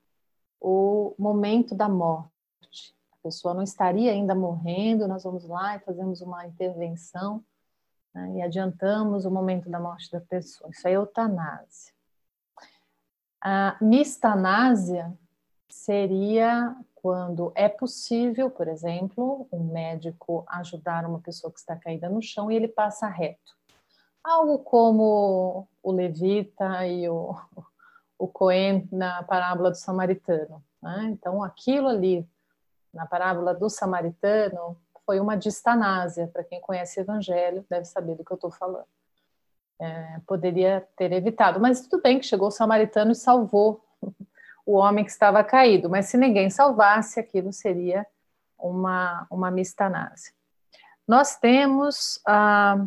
o 0.60 1.12
momento 1.18 1.74
da 1.74 1.88
morte. 1.88 2.94
A 3.10 3.16
pessoa 3.20 3.52
não 3.52 3.64
estaria 3.64 4.12
ainda 4.12 4.32
morrendo, 4.32 5.08
nós 5.08 5.24
vamos 5.24 5.44
lá 5.44 5.74
e 5.74 5.80
fazemos 5.80 6.20
uma 6.20 6.46
intervenção 6.46 7.44
né, 8.14 8.36
e 8.36 8.42
adiantamos 8.42 9.24
o 9.24 9.30
momento 9.30 9.68
da 9.68 9.80
morte 9.80 10.10
da 10.10 10.20
pessoa. 10.20 10.70
Isso 10.70 10.86
é 10.86 10.92
eutanásia. 10.92 11.92
A 13.40 13.76
mistanásia 13.80 15.12
seria 15.68 16.74
quando 16.94 17.52
é 17.54 17.68
possível, 17.68 18.48
por 18.48 18.68
exemplo, 18.68 19.46
um 19.52 19.64
médico 19.64 20.44
ajudar 20.48 21.04
uma 21.04 21.20
pessoa 21.20 21.52
que 21.52 21.58
está 21.58 21.76
caída 21.76 22.08
no 22.08 22.22
chão 22.22 22.50
e 22.50 22.56
ele 22.56 22.68
passa 22.68 23.06
reto. 23.06 23.54
Algo 24.22 24.60
como 24.60 25.68
o 25.82 25.92
levita 25.92 26.86
e 26.86 27.06
o, 27.06 27.36
o 28.18 28.26
Cohen 28.26 28.88
na 28.90 29.22
parábola 29.22 29.70
do 29.70 29.76
samaritano. 29.76 30.64
Né? 30.80 31.10
Então, 31.10 31.42
aquilo 31.42 31.88
ali, 31.88 32.26
na 32.92 33.04
parábola 33.04 33.52
do 33.52 33.68
samaritano, 33.68 34.74
foi 35.04 35.20
uma 35.20 35.36
distanásia. 35.36 36.28
Para 36.28 36.44
quem 36.44 36.60
conhece 36.60 36.98
o 36.98 37.02
Evangelho, 37.02 37.64
deve 37.68 37.84
saber 37.84 38.16
do 38.16 38.24
que 38.24 38.32
eu 38.32 38.36
estou 38.36 38.50
falando. 38.50 38.86
É, 39.80 40.20
poderia 40.26 40.86
ter 40.96 41.12
evitado, 41.12 41.60
mas 41.60 41.86
tudo 41.86 42.00
bem 42.02 42.18
que 42.18 42.26
chegou 42.26 42.48
o 42.48 42.52
samaritano 42.52 43.10
e 43.10 43.16
salvou 43.16 43.84
o 44.64 44.74
homem 44.74 45.04
que 45.04 45.10
estava 45.10 45.42
caído, 45.42 45.90
mas 45.90 46.06
se 46.06 46.16
ninguém 46.16 46.48
salvasse, 46.48 47.18
aquilo 47.18 47.52
seria 47.52 48.06
uma, 48.58 49.26
uma 49.30 49.50
mistanásia. 49.50 50.32
Nós 51.06 51.36
temos 51.36 52.20
a, 52.26 52.86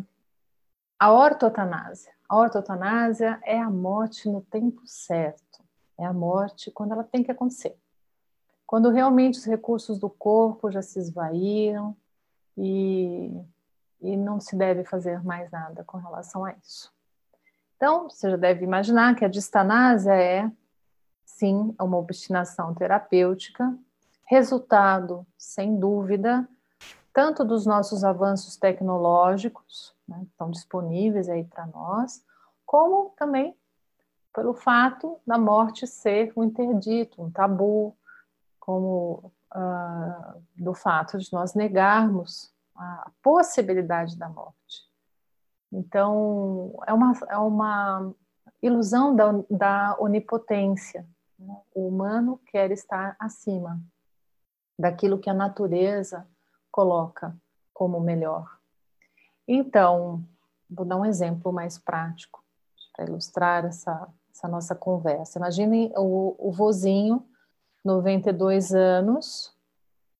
a 0.98 1.12
ortotanásia. 1.12 2.12
A 2.28 2.36
ortotanásia 2.36 3.40
é 3.44 3.58
a 3.58 3.70
morte 3.70 4.28
no 4.28 4.40
tempo 4.42 4.82
certo, 4.84 5.62
é 5.96 6.04
a 6.04 6.12
morte 6.12 6.70
quando 6.70 6.92
ela 6.92 7.04
tem 7.04 7.22
que 7.22 7.30
acontecer. 7.30 7.76
Quando 8.66 8.90
realmente 8.90 9.38
os 9.38 9.46
recursos 9.46 9.98
do 9.98 10.10
corpo 10.10 10.70
já 10.70 10.82
se 10.82 10.98
esvaíram, 10.98 11.96
e, 12.58 13.40
e 14.00 14.16
não 14.16 14.40
se 14.40 14.56
deve 14.56 14.84
fazer 14.84 15.22
mais 15.22 15.48
nada 15.50 15.84
com 15.84 15.96
relação 15.96 16.44
a 16.44 16.52
isso. 16.54 16.92
Então, 17.76 18.10
você 18.10 18.28
já 18.28 18.36
deve 18.36 18.64
imaginar 18.64 19.14
que 19.14 19.24
a 19.24 19.28
distanásia 19.28 20.12
é, 20.12 20.50
sim, 21.24 21.72
uma 21.80 21.96
obstinação 21.96 22.74
terapêutica, 22.74 23.72
resultado, 24.24 25.24
sem 25.38 25.78
dúvida, 25.78 26.46
tanto 27.12 27.44
dos 27.44 27.64
nossos 27.64 28.02
avanços 28.02 28.56
tecnológicos, 28.56 29.94
né, 30.06 30.18
que 30.24 30.30
estão 30.32 30.50
disponíveis 30.50 31.28
aí 31.28 31.44
para 31.44 31.66
nós, 31.66 32.24
como 32.66 33.14
também 33.16 33.56
pelo 34.34 34.52
fato 34.52 35.18
da 35.26 35.38
morte 35.38 35.86
ser 35.86 36.32
um 36.36 36.44
interdito, 36.44 37.22
um 37.22 37.30
tabu, 37.30 37.96
como 38.58 39.32
uh, 39.54 40.42
do 40.56 40.74
fato 40.74 41.18
de 41.18 41.32
nós 41.32 41.54
negarmos 41.54 42.52
a 42.74 43.10
possibilidade 43.22 44.16
da 44.16 44.28
morte. 44.28 44.88
Então, 45.72 46.74
é 46.86 46.92
uma, 46.92 47.12
é 47.28 47.36
uma 47.36 48.14
ilusão 48.62 49.14
da, 49.14 49.32
da 49.50 49.96
onipotência. 49.98 51.06
Né? 51.38 51.56
O 51.74 51.88
humano 51.88 52.40
quer 52.46 52.70
estar 52.70 53.16
acima 53.18 53.80
daquilo 54.78 55.18
que 55.18 55.28
a 55.28 55.34
natureza 55.34 56.26
coloca 56.70 57.36
como 57.74 58.00
melhor. 58.00 58.58
Então, 59.46 60.24
vou 60.70 60.86
dar 60.86 60.96
um 60.96 61.04
exemplo 61.04 61.52
mais 61.52 61.78
prático 61.78 62.44
para 62.94 63.06
ilustrar 63.06 63.64
essa, 63.64 64.08
essa 64.32 64.48
nossa 64.48 64.74
conversa. 64.74 65.38
Imaginem 65.38 65.92
o, 65.96 66.36
o 66.38 66.52
vozinho 66.52 67.27
92 67.88 68.74
anos, 68.74 69.54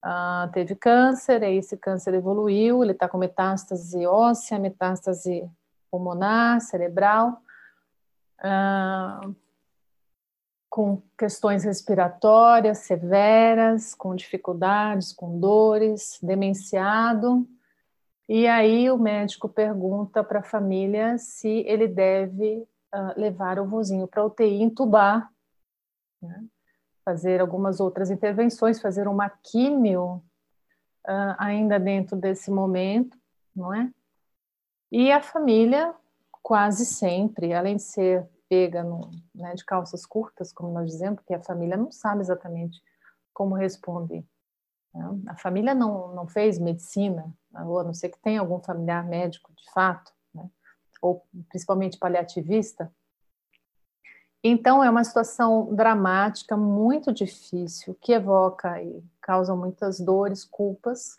uh, 0.03 0.51
teve 0.53 0.75
câncer, 0.75 1.43
e 1.43 1.59
esse 1.59 1.77
câncer 1.77 2.15
evoluiu, 2.15 2.83
ele 2.83 2.93
está 2.93 3.07
com 3.07 3.19
metástase 3.19 4.07
óssea, 4.07 4.59
metástase 4.59 5.49
pulmonar, 5.91 6.63
cerebral, 6.63 7.43
uh, 8.41 9.37
com 10.71 11.03
questões 11.19 11.65
respiratórias 11.65 12.79
severas, 12.79 13.95
com 13.95 14.15
dificuldades, 14.15 15.13
com 15.13 15.39
dores, 15.39 16.19
demenciado. 16.23 17.47
E 18.27 18.47
aí 18.47 18.91
o 18.91 18.99
médico 18.99 19.49
pergunta 19.49 20.25
para 20.25 20.41
a 20.41 20.43
família 20.43 21.19
se 21.19 21.65
ele 21.67 21.87
deve 21.87 22.67
uh, 22.95 23.21
levar 23.21 23.59
o 23.59 23.67
vozinho 23.67 24.07
para 24.07 24.25
UTI, 24.25 24.63
entubar, 24.63 25.31
né? 26.23 26.45
Fazer 27.09 27.41
algumas 27.41 27.81
outras 27.81 28.11
intervenções, 28.11 28.83
fazer 28.83 29.09
uma 29.09 29.31
químio 29.31 30.23
uh, 31.07 31.35
ainda 31.39 31.81
dentro 31.81 32.15
desse 32.15 32.51
momento, 32.51 33.17
não 33.57 33.73
é? 33.73 33.91
E 34.93 35.11
a 35.11 35.23
família, 35.23 35.95
quase 36.43 36.85
sempre, 36.85 37.55
além 37.55 37.77
de 37.77 37.83
ser 37.83 38.29
pega 38.47 38.83
no, 38.83 39.11
né, 39.35 39.55
de 39.55 39.65
calças 39.65 40.05
curtas, 40.05 40.53
como 40.53 40.71
nós 40.71 40.91
dizemos, 40.91 41.21
porque 41.21 41.33
a 41.33 41.43
família 41.43 41.79
não 41.79 41.91
sabe 41.91 42.21
exatamente 42.21 42.79
como 43.33 43.55
responder. 43.55 44.23
Né? 44.95 45.05
A 45.29 45.37
família 45.37 45.75
não, 45.75 46.15
não 46.15 46.27
fez 46.29 46.59
medicina, 46.59 47.33
a 47.55 47.65
não 47.65 47.95
ser 47.95 48.11
que 48.11 48.21
tenha 48.21 48.41
algum 48.41 48.61
familiar 48.61 49.03
médico 49.03 49.51
de 49.55 49.73
fato, 49.73 50.13
né? 50.35 50.47
ou 51.01 51.27
principalmente 51.49 51.99
paliativista, 51.99 52.93
então, 54.43 54.85
é 54.85 54.89
uma 54.89 55.03
situação 55.03 55.75
dramática, 55.75 56.57
muito 56.57 57.13
difícil, 57.13 57.97
que 58.01 58.13
evoca 58.13 58.81
e 58.81 59.03
causa 59.21 59.55
muitas 59.55 59.99
dores, 59.99 60.45
culpas, 60.45 61.19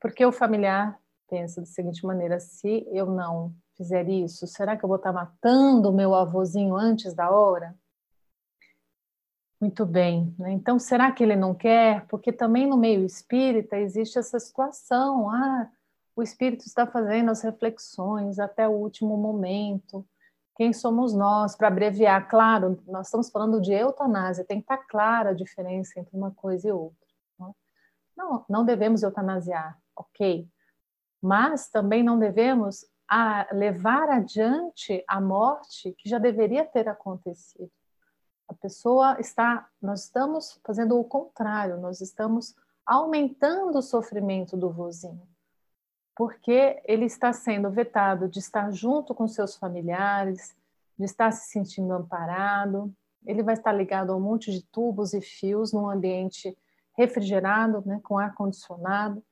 porque 0.00 0.24
o 0.24 0.30
familiar 0.30 0.98
pensa 1.28 1.60
da 1.60 1.66
seguinte 1.66 2.06
maneira: 2.06 2.38
se 2.38 2.86
eu 2.92 3.06
não 3.06 3.52
fizer 3.76 4.08
isso, 4.08 4.46
será 4.46 4.76
que 4.76 4.84
eu 4.84 4.88
vou 4.88 4.98
estar 4.98 5.12
matando 5.12 5.90
o 5.90 5.92
meu 5.92 6.14
avôzinho 6.14 6.76
antes 6.76 7.12
da 7.12 7.28
hora? 7.30 7.74
Muito 9.60 9.86
bem, 9.86 10.34
né? 10.38 10.52
então 10.52 10.78
será 10.78 11.10
que 11.10 11.22
ele 11.22 11.34
não 11.34 11.54
quer? 11.54 12.06
Porque 12.06 12.30
também 12.30 12.66
no 12.66 12.76
meio 12.76 13.04
espírita 13.04 13.78
existe 13.78 14.18
essa 14.18 14.38
situação: 14.38 15.28
ah, 15.28 15.68
o 16.14 16.22
espírito 16.22 16.66
está 16.66 16.86
fazendo 16.86 17.30
as 17.30 17.42
reflexões 17.42 18.38
até 18.38 18.68
o 18.68 18.72
último 18.72 19.16
momento 19.16 20.06
quem 20.56 20.72
somos 20.72 21.12
nós, 21.14 21.56
para 21.56 21.68
abreviar, 21.68 22.28
claro, 22.28 22.80
nós 22.86 23.06
estamos 23.06 23.28
falando 23.28 23.60
de 23.60 23.72
eutanásia, 23.72 24.44
tem 24.44 24.58
que 24.58 24.64
estar 24.64 24.86
clara 24.86 25.30
a 25.30 25.34
diferença 25.34 25.98
entre 25.98 26.16
uma 26.16 26.30
coisa 26.30 26.68
e 26.68 26.72
outra. 26.72 27.08
Né? 27.38 27.52
Não, 28.16 28.44
não 28.48 28.64
devemos 28.64 29.02
eutanasiar, 29.02 29.76
ok, 29.96 30.48
mas 31.20 31.68
também 31.68 32.02
não 32.02 32.18
devemos 32.18 32.86
a 33.08 33.48
levar 33.52 34.08
adiante 34.08 35.04
a 35.08 35.20
morte 35.20 35.92
que 35.98 36.08
já 36.08 36.18
deveria 36.18 36.64
ter 36.64 36.88
acontecido. 36.88 37.70
A 38.48 38.54
pessoa 38.54 39.16
está, 39.18 39.68
nós 39.82 40.04
estamos 40.04 40.60
fazendo 40.64 40.98
o 40.98 41.04
contrário, 41.04 41.80
nós 41.80 42.00
estamos 42.00 42.54
aumentando 42.86 43.78
o 43.78 43.82
sofrimento 43.82 44.56
do 44.56 44.70
vozinho 44.70 45.33
porque 46.16 46.80
ele 46.84 47.04
está 47.04 47.32
sendo 47.32 47.70
vetado 47.70 48.28
de 48.28 48.38
estar 48.38 48.70
junto 48.72 49.14
com 49.14 49.26
seus 49.26 49.56
familiares, 49.56 50.54
de 50.98 51.04
estar 51.04 51.32
se 51.32 51.50
sentindo 51.50 51.92
amparado. 51.92 52.94
Ele 53.26 53.42
vai 53.42 53.54
estar 53.54 53.72
ligado 53.72 54.12
a 54.12 54.16
um 54.16 54.20
monte 54.20 54.52
de 54.52 54.62
tubos 54.62 55.12
e 55.12 55.20
fios 55.20 55.72
num 55.72 55.88
ambiente 55.88 56.56
refrigerado, 56.96 57.82
né, 57.84 58.00
com 58.02 58.18
ar 58.18 58.34
condicionado. 58.34 59.22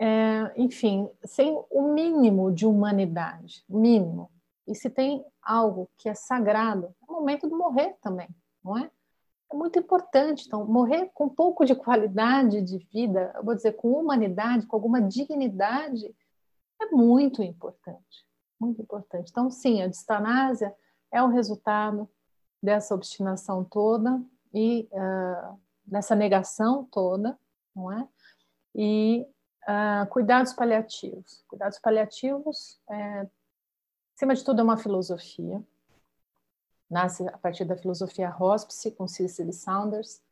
É, 0.00 0.52
enfim, 0.56 1.10
sem 1.24 1.60
o 1.70 1.92
mínimo 1.92 2.52
de 2.52 2.64
humanidade, 2.64 3.64
mínimo. 3.68 4.30
E 4.66 4.74
se 4.74 4.88
tem 4.88 5.24
algo 5.42 5.90
que 5.98 6.08
é 6.08 6.14
sagrado, 6.14 6.94
é 7.02 7.10
o 7.10 7.14
momento 7.14 7.48
de 7.48 7.54
morrer 7.54 7.96
também, 8.00 8.28
não 8.62 8.78
é? 8.78 8.88
É 9.50 9.56
muito 9.56 9.78
importante. 9.78 10.44
Então, 10.46 10.66
morrer 10.66 11.10
com 11.14 11.24
um 11.24 11.28
pouco 11.28 11.64
de 11.64 11.74
qualidade 11.74 12.62
de 12.62 12.78
vida, 12.78 13.32
eu 13.34 13.44
vou 13.44 13.54
dizer, 13.54 13.72
com 13.72 13.92
humanidade, 13.92 14.66
com 14.66 14.76
alguma 14.76 15.00
dignidade, 15.00 16.14
é 16.80 16.86
muito 16.86 17.42
importante. 17.42 18.26
Muito 18.60 18.82
importante. 18.82 19.30
Então, 19.30 19.50
sim, 19.50 19.82
a 19.82 19.88
distanásia 19.88 20.74
é 21.10 21.22
o 21.22 21.28
resultado 21.28 22.08
dessa 22.62 22.94
obstinação 22.94 23.64
toda 23.64 24.22
e 24.52 24.88
uh, 24.92 25.58
dessa 25.84 26.14
negação 26.14 26.84
toda, 26.90 27.38
não 27.74 27.90
é? 27.92 28.08
E 28.74 29.26
uh, 29.68 30.06
cuidados 30.10 30.52
paliativos. 30.52 31.44
Cuidados 31.48 31.78
paliativos, 31.78 32.80
é, 32.90 33.28
acima 34.14 34.34
de 34.34 34.44
tudo, 34.44 34.60
é 34.60 34.64
uma 34.64 34.76
filosofia 34.76 35.64
nasce 36.90 37.26
a 37.28 37.38
partir 37.38 37.64
da 37.64 37.76
filosofia 37.76 38.34
hospice 38.38 38.90
com 38.92 39.06
Cicely 39.06 39.52
Saunders 39.52 40.22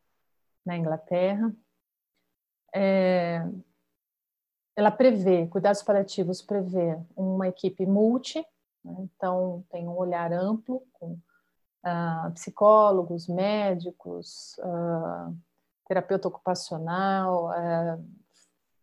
na 0.65 0.77
Inglaterra. 0.77 1.55
É, 2.75 3.47
ela 4.75 4.91
prevê, 4.91 5.47
cuidados 5.47 5.83
paliativos 5.83 6.43
prevê 6.43 6.99
uma 7.17 7.49
equipe 7.49 7.87
multi, 7.87 8.45
né? 8.85 8.95
então 9.01 9.65
tem 9.71 9.89
um 9.89 9.97
olhar 9.97 10.33
amplo 10.33 10.83
com 10.93 11.13
uh, 11.13 12.33
psicólogos, 12.35 13.27
médicos, 13.27 14.57
uh, 14.59 15.35
terapeuta 15.87 16.29
ocupacional, 16.29 17.51
uh, 17.51 18.05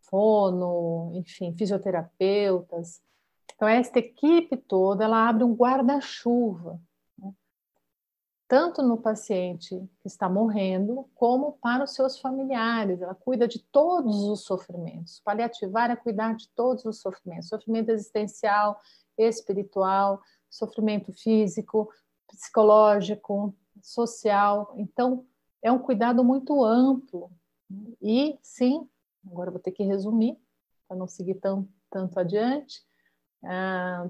fono, 0.02 1.12
enfim, 1.16 1.54
fisioterapeutas. 1.56 3.02
Então 3.56 3.68
esta 3.68 4.00
equipe 4.00 4.58
toda 4.58 5.04
ela 5.04 5.28
abre 5.28 5.44
um 5.44 5.54
guarda-chuva 5.54 6.80
tanto 8.54 8.84
no 8.84 9.00
paciente 9.00 9.70
que 10.00 10.08
está 10.08 10.30
morrendo, 10.30 11.10
como 11.16 11.54
para 11.54 11.86
os 11.86 11.96
seus 11.96 12.20
familiares. 12.20 13.02
Ela 13.02 13.16
cuida 13.16 13.48
de 13.48 13.58
todos 13.58 14.26
os 14.26 14.44
sofrimentos. 14.44 15.20
Paliativar 15.26 15.90
é 15.90 15.96
cuidar 15.96 16.36
de 16.36 16.48
todos 16.50 16.86
os 16.86 17.02
sofrimentos: 17.02 17.50
sofrimento 17.50 17.90
existencial, 17.90 18.80
espiritual, 19.18 20.22
sofrimento 20.52 21.12
físico, 21.12 21.90
psicológico, 22.28 23.56
social. 23.82 24.72
Então, 24.78 25.26
é 25.60 25.72
um 25.72 25.80
cuidado 25.80 26.24
muito 26.24 26.64
amplo. 26.64 27.32
E, 28.00 28.38
sim, 28.44 28.88
agora 29.26 29.50
vou 29.50 29.60
ter 29.60 29.72
que 29.72 29.82
resumir, 29.82 30.38
para 30.88 30.96
não 30.96 31.08
seguir 31.08 31.40
tão, 31.40 31.68
tanto 31.90 32.20
adiante. 32.20 32.84
Ah, 33.44 34.08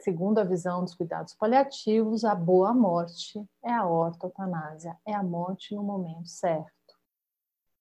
segundo 0.00 0.38
a 0.38 0.44
visão 0.44 0.82
dos 0.82 0.94
cuidados 0.94 1.34
paliativos, 1.34 2.24
a 2.24 2.34
boa 2.34 2.72
morte 2.72 3.44
é 3.64 3.72
a 3.72 3.86
ortotanásia, 3.86 4.96
é 5.06 5.14
a 5.14 5.22
morte 5.22 5.74
no 5.74 5.82
momento 5.82 6.28
certo. 6.28 6.72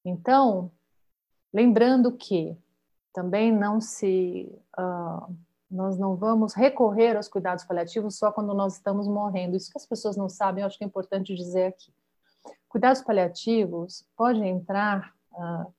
Então, 0.04 0.72
lembrando 1.54 2.12
que 2.12 2.58
também 3.14 3.52
não 3.52 3.82
se 3.82 4.48
uh, 4.80 5.36
nós 5.70 5.98
não 5.98 6.16
vamos 6.16 6.54
recorrer 6.54 7.18
aos 7.18 7.28
cuidados 7.28 7.66
paliativos 7.66 8.18
só 8.18 8.32
quando 8.32 8.54
nós 8.54 8.76
estamos 8.76 9.08
morrendo. 9.08 9.56
Isso 9.56 9.72
que 9.72 9.78
as 9.78 9.86
pessoas 9.86 10.16
não 10.16 10.30
sabem, 10.30 10.62
eu 10.62 10.68
acho 10.68 10.78
que 10.78 10.84
é 10.84 10.88
importante 10.88 11.36
dizer 11.36 11.66
aqui. 11.66 11.94
Cuidados 12.70 13.02
paliativos 13.02 14.06
podem 14.16 14.50
entrar 14.50 15.14
uh, 15.34 15.74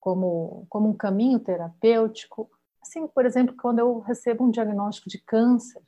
como, 0.00 0.66
como 0.68 0.88
um 0.88 0.94
caminho 0.94 1.38
terapêutico 1.38 2.50
Assim, 2.84 3.06
por 3.06 3.24
exemplo, 3.24 3.56
quando 3.58 3.78
eu 3.78 4.00
recebo 4.00 4.44
um 4.44 4.50
diagnóstico 4.50 5.08
de 5.08 5.18
câncer, 5.18 5.82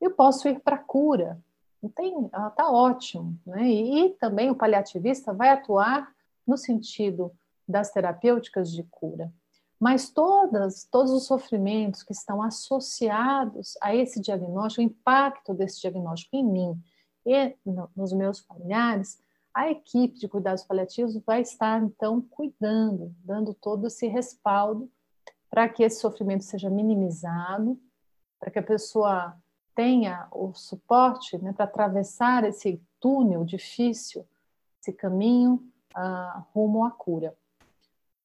eu 0.00 0.10
posso 0.10 0.48
ir 0.48 0.58
para 0.60 0.76
a 0.76 0.82
cura. 0.82 1.38
Não 1.82 1.90
tem, 1.90 2.28
tá 2.56 2.70
ótimo, 2.70 3.38
né? 3.46 3.68
E, 3.68 4.06
e 4.06 4.10
também 4.14 4.50
o 4.50 4.54
paliativista 4.54 5.34
vai 5.34 5.50
atuar 5.50 6.10
no 6.46 6.56
sentido 6.56 7.30
das 7.68 7.90
terapêuticas 7.90 8.72
de 8.72 8.82
cura. 8.84 9.30
Mas 9.78 10.08
todas, 10.08 10.88
todos 10.90 11.12
os 11.12 11.26
sofrimentos 11.26 12.02
que 12.02 12.14
estão 12.14 12.42
associados 12.42 13.76
a 13.82 13.94
esse 13.94 14.18
diagnóstico, 14.18 14.80
o 14.80 14.84
impacto 14.84 15.52
desse 15.52 15.82
diagnóstico 15.82 16.36
em 16.36 16.44
mim 16.44 16.82
e 17.26 17.54
no, 17.66 17.90
nos 17.94 18.14
meus 18.14 18.40
familiares, 18.40 19.22
a 19.52 19.70
equipe 19.70 20.18
de 20.18 20.26
cuidados 20.26 20.64
paliativos 20.64 21.18
vai 21.26 21.42
estar, 21.42 21.82
então, 21.82 22.22
cuidando, 22.22 23.14
dando 23.22 23.52
todo 23.52 23.88
esse 23.88 24.06
respaldo 24.06 24.90
para 25.54 25.68
que 25.68 25.84
esse 25.84 26.00
sofrimento 26.00 26.42
seja 26.42 26.68
minimizado, 26.68 27.80
para 28.40 28.50
que 28.50 28.58
a 28.58 28.62
pessoa 28.62 29.40
tenha 29.72 30.26
o 30.32 30.52
suporte 30.52 31.38
né, 31.38 31.52
para 31.52 31.64
atravessar 31.64 32.42
esse 32.42 32.82
túnel 32.98 33.44
difícil, 33.44 34.26
esse 34.80 34.92
caminho 34.92 35.64
uh, 35.96 36.42
rumo 36.52 36.84
à 36.84 36.90
cura. 36.90 37.36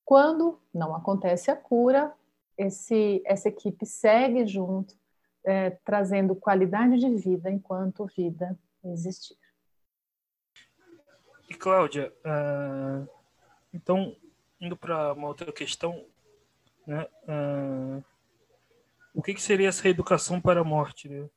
Quando 0.03 0.59
não 0.73 0.95
acontece 0.95 1.51
a 1.51 1.55
cura, 1.55 2.11
esse, 2.57 3.21
essa 3.23 3.47
equipe 3.47 3.85
segue 3.85 4.47
junto, 4.47 4.97
é, 5.43 5.69
trazendo 5.85 6.35
qualidade 6.35 6.97
de 6.97 7.15
vida 7.15 7.51
enquanto 7.51 8.07
vida 8.07 8.57
existir. 8.83 9.37
E 11.47 11.53
Cláudia, 11.53 12.11
uh, 12.25 13.07
então 13.71 14.15
indo 14.59 14.75
para 14.75 15.13
uma 15.13 15.27
outra 15.27 15.51
questão, 15.51 16.05
né? 16.89 17.07
Uh, 17.27 18.03
o 19.13 19.21
que, 19.21 19.35
que, 19.35 19.41
seria 19.41 19.69
essa 19.69 19.87
educação 19.87 20.41
para 20.41 20.61
a 20.61 20.63
morte? 20.63 21.07
Né? 21.07 21.29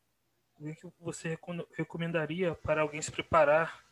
O 0.59 0.65
que, 0.65 0.75
que 0.77 0.93
você 0.99 1.39
recomendaria 1.77 2.55
para 2.55 2.81
alguém 2.81 3.03
se 3.03 3.13
preparar 3.13 3.85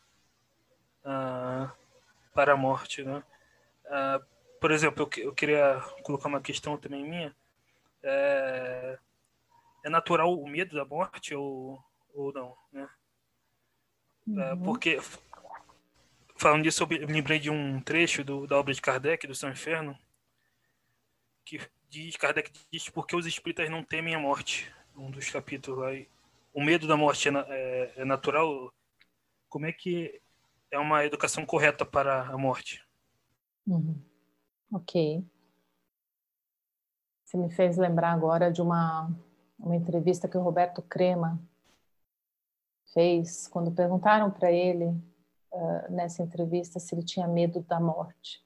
uh, 1.05 1.71
para 2.33 2.53
a 2.53 2.57
morte? 2.57 3.03
Né? 3.03 3.21
Uh, 3.85 4.25
por 4.59 4.71
exemplo, 4.71 5.03
eu, 5.03 5.25
eu, 5.25 5.33
queria 5.35 5.79
colocar 6.01 6.29
uma 6.29 6.41
questão 6.41 6.77
também 6.77 7.07
minha. 7.07 7.35
É, 8.01 8.97
é 9.85 9.89
natural 9.89 10.33
o 10.33 10.47
medo 10.49 10.75
da 10.75 10.83
morte 10.83 11.35
ou, 11.35 11.79
ou 12.15 12.33
não? 12.33 12.57
Né? 12.73 12.89
Uhum. 14.27 14.63
porque 14.63 14.99
falando 16.37 16.63
disso, 16.63 16.83
eu 16.83 17.07
me 17.07 17.13
lembrei 17.13 17.37
de 17.37 17.51
um 17.51 17.79
trecho 17.81 18.23
do, 18.23 18.47
da 18.47 18.57
obra 18.57 18.73
de 18.73 18.81
Kardec, 18.81 19.27
do 19.27 19.35
São 19.35 19.51
Inferno, 19.51 19.95
que 21.45 21.59
diz, 21.89 22.15
Kardec 22.15 22.51
diz 22.71 22.89
porque 22.89 23.15
os 23.15 23.25
espíritas 23.25 23.69
não 23.69 23.83
temem 23.83 24.15
a 24.15 24.19
morte. 24.19 24.73
Um 24.95 25.09
dos 25.11 25.29
capítulos 25.29 25.83
aí. 25.83 26.07
O 26.53 26.63
medo 26.63 26.87
da 26.87 26.97
morte 26.97 27.29
é, 27.29 27.31
é, 27.31 27.93
é 27.97 28.05
natural. 28.05 28.71
Como 29.49 29.65
é 29.65 29.71
que 29.71 30.21
é 30.69 30.79
uma 30.79 31.05
educação 31.05 31.45
correta 31.45 31.85
para 31.85 32.27
a 32.27 32.37
morte? 32.37 32.85
Uhum. 33.67 34.01
Ok. 34.71 35.25
Você 37.23 37.37
me 37.37 37.49
fez 37.49 37.77
lembrar 37.77 38.11
agora 38.11 38.51
de 38.51 38.61
uma, 38.61 39.09
uma 39.57 39.75
entrevista 39.75 40.27
que 40.27 40.37
o 40.37 40.41
Roberto 40.41 40.81
Crema 40.81 41.39
fez 42.93 43.47
quando 43.47 43.71
perguntaram 43.71 44.29
para 44.29 44.51
ele 44.51 44.85
uh, 44.85 45.91
nessa 45.91 46.23
entrevista 46.23 46.79
se 46.79 46.93
ele 46.93 47.03
tinha 47.03 47.27
medo 47.27 47.61
da 47.61 47.79
morte. 47.79 48.43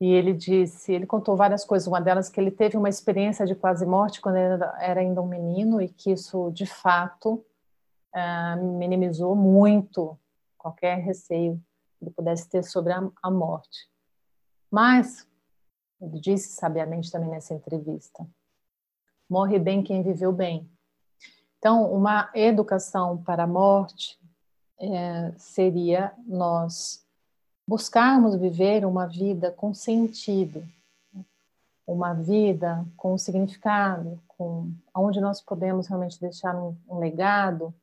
E 0.00 0.12
ele 0.12 0.32
disse, 0.32 0.92
ele 0.92 1.06
contou 1.06 1.36
várias 1.36 1.64
coisas, 1.64 1.88
uma 1.88 2.00
delas 2.00 2.28
que 2.28 2.40
ele 2.40 2.52
teve 2.52 2.76
uma 2.76 2.88
experiência 2.88 3.44
de 3.44 3.54
quase 3.54 3.84
morte 3.84 4.20
quando 4.20 4.36
ele 4.36 4.62
era 4.78 5.00
ainda 5.00 5.20
um 5.20 5.26
menino 5.26 5.80
e 5.80 5.88
que 5.88 6.12
isso, 6.12 6.50
de 6.52 6.66
fato, 6.66 7.44
uh, 8.14 8.64
minimizou 8.78 9.34
muito 9.34 10.16
qualquer 10.56 10.98
receio 10.98 11.60
que 11.98 12.04
ele 12.04 12.12
pudesse 12.12 12.48
ter 12.48 12.62
sobre 12.62 12.92
a, 12.92 13.10
a 13.22 13.30
morte. 13.30 13.88
Mas, 14.70 15.26
ele 16.00 16.20
disse 16.20 16.52
sabiamente 16.54 17.10
também 17.10 17.30
nessa 17.30 17.54
entrevista, 17.54 18.24
morre 19.28 19.58
bem 19.58 19.82
quem 19.82 20.02
viveu 20.02 20.32
bem. 20.32 20.70
Então, 21.58 21.92
uma 21.92 22.30
educação 22.34 23.20
para 23.24 23.42
a 23.42 23.48
morte 23.48 24.16
é, 24.80 25.32
seria 25.36 26.12
nós 26.24 27.04
buscarmos 27.68 28.34
viver 28.34 28.86
uma 28.86 29.06
vida 29.06 29.50
com 29.50 29.74
sentido, 29.74 30.66
uma 31.86 32.14
vida 32.14 32.82
com 32.96 33.18
significado, 33.18 34.18
com 34.26 34.72
onde 34.94 35.20
nós 35.20 35.42
podemos 35.42 35.86
realmente 35.86 36.18
deixar 36.18 36.56
um, 36.56 36.74
um 36.88 36.98
legado, 36.98 37.74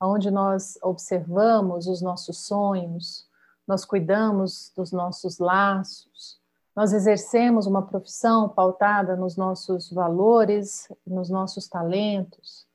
onde 0.00 0.30
nós 0.30 0.78
observamos 0.82 1.86
os 1.86 2.00
nossos 2.00 2.38
sonhos, 2.46 3.28
nós 3.68 3.84
cuidamos 3.84 4.72
dos 4.74 4.90
nossos 4.90 5.38
laços, 5.38 6.38
nós 6.74 6.94
exercemos 6.94 7.66
uma 7.66 7.82
profissão 7.82 8.48
pautada 8.48 9.16
nos 9.16 9.36
nossos 9.36 9.90
valores, 9.90 10.90
nos 11.06 11.28
nossos 11.28 11.68
talentos. 11.68 12.66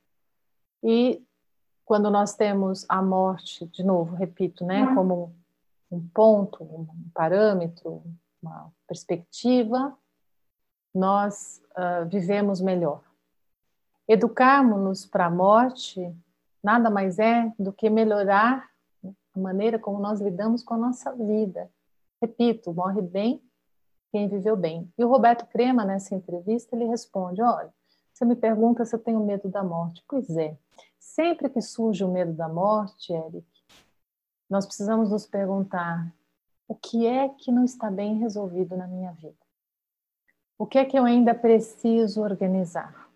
E 0.80 1.24
quando 1.84 2.08
nós 2.08 2.34
temos 2.34 2.86
a 2.88 3.02
morte, 3.02 3.66
de 3.66 3.82
novo, 3.82 4.14
repito, 4.14 4.64
né, 4.64 4.84
uhum. 4.84 4.94
como 4.94 5.41
um 5.92 6.08
ponto, 6.08 6.64
um 6.64 6.86
parâmetro, 7.14 8.02
uma 8.42 8.72
perspectiva, 8.86 9.96
nós 10.94 11.62
uh, 11.72 12.08
vivemos 12.08 12.60
melhor. 12.60 13.02
Educarmos-nos 14.08 15.06
para 15.06 15.26
a 15.26 15.30
morte 15.30 16.12
nada 16.62 16.88
mais 16.90 17.18
é 17.18 17.52
do 17.58 17.72
que 17.72 17.90
melhorar 17.90 18.68
a 19.04 19.38
maneira 19.38 19.78
como 19.78 19.98
nós 19.98 20.20
lidamos 20.20 20.62
com 20.62 20.74
a 20.74 20.78
nossa 20.78 21.12
vida. 21.12 21.70
Repito, 22.20 22.72
morre 22.72 23.02
bem 23.02 23.42
quem 24.10 24.28
viveu 24.28 24.56
bem. 24.56 24.92
E 24.96 25.04
o 25.04 25.08
Roberto 25.08 25.46
Crema, 25.46 25.84
nessa 25.84 26.14
entrevista, 26.14 26.76
ele 26.76 26.84
responde: 26.84 27.42
olha, 27.42 27.72
você 28.12 28.24
me 28.24 28.36
pergunta 28.36 28.84
se 28.84 28.94
eu 28.94 28.98
tenho 28.98 29.24
medo 29.24 29.48
da 29.48 29.64
morte. 29.64 30.04
Pois 30.06 30.28
é, 30.36 30.56
sempre 30.98 31.48
que 31.48 31.60
surge 31.60 32.04
o 32.04 32.12
medo 32.12 32.32
da 32.32 32.48
morte, 32.48 33.12
Eric, 33.12 33.46
nós 34.52 34.66
precisamos 34.66 35.10
nos 35.10 35.26
perguntar: 35.26 36.14
o 36.68 36.74
que 36.74 37.06
é 37.06 37.26
que 37.30 37.50
não 37.50 37.64
está 37.64 37.90
bem 37.90 38.18
resolvido 38.18 38.76
na 38.76 38.86
minha 38.86 39.10
vida? 39.12 39.34
O 40.58 40.66
que 40.66 40.76
é 40.78 40.84
que 40.84 40.98
eu 40.98 41.06
ainda 41.06 41.34
preciso 41.34 42.20
organizar? 42.20 43.10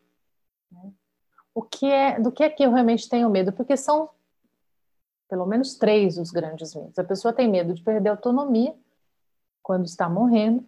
O 1.55 1.63
que 1.63 1.87
é, 1.87 2.19
do 2.19 2.33
que 2.33 2.43
é 2.43 2.49
que 2.49 2.63
eu 2.63 2.73
realmente 2.73 3.07
tenho 3.07 3.29
medo? 3.29 3.53
Porque 3.53 3.77
são 3.77 4.09
pelo 5.29 5.45
menos 5.45 5.75
três 5.75 6.17
os 6.17 6.31
grandes 6.31 6.75
medos. 6.75 6.99
A 6.99 7.05
pessoa 7.05 7.35
tem 7.35 7.51
medo 7.51 7.75
de 7.75 7.83
perder 7.83 8.09
autonomia 8.09 8.75
quando 9.63 9.85
está 9.85 10.09
morrendo. 10.09 10.67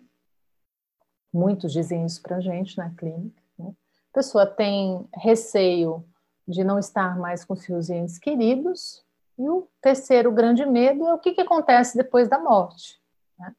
Muitos 1.33 1.73
dizem 1.73 2.05
isso 2.05 2.21
para 2.21 2.41
gente 2.41 2.77
na 2.77 2.91
clínica. 2.95 3.43
Né? 3.59 3.73
A 4.11 4.14
pessoa 4.14 4.47
tem 4.47 5.09
receio 5.14 6.05
de 6.47 6.62
não 6.62 6.79
estar 6.79 7.19
mais 7.19 7.43
com 7.45 7.57
seus 7.57 7.89
entes 7.89 8.19
queridos. 8.19 9.07
E 9.39 9.49
o 9.49 9.68
terceiro 9.80 10.32
grande 10.32 10.66
medo 10.66 11.07
é 11.07 11.14
o 11.14 11.18
que, 11.18 11.32
que 11.32 11.41
acontece 11.41 11.97
depois 11.97 12.28
da 12.28 12.39
morte. 12.39 13.01
Né? 13.39 13.55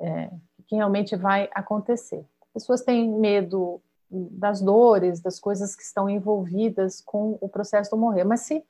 É, 0.00 0.30
o 0.58 0.62
que 0.66 0.76
realmente 0.76 1.14
vai 1.16 1.50
acontecer. 1.54 2.24
As 2.40 2.62
pessoas 2.62 2.82
têm 2.82 3.08
medo 3.08 3.80
das 4.10 4.60
dores, 4.60 5.20
das 5.20 5.38
coisas 5.38 5.76
que 5.76 5.82
estão 5.82 6.08
envolvidas 6.08 7.00
com 7.00 7.38
o 7.40 7.48
processo 7.48 7.90
do 7.90 7.96
morrer. 7.96 8.24
Mas 8.24 8.40
se 8.40 8.64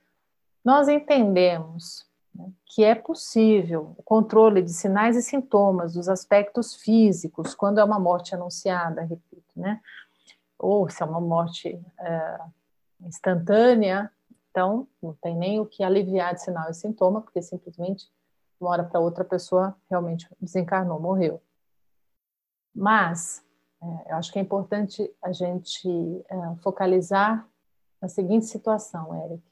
nós 0.64 0.88
entendemos 0.88 2.06
né, 2.34 2.50
que 2.66 2.84
é 2.84 2.94
possível 2.94 3.94
o 3.96 4.02
controle 4.02 4.60
de 4.62 4.72
sinais 4.72 5.16
e 5.16 5.22
sintomas 5.22 5.94
dos 5.94 6.08
aspectos 6.08 6.74
físicos 6.74 7.54
quando 7.54 7.78
é 7.78 7.84
uma 7.84 7.98
morte 7.98 8.34
anunciada, 8.34 9.02
repito, 9.02 9.52
né? 9.56 9.80
Ou 10.58 10.90
se 10.90 11.02
é 11.02 11.06
uma 11.06 11.20
morte 11.20 11.80
é, 11.98 12.40
instantânea, 13.00 14.12
então 14.50 14.88
não 15.02 15.14
tem 15.14 15.36
nem 15.36 15.60
o 15.60 15.66
que 15.66 15.82
aliviar 15.82 16.34
de 16.34 16.42
sinal 16.42 16.68
e 16.70 16.74
sintoma, 16.74 17.20
porque 17.20 17.40
simplesmente 17.40 18.04
de 18.06 18.10
uma 18.60 18.70
hora 18.70 18.84
para 18.84 19.00
outra 19.00 19.22
a 19.22 19.26
pessoa 19.26 19.76
realmente 19.88 20.28
desencarnou, 20.40 21.00
morreu. 21.00 21.40
Mas 22.74 23.44
é, 23.82 24.12
eu 24.12 24.16
acho 24.16 24.32
que 24.32 24.38
é 24.38 24.42
importante 24.42 25.10
a 25.22 25.32
gente 25.32 25.88
é, 26.28 26.54
focalizar 26.62 27.48
na 28.00 28.08
seguinte 28.08 28.46
situação, 28.46 29.14
Eric. 29.24 29.42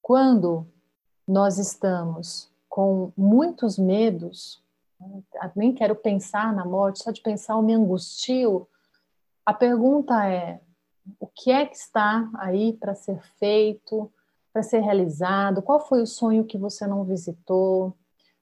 Quando 0.00 0.66
nós 1.26 1.58
estamos 1.58 2.50
com 2.68 3.12
muitos 3.16 3.78
medos, 3.78 4.62
né, 5.00 5.22
nem 5.54 5.74
quero 5.74 5.94
pensar 5.94 6.52
na 6.52 6.64
morte, 6.64 7.02
só 7.02 7.10
de 7.10 7.20
pensar 7.20 7.54
eu 7.54 7.62
me 7.62 7.74
angustio, 7.74 8.68
a 9.44 9.52
pergunta 9.52 10.26
é: 10.26 10.60
o 11.18 11.26
que 11.26 11.50
é 11.50 11.66
que 11.66 11.76
está 11.76 12.30
aí 12.36 12.72
para 12.72 12.94
ser 12.94 13.20
feito, 13.38 14.10
para 14.58 14.62
ser 14.64 14.80
realizado? 14.80 15.62
Qual 15.62 15.78
foi 15.78 16.02
o 16.02 16.06
sonho 16.06 16.44
que 16.44 16.58
você 16.58 16.84
não 16.84 17.04
visitou? 17.04 17.94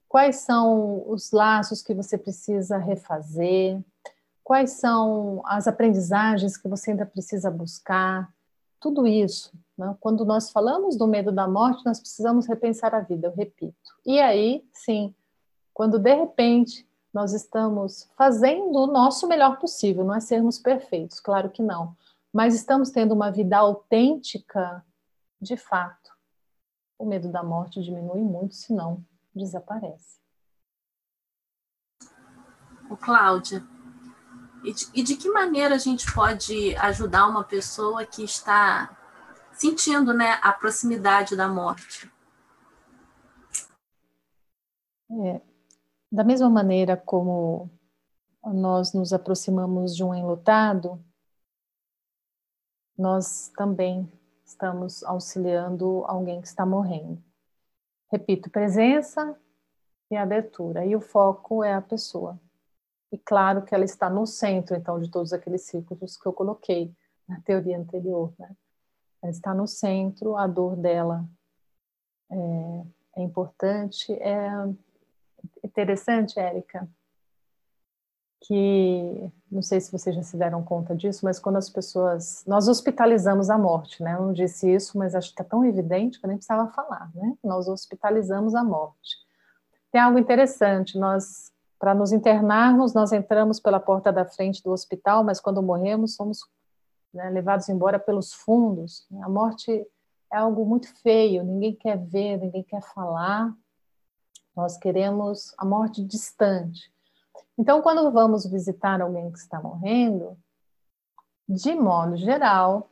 Quais 0.09 0.37
são 0.37 1.05
os 1.11 1.31
laços 1.31 1.83
que 1.83 1.93
você 1.93 2.17
precisa 2.17 2.79
refazer? 2.79 3.79
Quais 4.43 4.71
são 4.71 5.43
as 5.45 5.69
aprendizagens 5.69 6.57
que 6.57 6.69
você 6.69 6.93
ainda 6.93 7.05
precisa 7.05 7.51
buscar? 7.51 8.33
Tudo 8.81 9.07
isso. 9.07 9.53
Né? 9.77 9.95
Quando 10.01 10.25
nós 10.25 10.51
falamos 10.51 10.97
do 10.97 11.07
medo 11.07 11.31
da 11.31 11.47
morte, 11.47 11.85
nós 11.85 12.01
precisamos 12.01 12.47
repensar 12.47 12.95
a 12.95 13.01
vida, 13.01 13.27
eu 13.27 13.35
repito. 13.35 13.77
E 14.07 14.19
aí, 14.19 14.65
sim, 14.73 15.15
quando 15.75 15.99
de 15.99 16.15
repente 16.15 16.89
nós 17.13 17.35
estamos 17.35 18.09
fazendo 18.17 18.75
o 18.75 18.87
nosso 18.87 19.29
melhor 19.29 19.59
possível, 19.59 20.03
não 20.03 20.15
é 20.15 20.21
sermos 20.21 20.59
perfeitos, 20.59 21.21
claro 21.21 21.51
que 21.51 21.63
não, 21.63 21.95
mas 22.33 22.55
estamos 22.55 22.91
tendo 22.91 23.13
uma 23.13 23.31
vida 23.31 23.57
autêntica, 23.57 24.83
de 25.41 25.57
fato, 25.57 26.11
o 26.99 27.05
medo 27.05 27.31
da 27.31 27.43
morte 27.43 27.83
diminui 27.83 28.23
muito, 28.23 28.55
se 28.55 28.73
não 28.73 29.05
desaparece. 29.35 30.21
O 32.89 32.97
Cláudia, 32.97 33.63
e 34.65 34.73
de, 34.73 34.87
e 34.95 35.03
de 35.03 35.17
que 35.17 35.31
maneira 35.31 35.75
a 35.75 35.79
gente 35.79 36.13
pode 36.13 36.75
ajudar 36.77 37.27
uma 37.27 37.45
pessoa 37.45 38.05
que 38.05 38.25
está 38.25 38.97
sentindo 39.53 40.13
né, 40.13 40.39
a 40.43 40.53
proximidade 40.53 41.37
da 41.37 41.49
morte? 41.49 42.11
É, 45.09 45.41
da 46.11 46.25
mesma 46.25 46.51
maneira 46.51 46.97
como 46.97 47.71
nós 48.45 48.93
nos 48.93 49.13
aproximamos 49.13 49.95
de 49.95 50.03
um 50.03 50.15
enlutado, 50.15 51.03
nós 52.99 53.53
também 53.57 54.11
estamos 54.47 55.03
auxiliando 55.03 56.05
alguém 56.07 56.41
que 56.41 56.47
está 56.47 56.65
morrendo. 56.65 57.23
Repito, 58.11 58.49
presença 58.49 59.37
e 60.11 60.17
abertura, 60.17 60.87
e 60.87 60.95
o 60.95 61.01
foco 61.01 61.65
é 61.65 61.75
a 61.75 61.83
pessoa. 61.83 62.41
E 63.11 63.19
claro 63.19 63.65
que 63.65 63.75
ela 63.75 63.85
está 63.85 64.09
no 64.09 64.27
centro, 64.27 64.77
então, 64.77 65.01
de 65.01 65.11
todos 65.11 65.33
aqueles 65.33 65.63
círculos 65.63 66.17
que 66.17 66.27
eu 66.27 66.33
coloquei 66.33 66.95
na 67.29 67.41
teoria 67.41 67.77
anterior. 67.77 68.33
Né? 68.39 68.57
Ela 69.23 69.33
está 69.33 69.53
no 69.53 69.67
centro, 69.67 70.37
a 70.37 70.47
dor 70.47 70.77
dela 70.77 71.29
é, 72.31 72.37
é 73.17 73.23
importante. 73.23 74.13
É 74.13 74.49
interessante, 75.65 76.39
Érica, 76.39 76.89
que 78.41 79.33
não 79.51 79.63
sei 79.63 79.81
se 79.81 79.91
vocês 79.91 80.15
já 80.15 80.23
se 80.23 80.37
deram 80.37 80.63
conta 80.63 80.95
disso, 80.95 81.25
mas 81.25 81.39
quando 81.39 81.57
as 81.57 81.71
pessoas. 81.71 82.45
Nós 82.47 82.69
hospitalizamos 82.69 83.49
a 83.51 83.59
morte, 83.59 84.03
né? 84.03 84.15
Eu 84.15 84.23
não 84.23 84.33
disse 84.33 84.73
isso, 84.73 84.99
mas 84.99 85.15
acho 85.15 85.29
que 85.29 85.35
está 85.35 85.45
tão 85.45 85.65
evidente 85.65 86.19
que 86.19 86.27
eu 86.27 86.29
nem 86.29 86.37
precisava 86.37 86.71
falar, 86.73 87.11
né? 87.15 87.37
Nós 87.43 87.69
hospitalizamos 87.69 88.55
a 88.55 88.63
morte. 88.63 89.17
Tem 89.91 90.01
algo 90.01 90.19
interessante, 90.19 90.99
nós. 90.99 91.55
Para 91.79 91.95
nos 91.95 92.11
internarmos, 92.11 92.95
nós 92.95 93.13
entramos 93.13 93.61
pela 93.61 93.79
porta 93.79 94.11
da 94.11 94.25
frente 94.25 94.63
do 94.63 94.71
hospital, 94.71 95.23
mas 95.23 95.41
quando 95.41 95.63
morremos, 95.63 96.15
somos 96.15 96.41
né, 97.13 97.29
levados 97.29 97.69
embora 97.69 97.99
pelos 97.99 98.33
fundos. 98.33 99.07
A 99.23 99.29
morte 99.29 99.87
é 100.33 100.37
algo 100.39 100.65
muito 100.65 100.89
feio, 101.03 101.45
ninguém 101.45 101.75
quer 101.75 101.99
ver, 101.99 102.39
ninguém 102.39 102.63
quer 102.63 102.81
falar. 102.81 103.55
Nós 104.57 104.79
queremos 104.79 105.55
a 105.59 105.67
morte 105.67 106.03
distante. 106.03 106.91
Então, 107.59 107.81
quando 107.81 108.11
vamos 108.11 108.47
visitar 108.47 109.01
alguém 109.01 109.31
que 109.31 109.39
está 109.39 109.61
morrendo, 109.61 110.37
de 111.49 111.75
modo 111.75 112.17
geral, 112.17 112.91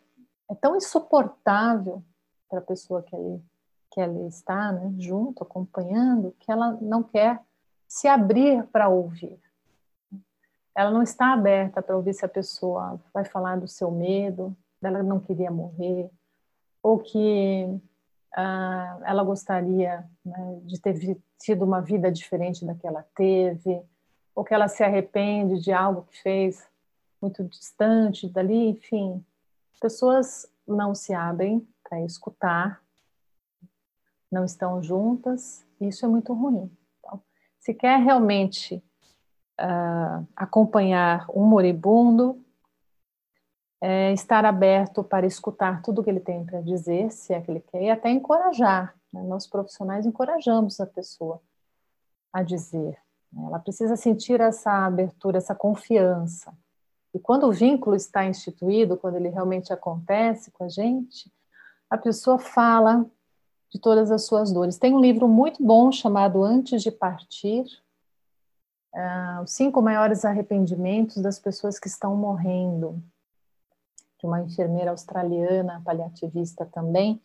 é 0.51 0.55
tão 0.55 0.77
insuportável 0.77 2.03
para 2.49 2.61
a 2.61 2.63
pessoa 2.63 3.03
que 3.03 3.15
ali, 3.15 3.43
que 3.91 4.01
ali 4.01 4.27
está, 4.27 4.73
né, 4.73 4.95
junto, 4.99 5.43
acompanhando, 5.43 6.35
que 6.39 6.51
ela 6.51 6.79
não 6.81 7.03
quer 7.03 7.41
se 7.87 8.09
abrir 8.09 8.65
para 8.69 8.89
ouvir. 8.89 9.39
Ela 10.75 10.91
não 10.91 11.03
está 11.03 11.33
aberta 11.33 11.81
para 11.83 11.97
ouvir 11.97 12.15
se 12.15 12.25
a 12.25 12.29
pessoa 12.29 13.01
vai 13.13 13.25
falar 13.25 13.57
do 13.57 13.69
seu 13.69 13.91
medo, 13.91 14.57
dela 14.81 15.03
não 15.03 15.21
queria 15.21 15.51
morrer, 15.51 16.11
ou 16.83 16.99
que 16.99 17.81
ah, 18.37 18.99
ela 19.05 19.23
gostaria 19.23 20.05
né, 20.25 20.61
de 20.65 20.81
ter 20.81 21.19
tido 21.39 21.65
uma 21.65 21.81
vida 21.81 22.11
diferente 22.11 22.65
da 22.65 22.75
que 22.75 22.87
ela 22.87 23.07
teve, 23.15 23.83
ou 24.35 24.45
que 24.45 24.53
ela 24.53 24.68
se 24.68 24.82
arrepende 24.82 25.61
de 25.61 25.72
algo 25.72 26.03
que 26.11 26.20
fez 26.20 26.68
muito 27.20 27.45
distante 27.45 28.28
dali, 28.28 28.68
enfim. 28.68 29.24
Pessoas 29.80 30.51
não 30.66 30.95
se 30.95 31.14
abrem 31.14 31.66
para 31.82 32.01
escutar, 32.03 32.82
não 34.30 34.45
estão 34.45 34.82
juntas, 34.82 35.64
isso 35.80 36.05
é 36.05 36.09
muito 36.09 36.32
ruim. 36.32 36.70
Então, 36.99 37.22
se 37.59 37.72
quer 37.72 38.01
realmente 38.01 38.82
uh, 39.61 40.26
acompanhar 40.35 41.26
um 41.30 41.47
moribundo, 41.47 42.41
é 43.80 44.12
estar 44.12 44.45
aberto 44.47 45.05
para 45.05 45.26
escutar 45.26 45.82
tudo 45.82 46.03
que 46.03 46.09
ele 46.09 46.20
tem 46.20 46.45
para 46.45 46.62
dizer, 46.62 47.11
se 47.12 47.35
é 47.35 47.41
que 47.41 47.51
ele 47.51 47.61
quer, 47.61 47.82
e 47.82 47.91
até 47.91 48.11
encorajar. 48.11 48.95
Né? 49.12 49.22
Nós 49.22 49.47
profissionais 49.47 50.07
encorajamos 50.07 50.80
a 50.80 50.87
pessoa 50.87 51.41
a 52.32 52.43
dizer. 52.43 53.04
Ela 53.37 53.59
precisa 53.59 53.97
sentir 53.97 54.41
essa 54.41 54.87
abertura, 54.87 55.39
essa 55.39 55.55
confiança. 55.55 56.53
E 57.12 57.18
quando 57.18 57.45
o 57.45 57.53
vínculo 57.53 57.95
está 57.95 58.24
instituído, 58.24 58.97
quando 58.97 59.16
ele 59.16 59.28
realmente 59.28 59.72
acontece 59.72 60.51
com 60.51 60.64
a 60.64 60.68
gente, 60.68 61.32
a 61.89 61.97
pessoa 61.97 62.39
fala 62.39 63.07
de 63.70 63.78
todas 63.78 64.11
as 64.11 64.24
suas 64.24 64.53
dores. 64.53 64.78
Tem 64.78 64.95
um 64.95 65.01
livro 65.01 65.28
muito 65.28 65.62
bom 65.64 65.91
chamado 65.91 66.43
Antes 66.43 66.82
de 66.82 66.91
Partir, 66.91 67.64
uh, 68.95 69.43
os 69.43 69.53
cinco 69.53 69.82
maiores 69.82 70.24
arrependimentos 70.24 71.22
das 71.22 71.39
pessoas 71.39 71.78
que 71.78 71.89
estão 71.89 72.16
morrendo, 72.16 73.03
de 74.18 74.26
uma 74.26 74.41
enfermeira 74.41 74.91
australiana, 74.91 75.82
paliativista 75.85 76.64
também, 76.66 77.20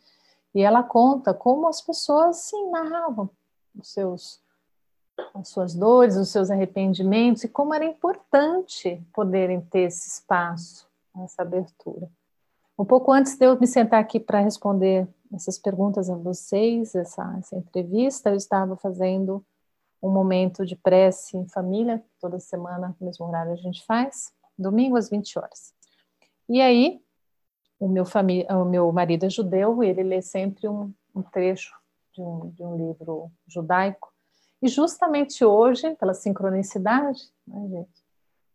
e 0.53 0.62
ela 0.62 0.84
conta 0.84 1.34
como 1.34 1.68
as 1.68 1.82
pessoas 1.82 2.38
sim 2.38 2.70
narravam 2.72 3.30
os 3.76 3.93
seus 3.93 4.41
as 5.34 5.50
suas 5.50 5.74
dores, 5.74 6.16
os 6.16 6.30
seus 6.30 6.50
arrependimentos 6.50 7.44
e 7.44 7.48
como 7.48 7.74
era 7.74 7.86
importante 7.86 9.02
poderem 9.14 9.62
ter 9.62 9.82
esse 9.82 10.08
espaço, 10.08 10.88
essa 11.24 11.42
abertura. 11.42 12.10
Um 12.78 12.86
pouco 12.86 13.12
antes 13.12 13.36
de 13.36 13.46
eu 13.46 13.60
me 13.60 13.68
sentar 13.68 14.00
aqui 14.00 14.20
para 14.20 14.40
responder 14.40 15.08
essas 15.34 15.58
perguntas 15.58 16.10
a 16.10 16.16
vocês, 16.16 16.96
essa, 16.96 17.36
essa 17.38 17.56
entrevista, 17.56 18.30
eu 18.30 18.36
estava 18.36 18.76
fazendo 18.76 19.46
um 20.02 20.10
momento 20.10 20.66
de 20.66 20.76
prece 20.76 21.38
em 21.38 21.48
família, 21.48 22.04
toda 22.20 22.40
semana, 22.40 22.96
no 23.00 23.08
mesmo 23.08 23.26
horário 23.26 23.52
a 23.52 23.58
gente 23.58 23.86
faz, 23.86 24.32
domingo 24.58 24.96
às 24.96 25.10
20 25.10 25.38
horas. 25.38 25.74
E 26.48 26.62
aí, 26.62 27.02
o 27.80 27.88
meu, 27.88 28.04
o 28.50 28.66
meu 28.66 28.92
marido 28.92 29.26
é 29.26 29.30
judeu, 29.30 29.84
ele 29.84 30.04
lê 30.04 30.22
sempre 30.22 30.68
um, 30.68 30.94
um 31.16 31.22
trecho 31.22 31.74
de 32.14 32.22
um, 32.22 32.50
de 32.50 32.64
um 32.64 32.76
livro 32.76 33.32
judaico, 33.48 34.09
e 34.62 34.68
justamente 34.68 35.43
hoje, 35.45 35.95
pela 35.95 36.14
sincronicidade, 36.14 37.30
né, 37.47 37.68
gente, 37.70 38.03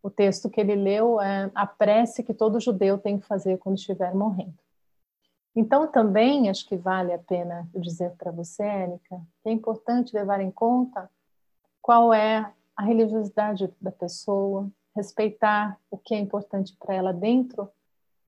o 0.03 0.11
texto 0.11 0.51
que 0.51 0.61
ele 0.61 0.75
leu 0.75 1.21
é 1.21 1.51
a 1.55 1.67
prece 1.67 2.23
que 2.23 2.35
todo 2.35 2.61
judeu 2.61 2.99
tem 2.99 3.19
que 3.19 3.27
fazer 3.27 3.57
quando 3.59 3.79
estiver 3.79 4.15
morrendo. 4.15 4.59
Então, 5.57 5.87
também 5.87 6.51
acho 6.51 6.67
que 6.67 6.77
vale 6.77 7.13
a 7.13 7.19
pena 7.19 7.67
dizer 7.75 8.11
para 8.19 8.31
você, 8.31 8.63
Érica, 8.63 9.21
que 9.43 9.49
é 9.49 9.53
importante 9.53 10.15
levar 10.15 10.41
em 10.41 10.51
conta 10.51 11.09
qual 11.81 12.13
é 12.13 12.53
a 12.77 12.83
religiosidade 12.83 13.73
da 13.81 13.93
pessoa, 13.93 14.69
respeitar 14.95 15.79
o 15.91 15.97
que 15.97 16.15
é 16.15 16.19
importante 16.19 16.77
para 16.79 16.95
ela 16.95 17.13
dentro 17.13 17.71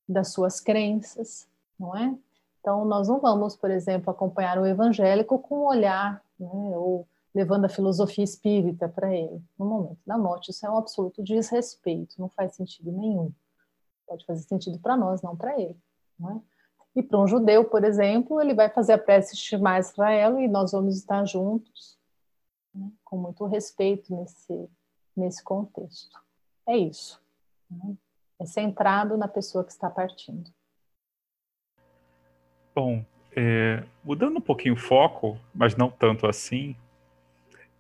das 0.09 0.33
suas 0.33 0.61
crenças, 0.61 1.49
não 1.79 1.97
é? 1.97 2.15
Então, 2.61 2.85
nós 2.85 3.09
não 3.09 3.21
vamos, 3.21 3.57
por 3.57 3.71
exemplo, 3.71 4.11
acompanhar 4.11 4.59
o 4.59 4.67
evangélico 4.67 5.39
com 5.39 5.59
um 5.59 5.67
olhar, 5.67 6.23
né, 6.39 6.49
ou 6.77 7.07
levando 7.37 7.67
a 7.67 7.69
filosofia 7.69 8.25
espírita 8.25 8.89
para 8.89 9.15
ele. 9.15 9.45
No 9.59 9.67
momento 9.67 10.01
da 10.07 10.17
morte, 10.17 10.51
isso 10.51 10.65
é 10.65 10.71
um 10.71 10.79
absoluto 10.79 11.23
desrespeito, 11.23 12.19
não 12.19 12.31
faz 12.31 12.55
sentido 12.55 12.91
nenhum. 12.91 13.31
Pode 14.07 14.25
fazer 14.25 14.41
sentido 14.45 14.79
para 14.79 14.97
nós, 14.97 15.21
não 15.21 15.37
para 15.37 15.61
ele. 15.61 15.79
Não 16.19 16.31
é? 16.31 16.41
E 16.95 17.03
para 17.03 17.21
um 17.21 17.27
judeu, 17.27 17.63
por 17.63 17.85
exemplo, 17.85 18.41
ele 18.41 18.55
vai 18.55 18.71
fazer 18.71 18.95
a 18.95 18.99
prece 18.99 19.35
estimar 19.35 19.79
Israel 19.79 20.41
e 20.41 20.49
nós 20.49 20.73
vamos 20.73 20.97
estar 20.97 21.27
juntos 21.27 21.99
né, 22.75 22.91
com 23.05 23.19
muito 23.19 23.45
respeito 23.45 24.17
nesse, 24.17 24.71
nesse 25.15 25.45
contexto. 25.45 26.19
É 26.67 26.75
isso. 26.75 27.23
Né? 27.71 27.99
É 28.39 28.47
centrado 28.47 29.15
na 29.19 29.29
pessoa 29.29 29.63
que 29.63 29.73
está 29.73 29.91
partindo. 29.91 30.51
Bom, 32.75 33.05
é, 33.37 33.85
mudando 34.03 34.39
um 34.39 34.41
pouquinho 34.41 34.73
o 34.73 34.79
foco, 34.79 35.39
mas 35.55 35.77
não 35.77 35.91
tanto 35.91 36.27
assim, 36.27 36.75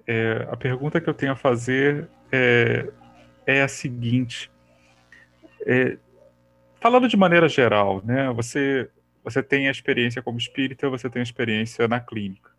é, 0.06 0.46
a 0.50 0.56
pergunta 0.56 1.00
que 1.00 1.08
eu 1.08 1.14
tenho 1.14 1.32
a 1.32 1.36
fazer 1.36 2.08
é, 2.30 2.88
é 3.46 3.62
a 3.62 3.68
seguinte. 3.68 4.50
É, 5.66 5.98
falando 6.80 7.08
de 7.08 7.16
maneira 7.16 7.48
geral, 7.48 8.02
né, 8.04 8.30
você, 8.32 8.88
você 9.24 9.42
tem 9.42 9.68
a 9.68 9.70
experiência 9.70 10.22
como 10.22 10.38
espírita, 10.38 10.88
você 10.88 11.10
tem 11.10 11.20
a 11.20 11.24
experiência 11.24 11.88
na 11.88 12.00
clínica 12.00 12.56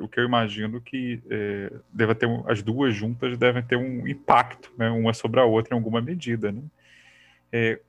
o 0.00 0.08
que 0.08 0.18
eu 0.18 0.24
imagino 0.24 0.80
que 0.80 1.22
é, 1.30 1.72
deva 1.92 2.14
ter 2.14 2.28
as 2.46 2.62
duas 2.62 2.94
juntas 2.94 3.36
devem 3.38 3.62
ter 3.62 3.76
um 3.76 4.06
impacto, 4.06 4.72
né, 4.76 4.90
uma 4.90 5.12
sobre 5.12 5.40
a 5.40 5.44
outra 5.44 5.74
em 5.74 5.78
alguma 5.78 6.00
medida, 6.00 6.50
né? 6.50 6.62
É, 7.52 7.80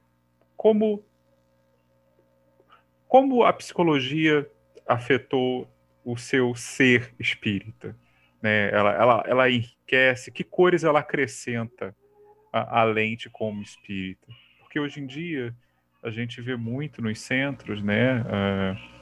como 0.56 1.04
como 3.08 3.44
a 3.44 3.54
psicologia 3.54 4.50
afetou 4.86 5.68
o 6.04 6.18
seu 6.18 6.54
ser 6.56 7.14
espírita, 7.18 7.96
né? 8.48 8.70
Ela, 8.72 8.92
ela, 8.94 9.24
ela 9.28 9.50
enriquece, 9.50 10.32
que 10.32 10.44
cores 10.44 10.86
ela 10.86 11.00
acrescenta 11.00 11.94
a, 12.52 12.82
a 12.82 12.84
lente 12.86 13.30
como 13.30 13.62
espírita? 13.62 14.28
Porque 14.60 14.80
hoje 14.80 15.02
em 15.02 15.06
dia 15.06 15.54
a 16.02 16.10
gente 16.10 16.42
vê 16.42 16.56
muito 16.56 17.02
nos 17.02 17.20
centros, 17.20 17.84
né? 17.84 18.22
Uh, 18.22 18.98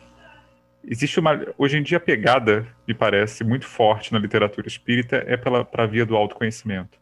existe 0.83 1.19
uma 1.19 1.39
hoje 1.57 1.77
em 1.77 1.83
dia 1.83 1.97
a 1.97 2.01
pegada 2.01 2.67
me 2.87 2.93
parece 2.93 3.43
muito 3.43 3.65
forte 3.65 4.11
na 4.11 4.19
literatura 4.19 4.67
espírita 4.67 5.23
é 5.27 5.35
pela 5.37 5.63
para 5.63 5.85
via 5.85 6.05
do 6.05 6.15
autoconhecimento 6.15 6.99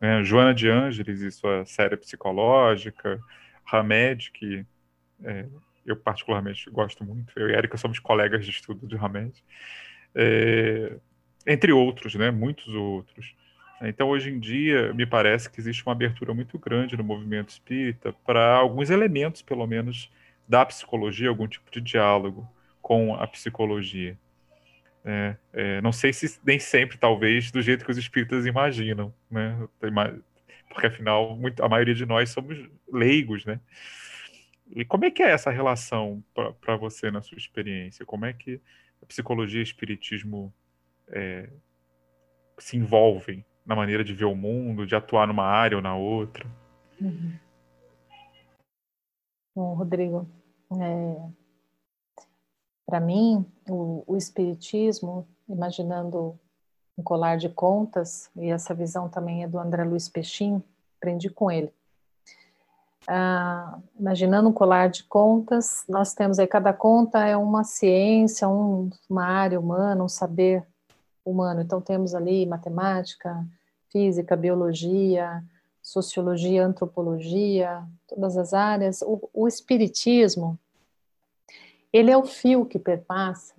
né? 0.00 0.22
Joana 0.22 0.52
de 0.52 0.68
Ângeles 0.68 1.20
e 1.20 1.30
sua 1.30 1.64
série 1.64 1.96
psicológica 1.96 3.18
Hamed 3.70 4.30
que 4.32 4.66
é, 5.24 5.46
eu 5.86 5.96
particularmente 5.96 6.68
gosto 6.70 7.02
muito 7.04 7.32
eu 7.36 7.48
e 7.48 7.54
Erika 7.54 7.78
somos 7.78 7.98
colegas 7.98 8.44
de 8.44 8.50
estudo 8.50 8.86
de 8.86 8.96
Hamed 8.96 9.32
é, 10.14 10.98
entre 11.46 11.72
outros 11.72 12.14
né 12.14 12.30
muitos 12.30 12.68
outros 12.68 13.34
então 13.82 14.08
hoje 14.08 14.30
em 14.30 14.38
dia 14.38 14.92
me 14.92 15.04
parece 15.04 15.50
que 15.50 15.58
existe 15.58 15.84
uma 15.84 15.92
abertura 15.92 16.32
muito 16.32 16.58
grande 16.58 16.96
no 16.96 17.02
movimento 17.02 17.50
espírita 17.50 18.12
para 18.24 18.54
alguns 18.54 18.90
elementos 18.90 19.42
pelo 19.42 19.66
menos 19.66 20.10
da 20.48 20.64
psicologia 20.64 21.28
algum 21.28 21.48
tipo 21.48 21.70
de 21.70 21.80
diálogo 21.80 22.48
com 22.82 23.14
a 23.14 23.26
psicologia. 23.26 24.18
É, 25.04 25.36
é, 25.52 25.80
não 25.80 25.92
sei 25.92 26.12
se 26.12 26.38
nem 26.44 26.58
sempre, 26.58 26.98
talvez, 26.98 27.50
do 27.50 27.62
jeito 27.62 27.84
que 27.84 27.90
os 27.90 27.96
espíritas 27.96 28.44
imaginam, 28.44 29.14
né? 29.30 29.56
Porque 30.68 30.86
afinal, 30.86 31.36
muito, 31.36 31.62
a 31.62 31.68
maioria 31.68 31.94
de 31.94 32.04
nós 32.04 32.30
somos 32.30 32.58
leigos, 32.92 33.44
né? 33.44 33.60
E 34.74 34.84
como 34.84 35.04
é 35.04 35.10
que 35.10 35.22
é 35.22 35.30
essa 35.30 35.50
relação 35.50 36.22
para 36.60 36.76
você 36.76 37.10
na 37.10 37.22
sua 37.22 37.38
experiência? 37.38 38.06
Como 38.06 38.24
é 38.24 38.32
que 38.32 38.60
a 39.02 39.06
psicologia 39.06 39.60
e 39.60 39.62
o 39.62 39.64
espiritismo 39.64 40.52
é, 41.12 41.48
se 42.58 42.76
envolvem 42.76 43.44
na 43.64 43.76
maneira 43.76 44.02
de 44.02 44.12
ver 44.12 44.24
o 44.24 44.34
mundo, 44.34 44.86
de 44.86 44.94
atuar 44.94 45.26
numa 45.26 45.44
área 45.44 45.76
ou 45.76 45.82
na 45.82 45.96
outra? 45.96 46.46
Uhum. 47.00 47.32
Bom, 49.54 49.74
Rodrigo, 49.74 50.26
é, 50.80 51.16
para 52.86 53.00
mim, 53.00 53.46
o, 53.68 54.02
o 54.06 54.16
Espiritismo, 54.16 55.26
imaginando 55.48 56.38
um 56.96 57.02
colar 57.02 57.36
de 57.36 57.48
contas, 57.48 58.30
e 58.36 58.50
essa 58.50 58.74
visão 58.74 59.08
também 59.08 59.44
é 59.44 59.48
do 59.48 59.58
André 59.58 59.84
Luiz 59.84 60.08
Peixin, 60.08 60.62
aprendi 60.98 61.28
com 61.30 61.50
ele. 61.50 61.72
Ah, 63.06 63.78
imaginando 63.98 64.48
um 64.48 64.52
colar 64.52 64.88
de 64.88 65.02
contas, 65.04 65.84
nós 65.88 66.14
temos 66.14 66.38
aí, 66.38 66.46
cada 66.46 66.72
conta 66.72 67.26
é 67.26 67.36
uma 67.36 67.64
ciência, 67.64 68.48
um, 68.48 68.90
uma 69.10 69.24
área 69.24 69.58
humana, 69.58 70.04
um 70.04 70.08
saber 70.08 70.66
humano. 71.24 71.60
Então, 71.60 71.80
temos 71.80 72.14
ali 72.14 72.46
matemática, 72.46 73.46
física, 73.90 74.36
biologia, 74.36 75.42
sociologia, 75.82 76.64
antropologia, 76.64 77.84
todas 78.06 78.36
as 78.36 78.54
áreas. 78.54 79.02
O, 79.02 79.28
o 79.32 79.48
espiritismo, 79.48 80.58
ele 81.92 82.10
é 82.10 82.16
o 82.16 82.24
fio 82.24 82.64
que 82.64 82.78
perpassa 82.78 83.54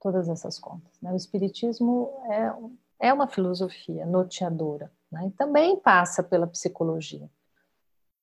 todas 0.00 0.28
essas 0.28 0.58
contas. 0.58 0.92
Né? 1.02 1.12
O 1.12 1.16
espiritismo 1.16 2.10
é, 2.30 3.08
é 3.08 3.12
uma 3.12 3.26
filosofia 3.26 4.06
noteadora, 4.06 4.90
né? 5.10 5.26
e 5.26 5.30
também 5.32 5.76
passa 5.76 6.22
pela 6.22 6.46
psicologia. 6.46 7.28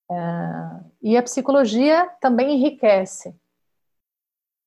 É, 0.10 0.16
e 1.02 1.18
a 1.18 1.24
psicologia 1.24 2.10
também 2.22 2.56
enriquece 2.56 3.36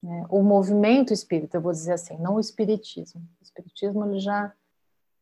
né? 0.03 0.25
o 0.29 0.43
movimento 0.43 1.13
espírita, 1.13 1.57
eu 1.57 1.61
vou 1.61 1.73
dizer 1.73 1.95
assim, 1.95 2.17
não 2.19 2.37
o 2.37 2.41
espiritismo. 2.41 3.21
O 3.41 3.43
espiritismo 3.43 4.05
ele 4.05 4.21
já, 4.21 4.53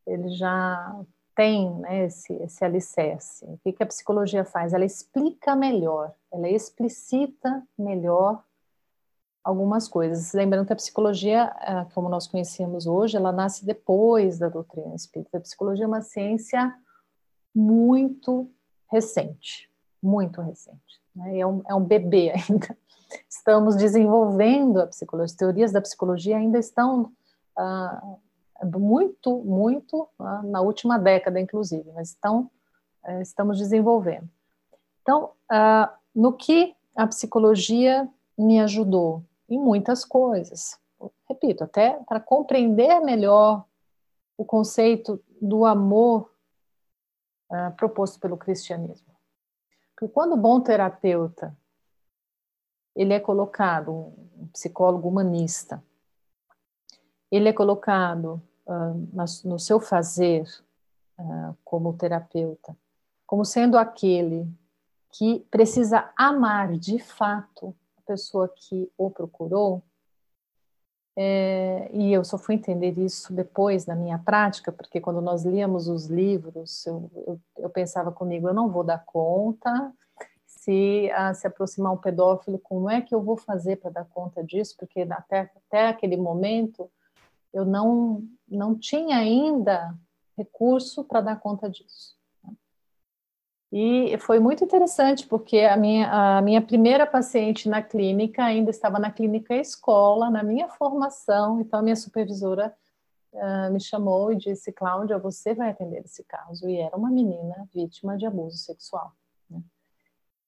ele 0.07 0.29
já 0.31 1.05
tem 1.35 1.75
né, 1.81 2.05
esse, 2.05 2.33
esse 2.35 2.65
alicerce. 2.65 3.45
O 3.45 3.59
que, 3.59 3.73
que 3.73 3.83
a 3.83 3.87
psicologia 3.87 4.45
faz? 4.45 4.73
Ela 4.73 4.85
explica 4.85 5.57
melhor, 5.57 6.15
ela 6.33 6.49
explicita 6.49 7.63
melhor 7.79 8.43
algumas 9.43 9.87
coisas. 9.87 10.33
Lembrando 10.33 10.67
que 10.67 10.73
a 10.73 10.77
psicologia, 10.77 11.55
eh, 11.61 11.87
como 11.93 12.09
nós 12.09 12.27
conhecemos 12.27 12.87
hoje, 12.87 13.17
ela 13.17 13.31
nasce 13.31 13.67
depois 13.67 14.39
da 14.39 14.49
doutrina 14.49 14.95
espírita. 14.95 15.37
A 15.37 15.41
psicologia 15.41 15.85
é 15.85 15.89
uma 15.89 16.01
ciência 16.01 16.75
muito 17.55 18.51
recente, 18.91 19.71
muito 20.03 20.41
recente. 20.41 21.03
Né? 21.15 21.41
É, 21.41 21.47
um, 21.47 21.63
é 21.69 21.75
um 21.75 21.85
bebê 21.85 22.33
ainda. 22.49 22.77
Estamos 23.29 23.77
desenvolvendo 23.77 24.81
a 24.81 24.87
psicologia. 24.87 25.33
As 25.33 25.37
teorias 25.37 25.73
da 25.73 25.81
psicologia 25.81 26.37
ainda 26.37 26.59
estão 26.59 27.13
ah, 27.57 28.17
muito, 28.65 29.39
muito 29.39 30.09
ah, 30.19 30.43
na 30.43 30.61
última 30.61 30.99
década, 30.99 31.41
inclusive, 31.41 31.91
mas 31.93 32.11
estão, 32.11 32.51
eh, 33.05 33.23
estamos 33.23 33.59
desenvolvendo. 33.59 34.29
Então, 35.03 35.31
ah, 35.51 35.95
no 36.15 36.33
que 36.33 36.75
a 36.97 37.07
psicologia 37.07 38.09
me 38.39 38.61
ajudou? 38.61 39.23
em 39.49 39.59
muitas 39.59 40.05
coisas. 40.05 40.79
Repito, 41.29 41.65
até 41.65 41.99
para 42.05 42.21
compreender 42.21 43.01
melhor 43.01 43.65
o 44.37 44.45
conceito 44.45 45.23
do 45.41 45.65
amor 45.65 46.33
uh, 47.51 47.75
proposto 47.77 48.19
pelo 48.19 48.37
cristianismo. 48.37 49.13
Porque 49.95 50.13
quando 50.13 50.33
o 50.33 50.37
bom 50.37 50.61
terapeuta 50.61 51.57
ele 52.95 53.13
é 53.13 53.21
colocado, 53.21 54.13
um 54.39 54.49
psicólogo 54.53 55.09
humanista, 55.09 55.83
ele 57.31 57.49
é 57.49 57.53
colocado 57.53 58.41
uh, 58.67 59.49
no 59.49 59.59
seu 59.59 59.81
fazer 59.81 60.47
uh, 61.19 61.57
como 61.65 61.93
terapeuta, 61.95 62.77
como 63.27 63.45
sendo 63.45 63.77
aquele 63.77 64.49
que 65.11 65.41
precisa 65.51 66.13
amar 66.17 66.77
de 66.77 66.99
fato 66.99 67.75
pessoa 68.07 68.49
que 68.49 68.91
o 68.99 69.11
procurou, 69.11 69.83
é, 71.17 71.89
e 71.93 72.13
eu 72.13 72.25
só 72.25 72.37
fui 72.37 72.57
entender 72.57 72.99
isso 72.99 73.33
depois 73.33 73.87
na 73.87 73.95
minha 73.95 74.19
prática, 74.19 74.73
porque 74.73 75.01
quando 75.01 75.21
nós 75.21 75.45
líamos 75.45 75.89
os 75.89 76.07
livros, 76.07 76.85
eu, 76.87 77.11
eu, 77.27 77.41
eu 77.59 77.71
pensava 77.71 78.11
comigo, 78.11 78.49
eu 78.49 78.55
não 78.55 78.69
vou 78.69 78.83
dar 78.83 79.05
conta 79.05 79.93
se 80.65 81.11
a, 81.13 81.35
se 81.35 81.47
aproximar 81.47 81.93
um 81.93 81.99
pedófilo, 81.99 82.59
como 82.59 82.89
é 82.89 83.03
que 83.03 83.15
eu 83.15 83.21
vou 83.23 83.37
fazer 83.37 83.77
para 83.77 83.91
dar 83.91 84.05
conta 84.07 84.43
disso? 84.43 84.75
Porque 84.79 85.03
até, 85.03 85.41
até 85.41 85.89
aquele 85.89 86.17
momento 86.17 86.91
eu 87.53 87.67
não, 87.67 88.25
não 88.49 88.75
tinha 88.75 89.19
ainda 89.19 89.95
recurso 90.37 91.05
para 91.05 91.21
dar 91.21 91.39
conta 91.39 91.69
disso. 91.69 92.15
E 93.71 94.17
foi 94.19 94.39
muito 94.39 94.65
interessante, 94.65 95.27
porque 95.27 95.59
a 95.61 95.77
minha, 95.77 96.39
a 96.39 96.41
minha 96.41 96.63
primeira 96.63 97.07
paciente 97.07 97.69
na 97.69 97.83
clínica 97.83 98.45
ainda 98.45 98.71
estava 98.71 98.99
na 98.99 99.11
clínica 99.11 99.55
escola, 99.55 100.31
na 100.31 100.43
minha 100.43 100.69
formação, 100.69 101.61
então 101.61 101.81
a 101.81 101.83
minha 101.83 101.97
supervisora 101.97 102.75
uh, 103.33 103.73
me 103.73 103.81
chamou 103.81 104.33
e 104.33 104.37
disse: 104.37 104.73
Cláudia, 104.73 105.19
você 105.19 105.55
vai 105.55 105.71
atender 105.71 106.05
esse 106.05 106.25
caso. 106.25 106.69
E 106.69 106.77
era 106.77 106.97
uma 106.97 107.11
menina 107.11 107.69
vítima 107.75 108.17
de 108.17 108.25
abuso 108.25 108.57
sexual. 108.57 109.13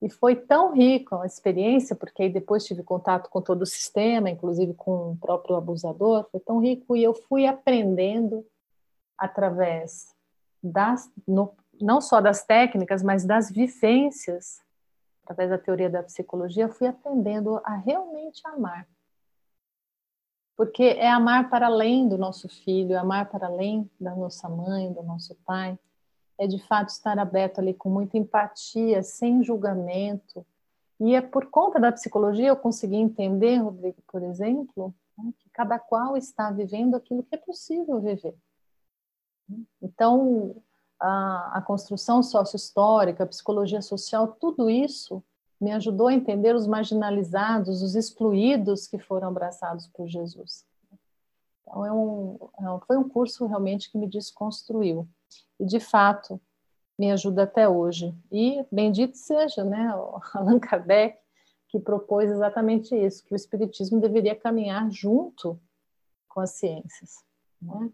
E 0.00 0.10
foi 0.10 0.36
tão 0.36 0.74
rico 0.74 1.16
a 1.16 1.26
experiência, 1.26 1.96
porque 1.96 2.22
aí 2.22 2.28
depois 2.28 2.64
tive 2.64 2.82
contato 2.82 3.30
com 3.30 3.40
todo 3.40 3.62
o 3.62 3.66
sistema, 3.66 4.28
inclusive 4.28 4.74
com 4.74 5.12
o 5.12 5.16
próprio 5.16 5.56
abusador, 5.56 6.28
foi 6.30 6.40
tão 6.40 6.58
rico 6.58 6.94
e 6.94 7.02
eu 7.02 7.14
fui 7.14 7.46
aprendendo 7.46 8.46
através 9.16 10.14
das, 10.62 11.10
no, 11.26 11.54
não 11.80 12.00
só 12.00 12.20
das 12.20 12.44
técnicas, 12.44 13.02
mas 13.02 13.24
das 13.24 13.50
vivências, 13.50 14.60
através 15.24 15.50
da 15.50 15.58
teoria 15.58 15.88
da 15.88 16.02
psicologia, 16.02 16.68
fui 16.68 16.86
aprendendo 16.86 17.60
a 17.64 17.76
realmente 17.76 18.46
amar. 18.46 18.86
Porque 20.56 20.84
é 20.84 21.08
amar 21.08 21.48
para 21.48 21.66
além 21.66 22.08
do 22.08 22.18
nosso 22.18 22.48
filho, 22.48 22.94
é 22.94 22.96
amar 22.96 23.30
para 23.30 23.46
além 23.46 23.90
da 24.00 24.14
nossa 24.14 24.48
mãe, 24.48 24.92
do 24.92 25.02
nosso 25.02 25.34
pai, 25.44 25.78
é 26.38 26.46
de 26.46 26.58
fato 26.58 26.90
estar 26.90 27.18
aberto 27.18 27.58
ali 27.58 27.72
com 27.72 27.88
muita 27.88 28.18
empatia, 28.18 29.02
sem 29.02 29.42
julgamento. 29.42 30.44
E 31.00 31.14
é 31.14 31.20
por 31.20 31.46
conta 31.46 31.78
da 31.78 31.92
psicologia 31.92 32.48
eu 32.48 32.56
consegui 32.56 32.96
entender, 32.96 33.56
Rodrigo, 33.56 34.02
por 34.10 34.22
exemplo, 34.22 34.94
né, 35.16 35.32
que 35.38 35.50
cada 35.50 35.78
qual 35.78 36.16
está 36.16 36.50
vivendo 36.50 36.94
aquilo 36.94 37.22
que 37.22 37.34
é 37.34 37.38
possível 37.38 38.00
viver. 38.00 38.34
Então, 39.80 40.56
a, 40.98 41.58
a 41.58 41.62
construção 41.62 42.22
sócio-histórica, 42.22 43.24
a 43.24 43.28
psicologia 43.28 43.82
social, 43.82 44.28
tudo 44.40 44.68
isso 44.68 45.22
me 45.60 45.72
ajudou 45.72 46.08
a 46.08 46.14
entender 46.14 46.54
os 46.54 46.66
marginalizados, 46.66 47.82
os 47.82 47.94
excluídos 47.94 48.86
que 48.86 48.98
foram 48.98 49.28
abraçados 49.28 49.86
por 49.88 50.06
Jesus. 50.06 50.66
Então, 51.62 51.84
é 51.84 51.92
um, 51.92 52.38
é 52.58 52.86
foi 52.86 52.96
um 52.96 53.08
curso 53.08 53.46
realmente 53.46 53.90
que 53.90 53.98
me 53.98 54.06
desconstruiu. 54.06 55.08
E, 55.58 55.64
de 55.64 55.80
fato, 55.80 56.40
me 56.98 57.10
ajuda 57.12 57.44
até 57.44 57.68
hoje. 57.68 58.14
E 58.30 58.64
bendito 58.70 59.16
seja 59.16 59.64
né, 59.64 59.92
Allan 60.34 60.58
Kardec, 60.58 61.18
que 61.68 61.80
propôs 61.80 62.30
exatamente 62.30 62.94
isso, 62.94 63.24
que 63.24 63.34
o 63.34 63.36
Espiritismo 63.36 64.00
deveria 64.00 64.34
caminhar 64.34 64.90
junto 64.90 65.58
com 66.28 66.40
as 66.40 66.50
ciências. 66.50 67.24
Né? 67.60 67.90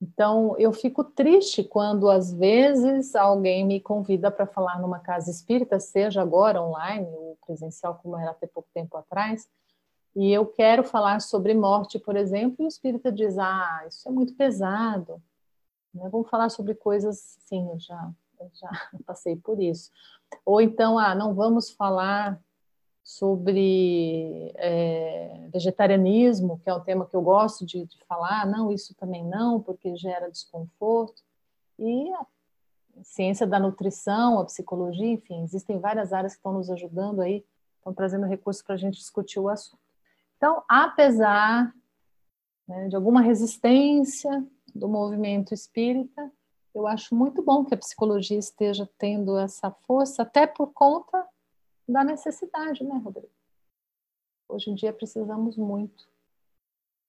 Então, 0.00 0.54
eu 0.58 0.72
fico 0.72 1.02
triste 1.02 1.64
quando, 1.64 2.10
às 2.10 2.32
vezes, 2.32 3.16
alguém 3.16 3.64
me 3.64 3.80
convida 3.80 4.30
para 4.30 4.46
falar 4.46 4.78
numa 4.78 5.00
casa 5.00 5.30
espírita, 5.30 5.80
seja 5.80 6.20
agora 6.20 6.62
online 6.62 7.06
ou 7.16 7.38
presencial, 7.46 7.98
como 8.02 8.16
era 8.18 8.32
até 8.32 8.46
pouco 8.46 8.68
tempo 8.74 8.96
atrás, 8.96 9.48
e 10.14 10.32
eu 10.32 10.46
quero 10.46 10.82
falar 10.82 11.20
sobre 11.20 11.52
morte, 11.52 11.98
por 11.98 12.16
exemplo, 12.16 12.56
e 12.60 12.64
o 12.64 12.68
espírita 12.68 13.12
diz: 13.12 13.36
Ah, 13.36 13.84
isso 13.86 14.08
é 14.08 14.10
muito 14.10 14.34
pesado. 14.34 15.22
Né? 15.96 16.08
Vamos 16.10 16.28
falar 16.28 16.48
sobre 16.50 16.74
coisas, 16.74 17.38
sim, 17.46 17.68
eu 17.70 17.78
já, 17.78 18.10
eu 18.38 18.50
já 18.54 18.70
passei 19.04 19.36
por 19.36 19.60
isso. 19.60 19.90
Ou 20.44 20.60
então, 20.60 20.98
ah, 20.98 21.14
não 21.14 21.34
vamos 21.34 21.70
falar 21.70 22.40
sobre 23.02 24.52
é, 24.56 25.48
vegetarianismo, 25.52 26.58
que 26.58 26.68
é 26.68 26.74
um 26.74 26.80
tema 26.80 27.06
que 27.06 27.14
eu 27.14 27.22
gosto 27.22 27.64
de, 27.64 27.86
de, 27.86 27.98
falar, 28.04 28.44
não, 28.46 28.72
isso 28.72 28.94
também 28.96 29.24
não, 29.24 29.60
porque 29.60 29.96
gera 29.96 30.30
desconforto. 30.30 31.22
E 31.78 32.12
a 32.12 32.26
ciência 33.04 33.46
da 33.46 33.60
nutrição, 33.60 34.40
a 34.40 34.44
psicologia, 34.44 35.06
enfim, 35.06 35.44
existem 35.44 35.78
várias 35.78 36.12
áreas 36.12 36.32
que 36.32 36.38
estão 36.38 36.52
nos 36.52 36.68
ajudando 36.68 37.20
aí, 37.20 37.44
estão 37.78 37.94
trazendo 37.94 38.26
recursos 38.26 38.62
para 38.62 38.74
a 38.74 38.78
gente 38.78 38.98
discutir 38.98 39.38
o 39.38 39.48
assunto. 39.48 39.78
Então, 40.36 40.64
apesar 40.68 41.72
né, 42.66 42.88
de 42.88 42.96
alguma 42.96 43.20
resistência 43.20 44.44
do 44.76 44.88
movimento 44.88 45.52
espírita, 45.52 46.30
eu 46.74 46.86
acho 46.86 47.14
muito 47.14 47.42
bom 47.42 47.64
que 47.64 47.74
a 47.74 47.78
psicologia 47.78 48.38
esteja 48.38 48.88
tendo 48.98 49.38
essa 49.38 49.70
força, 49.70 50.22
até 50.22 50.46
por 50.46 50.72
conta 50.72 51.26
da 51.88 52.04
necessidade, 52.04 52.84
né, 52.84 53.00
Rodrigo? 53.02 53.30
Hoje 54.48 54.70
em 54.70 54.74
dia 54.74 54.92
precisamos 54.92 55.56
muito 55.56 56.06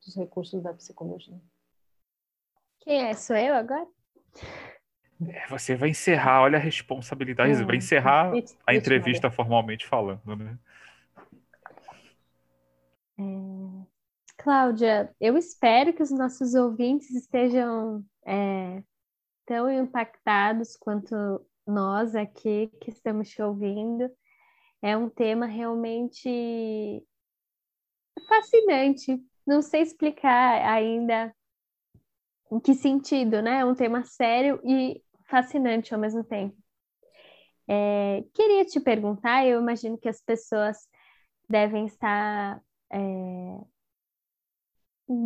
dos 0.05 0.15
recursos 0.15 0.61
da 0.63 0.73
psicologia. 0.73 1.39
Quem 2.79 3.03
é? 3.03 3.13
Sou 3.13 3.35
eu 3.35 3.53
agora? 3.53 3.87
É, 5.27 5.47
você 5.47 5.75
vai 5.75 5.89
encerrar, 5.89 6.43
olha 6.43 6.57
a 6.57 6.61
responsabilidade, 6.61 7.51
hum, 7.61 7.65
vai 7.65 7.75
encerrar 7.75 8.31
a 8.65 8.73
entrevista 8.73 9.29
formalmente 9.29 9.85
falando, 9.85 10.35
né? 10.35 10.57
É... 13.19 13.76
Cláudia, 14.37 15.13
eu 15.19 15.35
espero 15.35 15.93
que 15.93 16.03
os 16.03 16.11
nossos 16.11 16.53
ouvintes 16.53 17.09
estejam 17.11 18.03
é, 18.25 18.83
tão 19.45 19.69
impactados 19.71 20.75
quanto 20.77 21.15
nós 21.65 22.15
aqui 22.15 22.67
que 22.79 22.91
estamos 22.91 23.29
te 23.29 23.41
ouvindo. 23.41 24.09
É 24.81 24.95
um 24.95 25.09
tema 25.09 25.45
realmente 25.45 27.03
fascinante. 28.27 29.21
Não 29.45 29.61
sei 29.61 29.81
explicar 29.81 30.61
ainda 30.65 31.33
em 32.51 32.59
que 32.59 32.73
sentido, 32.73 33.41
né? 33.41 33.59
É 33.59 33.65
um 33.65 33.75
tema 33.75 34.03
sério 34.03 34.61
e 34.63 35.01
fascinante 35.25 35.93
ao 35.93 35.99
mesmo 35.99 36.23
tempo. 36.23 36.55
É, 37.67 38.23
queria 38.33 38.63
te 38.65 38.79
perguntar, 38.79 39.45
eu 39.45 39.59
imagino 39.59 39.97
que 39.97 40.07
as 40.07 40.21
pessoas 40.21 40.77
devem 41.49 41.85
estar, 41.85 42.61
é, 42.91 42.97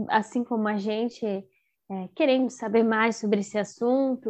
assim 0.10 0.44
como 0.44 0.68
a 0.68 0.78
gente, 0.78 1.26
é, 1.26 2.08
querendo 2.16 2.50
saber 2.50 2.84
mais 2.84 3.18
sobre 3.18 3.40
esse 3.40 3.58
assunto. 3.58 4.30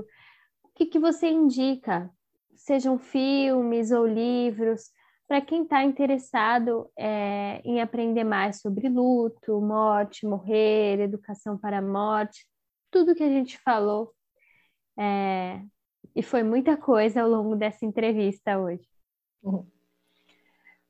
O 0.63 0.69
que, 0.75 0.85
que 0.85 0.99
você 0.99 1.29
indica? 1.29 2.09
Sejam 2.55 2.97
filmes 2.97 3.91
ou 3.91 4.05
livros, 4.05 4.91
para 5.27 5.41
quem 5.41 5.63
está 5.63 5.83
interessado 5.83 6.91
é, 6.97 7.61
em 7.63 7.81
aprender 7.81 8.23
mais 8.23 8.59
sobre 8.59 8.89
luto, 8.89 9.61
morte, 9.61 10.25
morrer, 10.25 10.99
educação 10.99 11.57
para 11.57 11.77
a 11.77 11.81
morte, 11.81 12.45
tudo 12.91 13.15
que 13.15 13.23
a 13.23 13.29
gente 13.29 13.57
falou 13.63 14.13
é, 14.99 15.61
e 16.15 16.21
foi 16.21 16.43
muita 16.43 16.75
coisa 16.75 17.21
ao 17.21 17.29
longo 17.29 17.55
dessa 17.55 17.85
entrevista 17.85 18.59
hoje. 18.59 18.85
Uhum. 19.41 19.65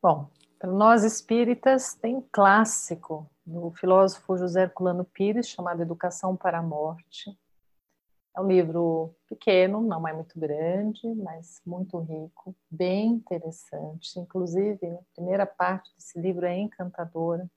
Bom, 0.01 0.29
para 0.57 0.71
nós 0.71 1.03
espíritas, 1.03 1.93
tem 1.93 2.19
clássico 2.31 3.30
do 3.45 3.71
filósofo 3.71 4.37
José 4.37 4.63
Herculano 4.63 5.03
Pires, 5.03 5.47
chamado 5.47 5.81
Educação 5.81 6.35
para 6.35 6.59
a 6.59 6.63
Morte. 6.63 7.37
É 8.35 8.39
um 8.39 8.47
livro 8.47 9.13
pequeno, 9.27 9.81
não 9.81 10.07
é 10.07 10.13
muito 10.13 10.39
grande, 10.39 11.05
mas 11.15 11.61
muito 11.65 11.99
rico, 11.99 12.55
bem 12.69 13.07
interessante. 13.13 14.19
Inclusive, 14.19 14.87
a 14.87 14.99
primeira 15.13 15.45
parte 15.45 15.93
desse 15.95 16.19
livro 16.19 16.45
é 16.45 16.57
encantadora. 16.57 17.49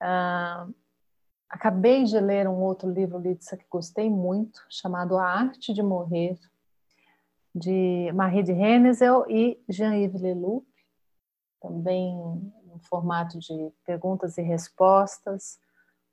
Ah, 0.00 0.66
Acabei 1.48 2.02
de 2.04 2.18
ler 2.18 2.48
um 2.48 2.60
outro 2.62 2.90
livro, 2.90 3.18
Lidsa, 3.18 3.56
que 3.56 3.64
gostei 3.70 4.10
muito, 4.10 4.60
chamado 4.68 5.16
A 5.16 5.24
Arte 5.24 5.72
de 5.72 5.82
Morrer, 5.82 6.36
de 7.54 8.10
Marie 8.12 8.42
de 8.42 8.52
Hennesel 8.52 9.24
e 9.30 9.58
Jean-Yves 9.68 10.20
Leloup, 10.20 10.66
também 11.60 12.52
formato 12.86 13.38
de 13.38 13.72
perguntas 13.84 14.38
e 14.38 14.42
respostas, 14.42 15.58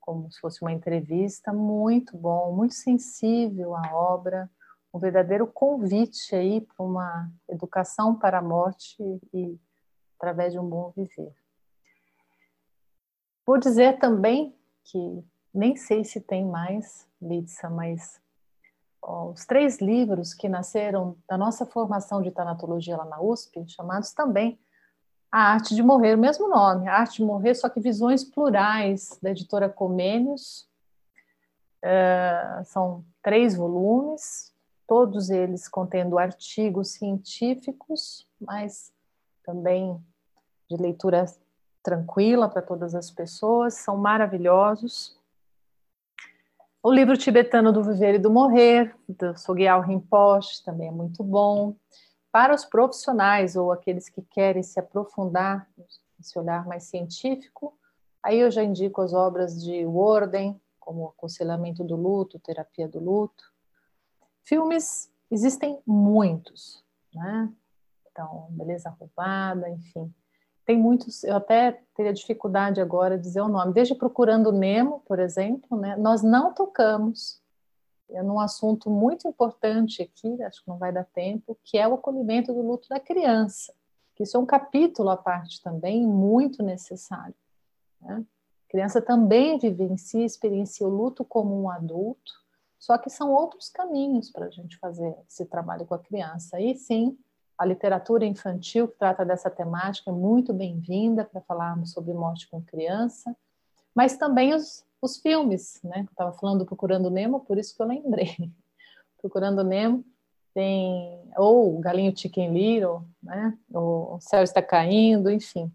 como 0.00 0.30
se 0.30 0.38
fosse 0.40 0.60
uma 0.60 0.72
entrevista, 0.72 1.52
muito 1.52 2.16
bom, 2.16 2.54
muito 2.54 2.74
sensível 2.74 3.74
à 3.74 3.94
obra, 3.94 4.50
um 4.92 4.98
verdadeiro 4.98 5.46
convite 5.46 6.34
aí 6.36 6.60
para 6.60 6.84
uma 6.84 7.30
educação 7.48 8.14
para 8.14 8.38
a 8.38 8.42
morte 8.42 9.02
e 9.32 9.58
através 10.16 10.52
de 10.52 10.58
um 10.58 10.68
bom 10.68 10.92
viver. 10.94 11.34
Vou 13.46 13.58
dizer 13.58 13.98
também 13.98 14.56
que 14.84 15.24
nem 15.52 15.76
sei 15.76 16.04
se 16.04 16.20
tem 16.20 16.44
mais, 16.44 17.08
Lidsa, 17.20 17.70
mas 17.70 18.20
os 19.02 19.44
três 19.44 19.80
livros 19.80 20.32
que 20.32 20.48
nasceram 20.48 21.16
da 21.28 21.36
nossa 21.36 21.66
formação 21.66 22.22
de 22.22 22.30
tanatologia 22.30 22.96
lá 22.96 23.04
na 23.04 23.20
USP, 23.20 23.66
chamados 23.68 24.12
também 24.12 24.58
A 25.36 25.54
Arte 25.54 25.74
de 25.74 25.82
Morrer, 25.82 26.14
o 26.14 26.18
mesmo 26.18 26.48
nome, 26.48 26.86
A 26.86 27.00
Arte 27.00 27.16
de 27.16 27.24
Morrer, 27.24 27.56
só 27.56 27.68
que 27.68 27.80
visões 27.80 28.22
plurais, 28.22 29.18
da 29.20 29.32
editora 29.32 29.68
Comênios. 29.68 30.68
É, 31.82 32.62
são 32.66 33.04
três 33.20 33.56
volumes, 33.56 34.52
todos 34.86 35.30
eles 35.30 35.66
contendo 35.66 36.20
artigos 36.20 36.92
científicos, 36.92 38.28
mas 38.40 38.92
também 39.44 40.00
de 40.70 40.76
leitura 40.76 41.26
tranquila 41.82 42.48
para 42.48 42.62
todas 42.62 42.94
as 42.94 43.10
pessoas, 43.10 43.74
são 43.74 43.96
maravilhosos. 43.96 45.18
O 46.80 46.92
livro 46.92 47.16
tibetano 47.16 47.72
do 47.72 47.82
Viver 47.82 48.14
e 48.14 48.18
do 48.20 48.30
Morrer, 48.30 48.94
do 49.08 49.36
Sogyal 49.36 49.80
Rinpoche, 49.80 50.62
também 50.62 50.86
é 50.86 50.92
muito 50.92 51.24
bom. 51.24 51.74
Para 52.34 52.52
os 52.52 52.64
profissionais 52.64 53.54
ou 53.54 53.70
aqueles 53.70 54.08
que 54.08 54.20
querem 54.20 54.60
se 54.60 54.80
aprofundar 54.80 55.68
nesse 56.18 56.36
olhar 56.36 56.66
mais 56.66 56.82
científico, 56.82 57.78
aí 58.20 58.40
eu 58.40 58.50
já 58.50 58.64
indico 58.64 59.00
as 59.00 59.12
obras 59.12 59.62
de 59.62 59.86
Warden, 59.86 60.60
como 60.80 61.10
Aconselhamento 61.10 61.84
do 61.84 61.94
Luto, 61.94 62.40
Terapia 62.40 62.88
do 62.88 62.98
Luto. 62.98 63.44
Filmes 64.42 65.08
existem 65.30 65.80
muitos, 65.86 66.84
né? 67.14 67.48
Então, 68.10 68.48
Beleza 68.50 68.90
Roubada, 68.90 69.70
enfim 69.70 70.12
tem 70.66 70.78
muitos, 70.78 71.22
eu 71.24 71.36
até 71.36 71.82
teria 71.94 72.12
dificuldade 72.12 72.80
agora 72.80 73.18
de 73.18 73.24
dizer 73.24 73.42
o 73.42 73.48
nome, 73.48 73.74
desde 73.74 73.94
Procurando 73.94 74.50
Nemo, 74.50 75.02
por 75.06 75.18
exemplo, 75.18 75.78
né, 75.78 75.94
nós 75.96 76.22
não 76.22 76.54
tocamos 76.54 77.38
num 78.08 78.38
assunto 78.38 78.90
muito 78.90 79.26
importante 79.26 80.02
aqui, 80.02 80.42
acho 80.42 80.62
que 80.62 80.68
não 80.68 80.78
vai 80.78 80.92
dar 80.92 81.04
tempo, 81.04 81.58
que 81.64 81.78
é 81.78 81.86
o 81.88 81.94
acolhimento 81.94 82.52
do 82.52 82.62
luto 82.62 82.88
da 82.88 83.00
criança, 83.00 83.72
que 84.14 84.22
isso 84.22 84.36
é 84.36 84.40
um 84.40 84.46
capítulo 84.46 85.10
à 85.10 85.16
parte 85.16 85.62
também, 85.62 86.06
muito 86.06 86.62
necessário. 86.62 87.34
Né? 88.00 88.24
A 88.66 88.70
criança 88.70 89.00
também 89.00 89.58
vivencia, 89.58 90.24
experiencia 90.24 90.86
o 90.86 90.90
luto 90.90 91.24
como 91.24 91.60
um 91.60 91.70
adulto, 91.70 92.32
só 92.78 92.98
que 92.98 93.08
são 93.08 93.32
outros 93.32 93.70
caminhos 93.70 94.30
para 94.30 94.46
a 94.46 94.50
gente 94.50 94.76
fazer 94.76 95.16
esse 95.28 95.46
trabalho 95.46 95.86
com 95.86 95.94
a 95.94 95.98
criança. 95.98 96.60
E 96.60 96.74
sim, 96.74 97.16
a 97.56 97.64
literatura 97.64 98.26
infantil 98.26 98.88
que 98.88 98.98
trata 98.98 99.24
dessa 99.24 99.48
temática 99.48 100.10
é 100.10 100.12
muito 100.12 100.52
bem-vinda 100.52 101.24
para 101.24 101.40
falarmos 101.40 101.92
sobre 101.92 102.12
morte 102.12 102.48
com 102.50 102.60
criança, 102.60 103.34
mas 103.94 104.16
também 104.16 104.54
os, 104.54 104.84
os 105.00 105.18
filmes, 105.18 105.80
né? 105.82 106.00
Eu 106.00 106.04
estava 106.04 106.32
falando 106.32 106.66
Procurando 106.66 107.10
Nemo, 107.10 107.40
por 107.40 107.58
isso 107.58 107.74
que 107.74 107.82
eu 107.82 107.86
lembrei. 107.86 108.34
Procurando 109.20 109.62
Nemo 109.62 110.04
tem 110.52 111.20
ou 111.36 111.78
Galinho 111.80 112.16
Chicken 112.16 112.52
Little, 112.52 113.04
né? 113.22 113.58
O 113.72 114.18
Céu 114.20 114.42
está 114.42 114.62
caindo, 114.62 115.30
enfim, 115.30 115.70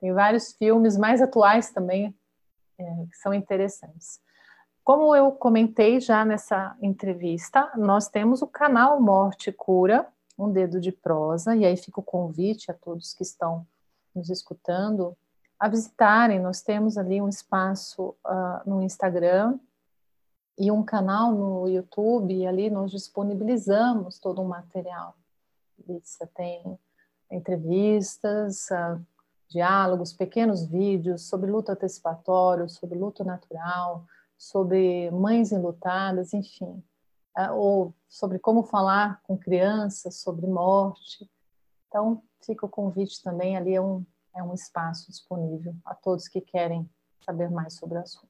tem 0.00 0.12
vários 0.12 0.52
filmes 0.52 0.96
mais 0.96 1.20
atuais 1.20 1.70
também 1.70 2.14
é, 2.78 2.84
que 3.10 3.16
são 3.16 3.34
interessantes. 3.34 4.20
Como 4.82 5.14
eu 5.14 5.30
comentei 5.32 6.00
já 6.00 6.24
nessa 6.24 6.76
entrevista, 6.80 7.70
nós 7.76 8.08
temos 8.08 8.40
o 8.40 8.46
canal 8.46 9.00
Morte 9.00 9.52
Cura, 9.52 10.06
um 10.38 10.50
dedo 10.50 10.80
de 10.80 10.90
prosa, 10.90 11.54
e 11.54 11.66
aí 11.66 11.76
fica 11.76 12.00
o 12.00 12.04
convite 12.04 12.70
a 12.70 12.74
todos 12.74 13.12
que 13.12 13.22
estão 13.22 13.66
nos 14.14 14.30
escutando 14.30 15.16
a 15.60 15.68
visitarem. 15.68 16.40
Nós 16.40 16.62
temos 16.62 16.96
ali 16.96 17.20
um 17.20 17.28
espaço 17.28 18.16
uh, 18.26 18.68
no 18.68 18.82
Instagram 18.82 19.60
e 20.58 20.70
um 20.70 20.82
canal 20.82 21.32
no 21.32 21.68
YouTube, 21.68 22.34
e 22.34 22.46
ali 22.46 22.70
nós 22.70 22.90
disponibilizamos 22.90 24.18
todo 24.18 24.40
o 24.40 24.44
um 24.44 24.48
material. 24.48 25.14
Você 25.86 26.26
tem 26.28 26.78
entrevistas, 27.30 28.68
uh, 28.70 29.00
diálogos, 29.48 30.12
pequenos 30.12 30.64
vídeos 30.64 31.28
sobre 31.28 31.50
luto 31.50 31.72
antecipatório, 31.72 32.68
sobre 32.68 32.98
luto 32.98 33.24
natural, 33.24 34.06
sobre 34.38 35.10
mães 35.10 35.52
enlutadas, 35.52 36.32
enfim. 36.32 36.82
Ah, 37.34 37.52
ou 37.52 37.94
sobre 38.08 38.38
como 38.38 38.62
falar 38.64 39.20
com 39.22 39.36
crianças 39.38 40.16
sobre 40.16 40.46
morte. 40.46 41.30
Então, 41.88 42.22
fica 42.40 42.66
o 42.66 42.68
convite 42.68 43.22
também, 43.22 43.56
ali 43.56 43.74
é 43.74 43.80
um, 43.80 44.04
é 44.34 44.42
um 44.42 44.54
espaço 44.54 45.10
disponível 45.10 45.74
a 45.84 45.94
todos 45.94 46.28
que 46.28 46.40
querem 46.40 46.88
saber 47.24 47.50
mais 47.50 47.74
sobre 47.74 47.98
o 47.98 48.00
assunto. 48.00 48.28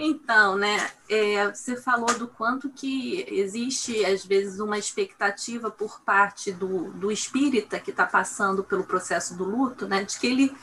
Então, 0.00 0.56
né, 0.56 0.76
é, 1.10 1.48
você 1.52 1.76
falou 1.76 2.16
do 2.16 2.28
quanto 2.28 2.70
que 2.70 3.24
existe, 3.28 4.04
às 4.04 4.24
vezes, 4.24 4.60
uma 4.60 4.78
expectativa 4.78 5.72
por 5.72 6.00
parte 6.02 6.52
do, 6.52 6.92
do 6.92 7.10
espírita 7.10 7.80
que 7.80 7.90
está 7.90 8.06
passando 8.06 8.62
pelo 8.62 8.84
processo 8.84 9.36
do 9.36 9.42
luto, 9.42 9.88
né, 9.88 10.04
de 10.04 10.18
que 10.18 10.26
ele 10.28 10.56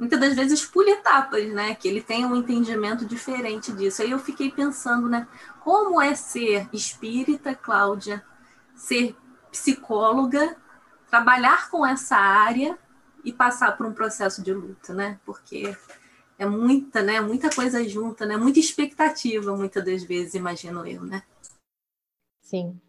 muitas 0.00 0.18
das 0.18 0.34
vezes 0.34 0.64
pula 0.64 0.90
etapas, 0.92 1.46
né? 1.52 1.74
Que 1.74 1.86
ele 1.86 2.00
tem 2.00 2.24
um 2.24 2.34
entendimento 2.34 3.04
diferente 3.04 3.70
disso. 3.70 4.00
Aí 4.00 4.10
eu 4.10 4.18
fiquei 4.18 4.50
pensando, 4.50 5.10
né? 5.10 5.28
Como 5.62 6.00
é 6.00 6.14
ser 6.14 6.66
espírita, 6.72 7.54
Cláudia, 7.54 8.24
ser 8.74 9.14
psicóloga, 9.50 10.56
trabalhar 11.10 11.68
com 11.68 11.84
essa 11.84 12.16
área 12.16 12.78
e 13.24 13.32
passar 13.32 13.76
por 13.76 13.86
um 13.86 13.92
processo 13.92 14.42
de 14.42 14.52
luta, 14.52 14.92
né? 14.94 15.18
Porque 15.24 15.76
é 16.38 16.46
muita, 16.46 17.02
né? 17.02 17.20
Muita 17.20 17.54
coisa 17.54 17.86
junta, 17.86 18.24
né? 18.24 18.36
Muita 18.36 18.58
expectativa, 18.58 19.56
muitas 19.56 19.84
das 19.84 20.02
vezes, 20.02 20.34
imagino 20.34 20.86
eu, 20.86 21.02
né? 21.02 21.22
Sim. 22.40 22.80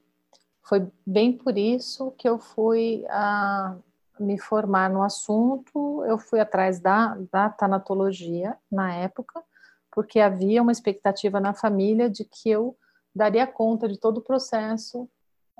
Foi 0.63 0.89
bem 1.05 1.37
por 1.37 1.57
isso 1.57 2.11
que 2.11 2.27
eu 2.27 2.39
fui 2.39 3.05
a 3.09 3.77
me 4.19 4.39
formar 4.39 4.89
no 4.89 5.03
assunto, 5.03 6.03
eu 6.05 6.17
fui 6.17 6.39
atrás 6.39 6.79
da, 6.79 7.17
da 7.31 7.49
tanatologia 7.49 8.55
na 8.71 8.93
época, 8.93 9.43
porque 9.91 10.19
havia 10.19 10.61
uma 10.61 10.71
expectativa 10.71 11.39
na 11.39 11.53
família 11.53 12.09
de 12.09 12.23
que 12.23 12.49
eu 12.49 12.77
daria 13.13 13.45
conta 13.45 13.87
de 13.87 13.99
todo 13.99 14.19
o 14.19 14.23
processo 14.23 15.09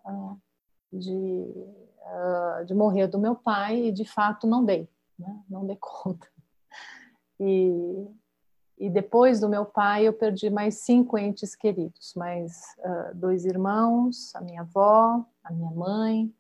uh, 0.06 0.40
de, 0.92 1.52
uh, 2.02 2.66
de 2.66 2.74
morrer 2.74 3.08
do 3.08 3.20
meu 3.20 3.36
pai, 3.36 3.88
e 3.88 3.92
de 3.92 4.06
fato 4.06 4.48
não 4.48 4.64
dei, 4.64 4.90
né? 5.18 5.44
não 5.50 5.66
dei 5.66 5.78
conta. 5.82 6.28
E, 7.40 8.08
e 8.78 8.90
depois 8.90 9.40
do 9.40 9.50
meu 9.50 9.66
pai, 9.66 10.08
eu 10.08 10.14
perdi 10.14 10.50
mais 10.50 10.76
cinco 10.82 11.18
entes 11.18 11.56
queridos, 11.56 12.14
mais 12.16 12.62
uh, 12.80 13.16
dois 13.16 13.46
irmãos, 13.46 14.36
a 14.36 14.42
minha 14.42 14.62
avó, 14.62 15.26
a 15.44 15.52
minha 15.52 15.72
mãe. 15.72 16.34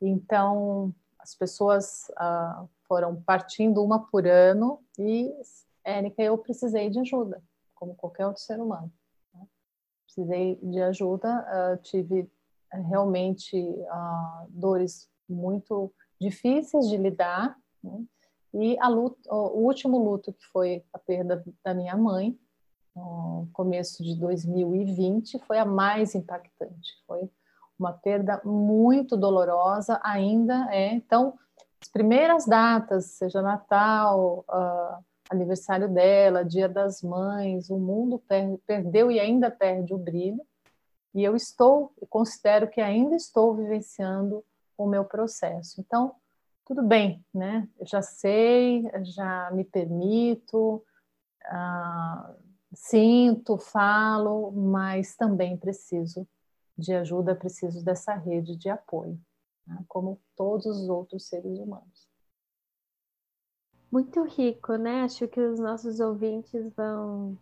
Então, 0.00 0.94
as 1.18 1.34
pessoas 1.34 2.10
uh, 2.10 2.68
foram 2.86 3.20
partindo 3.22 3.82
uma 3.84 4.06
por 4.06 4.26
ano 4.26 4.80
e, 4.98 5.32
Érica, 5.84 6.22
eu 6.22 6.36
precisei 6.36 6.90
de 6.90 6.98
ajuda, 6.98 7.42
como 7.74 7.94
qualquer 7.94 8.26
outro 8.26 8.42
ser 8.42 8.60
humano. 8.60 8.92
Né? 9.34 9.46
Precisei 10.04 10.58
de 10.62 10.80
ajuda, 10.82 11.46
uh, 11.76 11.82
uh, 12.74 12.82
realmente 12.88 13.56
dores 14.48 15.08
muito 15.28 15.92
difíceis 16.20 16.88
de 16.88 16.96
lidar, 16.96 17.56
né? 17.82 18.04
e 18.52 18.76
luta, 18.88 19.32
o 19.32 19.64
último 19.64 19.98
luto, 19.98 20.32
que 20.32 20.44
foi 20.46 20.84
a 20.92 20.98
perda 20.98 21.42
da 21.64 21.72
minha 21.72 21.96
mãe, 21.96 22.36
no 22.94 23.48
começo 23.52 24.02
de 24.02 24.18
2020, 24.18 25.38
foi 25.46 25.58
a 25.58 25.64
mais 25.64 26.14
impactante. 26.14 26.90
Foi 27.06 27.30
uma 27.78 27.92
perda 27.92 28.40
muito 28.44 29.16
dolorosa, 29.16 30.00
ainda 30.02 30.68
é. 30.70 30.92
Então, 30.92 31.38
as 31.80 31.88
primeiras 31.88 32.44
datas, 32.44 33.06
seja 33.12 33.40
Natal, 33.40 34.44
uh, 34.48 35.04
aniversário 35.30 35.88
dela, 35.88 36.44
Dia 36.44 36.68
das 36.68 37.02
Mães, 37.02 37.70
o 37.70 37.78
mundo 37.78 38.18
per 38.18 38.58
perdeu 38.66 39.10
e 39.10 39.18
ainda 39.18 39.50
perde 39.50 39.94
o 39.94 39.98
brilho. 39.98 40.44
E 41.14 41.22
eu 41.24 41.34
estou, 41.34 41.92
eu 42.00 42.06
considero 42.06 42.68
que 42.68 42.80
ainda 42.80 43.16
estou 43.16 43.54
vivenciando 43.54 44.44
o 44.76 44.86
meu 44.86 45.04
processo. 45.04 45.80
Então, 45.80 46.14
tudo 46.64 46.82
bem, 46.82 47.24
né? 47.34 47.68
Eu 47.78 47.86
já 47.86 48.00
sei, 48.00 48.84
já 49.02 49.50
me 49.50 49.64
permito, 49.64 50.84
uh, 51.46 52.34
sinto, 52.72 53.58
falo, 53.58 54.52
mas 54.52 55.16
também 55.16 55.56
preciso 55.56 56.26
de 56.78 56.94
ajuda, 56.94 57.34
preciso 57.34 57.84
dessa 57.84 58.14
rede 58.14 58.56
de 58.56 58.70
apoio, 58.70 59.20
né? 59.66 59.84
como 59.88 60.20
todos 60.36 60.64
os 60.64 60.88
outros 60.88 61.26
seres 61.26 61.58
humanos. 61.58 62.08
Muito 63.90 64.22
rico, 64.22 64.76
né? 64.76 65.02
Acho 65.02 65.26
que 65.26 65.40
os 65.40 65.58
nossos 65.58 65.98
ouvintes 65.98 66.72
vão 66.76 67.36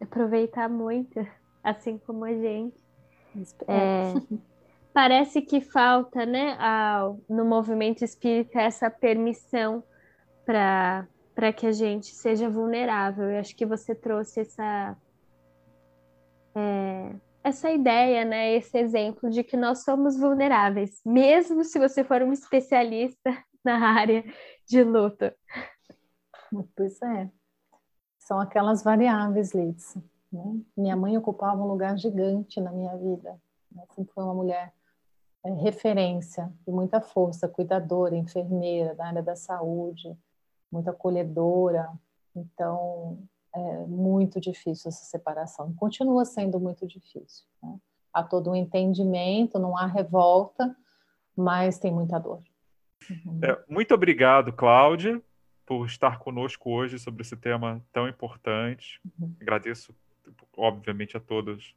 aproveitar 0.00 0.68
muito, 0.68 1.20
assim 1.62 1.96
como 1.98 2.24
a 2.24 2.34
gente. 2.34 2.85
É, 3.68 4.14
parece 4.92 5.42
que 5.42 5.60
falta, 5.60 6.24
né, 6.24 6.56
ao, 6.58 7.20
no 7.28 7.44
movimento 7.44 8.04
espírita 8.04 8.60
essa 8.60 8.90
permissão 8.90 9.82
para 10.44 11.06
para 11.34 11.52
que 11.52 11.66
a 11.66 11.72
gente 11.72 12.14
seja 12.14 12.48
vulnerável. 12.48 13.30
Eu 13.30 13.38
acho 13.38 13.54
que 13.54 13.66
você 13.66 13.94
trouxe 13.94 14.40
essa 14.40 14.96
é, 16.54 17.14
essa 17.44 17.70
ideia, 17.70 18.24
né, 18.24 18.54
esse 18.54 18.76
exemplo 18.76 19.30
de 19.30 19.44
que 19.44 19.56
nós 19.56 19.84
somos 19.84 20.18
vulneráveis, 20.18 21.00
mesmo 21.04 21.62
se 21.62 21.78
você 21.78 22.02
for 22.02 22.22
um 22.22 22.32
especialista 22.32 23.30
na 23.62 23.78
área 23.78 24.24
de 24.66 24.82
luta. 24.82 25.36
Pois 26.74 27.00
é. 27.02 27.30
São 28.18 28.40
aquelas 28.40 28.82
variáveis, 28.82 29.54
Liz. 29.54 29.96
Né? 30.32 30.60
Minha 30.76 30.96
mãe 30.96 31.16
ocupava 31.16 31.62
um 31.62 31.66
lugar 31.66 31.96
gigante 31.98 32.60
na 32.60 32.72
minha 32.72 32.96
vida. 32.96 33.40
Né? 33.70 33.82
Sempre 33.94 34.12
foi 34.12 34.24
uma 34.24 34.34
mulher 34.34 34.72
é, 35.44 35.50
referência, 35.52 36.52
de 36.66 36.72
muita 36.72 37.00
força, 37.00 37.48
cuidadora, 37.48 38.16
enfermeira 38.16 38.94
da 38.94 39.06
área 39.06 39.22
da 39.22 39.36
saúde, 39.36 40.16
muito 40.70 40.90
acolhedora. 40.90 41.88
Então, 42.34 43.18
é 43.54 43.78
muito 43.86 44.40
difícil 44.40 44.88
essa 44.88 45.04
separação. 45.04 45.72
Continua 45.74 46.24
sendo 46.24 46.60
muito 46.60 46.86
difícil. 46.86 47.46
Né? 47.62 47.78
Há 48.12 48.22
todo 48.22 48.50
um 48.50 48.54
entendimento, 48.54 49.58
não 49.58 49.76
há 49.76 49.86
revolta, 49.86 50.76
mas 51.36 51.78
tem 51.78 51.92
muita 51.92 52.18
dor. 52.18 52.42
Uhum. 53.10 53.40
É, 53.42 53.64
muito 53.68 53.94
obrigado, 53.94 54.52
Cláudia, 54.52 55.22
por 55.64 55.86
estar 55.86 56.18
conosco 56.18 56.70
hoje 56.70 56.98
sobre 56.98 57.22
esse 57.22 57.36
tema 57.36 57.82
tão 57.92 58.08
importante. 58.08 59.00
Uhum. 59.18 59.34
Agradeço, 59.40 59.94
obviamente, 60.56 61.16
a 61.16 61.20
todos 61.20 61.74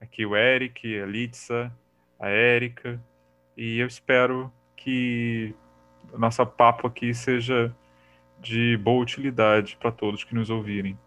aqui, 0.00 0.24
o 0.24 0.36
Eric, 0.36 1.00
a 1.00 1.06
Litsa, 1.06 1.72
a 2.18 2.28
Érica, 2.28 3.00
e 3.56 3.78
eu 3.78 3.86
espero 3.86 4.52
que 4.76 5.54
o 6.12 6.18
nosso 6.18 6.44
papo 6.46 6.86
aqui 6.86 7.12
seja 7.12 7.74
de 8.40 8.76
boa 8.76 9.02
utilidade 9.02 9.76
para 9.76 9.90
todos 9.90 10.24
que 10.24 10.34
nos 10.34 10.50
ouvirem. 10.50 10.98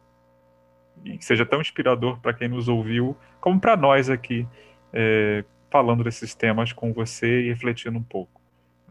E 1.03 1.18
que 1.18 1.26
seja 1.26 1.45
tão 1.45 1.62
inspirador 1.62 2.20
para 2.20 2.34
quem 2.34 2.48
nos 2.48 2.68
ouviu, 2.68 3.18
como 3.40 3.60
para 3.60 3.76
nós 3.76 4.10
aqui, 4.10 4.48
é, 4.94 5.44
falando 5.70 6.03
desses 6.03 6.36
temas 6.36 6.74
com 6.74 6.94
você 6.94 7.44
e 7.44 7.49
refletindo 7.49 7.98
um 7.98 8.03
pouco. 8.03 8.41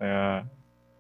É, 0.01 0.45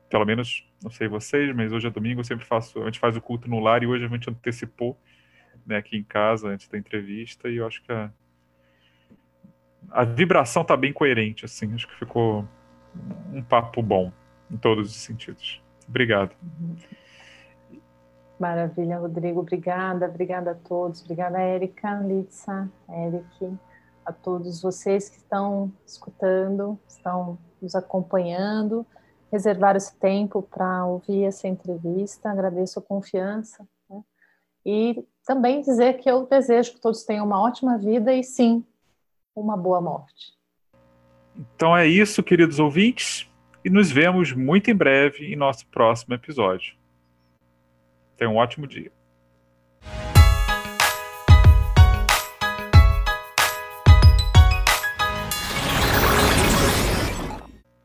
pelo 0.08 0.24
menos, 0.24 0.64
não 0.82 0.90
sei 0.90 1.08
vocês, 1.08 1.54
mas 1.54 1.72
hoje 1.72 1.86
é 1.86 1.90
domingo, 1.90 2.20
eu 2.20 2.24
sempre 2.24 2.44
faço, 2.44 2.82
a 2.82 2.84
gente 2.84 2.98
faz 2.98 3.16
o 3.16 3.20
culto 3.20 3.48
no 3.48 3.58
lar 3.58 3.82
e 3.82 3.86
hoje 3.86 4.04
a 4.04 4.08
gente 4.08 4.28
antecipou 4.28 4.96
né, 5.66 5.76
aqui 5.76 5.96
em 5.96 6.04
casa, 6.04 6.48
antes 6.48 6.68
da 6.68 6.78
entrevista, 6.78 7.48
e 7.48 7.56
eu 7.56 7.66
acho 7.66 7.82
que 7.82 7.92
a, 7.92 8.10
a 9.90 10.04
vibração 10.04 10.62
está 10.62 10.76
bem 10.76 10.92
coerente, 10.92 11.44
assim, 11.44 11.74
acho 11.74 11.88
que 11.88 11.98
ficou 11.98 12.46
um 13.32 13.42
papo 13.42 13.82
bom 13.82 14.12
em 14.50 14.56
todos 14.56 14.90
os 14.90 15.02
sentidos. 15.02 15.62
Obrigado. 15.88 16.34
Maravilha, 18.38 18.98
Rodrigo. 18.98 19.40
Obrigada, 19.40 20.06
obrigada 20.06 20.52
a 20.52 20.54
todos. 20.54 21.02
Obrigada, 21.02 21.38
Érica, 21.38 22.00
Litsa, 22.00 22.70
Eric, 22.88 23.58
a 24.04 24.12
todos 24.12 24.62
vocês 24.62 25.10
que 25.10 25.18
estão 25.18 25.70
escutando, 25.86 26.78
estão 26.88 27.38
nos 27.60 27.74
acompanhando, 27.74 28.86
reservar 29.30 29.76
esse 29.76 29.94
tempo 29.98 30.42
para 30.42 30.86
ouvir 30.86 31.24
essa 31.24 31.46
entrevista. 31.46 32.30
Agradeço 32.30 32.78
a 32.78 32.82
confiança. 32.82 33.68
Né? 33.90 34.02
E 34.64 35.04
também 35.30 35.60
dizer 35.60 35.98
que 35.98 36.10
eu 36.10 36.26
desejo 36.26 36.72
que 36.72 36.80
todos 36.80 37.04
tenham 37.04 37.24
uma 37.24 37.40
ótima 37.40 37.78
vida 37.78 38.12
e, 38.12 38.24
sim, 38.24 38.64
uma 39.32 39.56
boa 39.56 39.80
morte. 39.80 40.32
Então 41.54 41.76
é 41.76 41.86
isso, 41.86 42.20
queridos 42.20 42.58
ouvintes, 42.58 43.30
e 43.64 43.70
nos 43.70 43.92
vemos 43.92 44.32
muito 44.32 44.72
em 44.72 44.74
breve 44.74 45.32
em 45.32 45.36
nosso 45.36 45.64
próximo 45.68 46.14
episódio. 46.14 46.74
Tenha 48.16 48.28
um 48.28 48.38
ótimo 48.38 48.66
dia. 48.66 48.90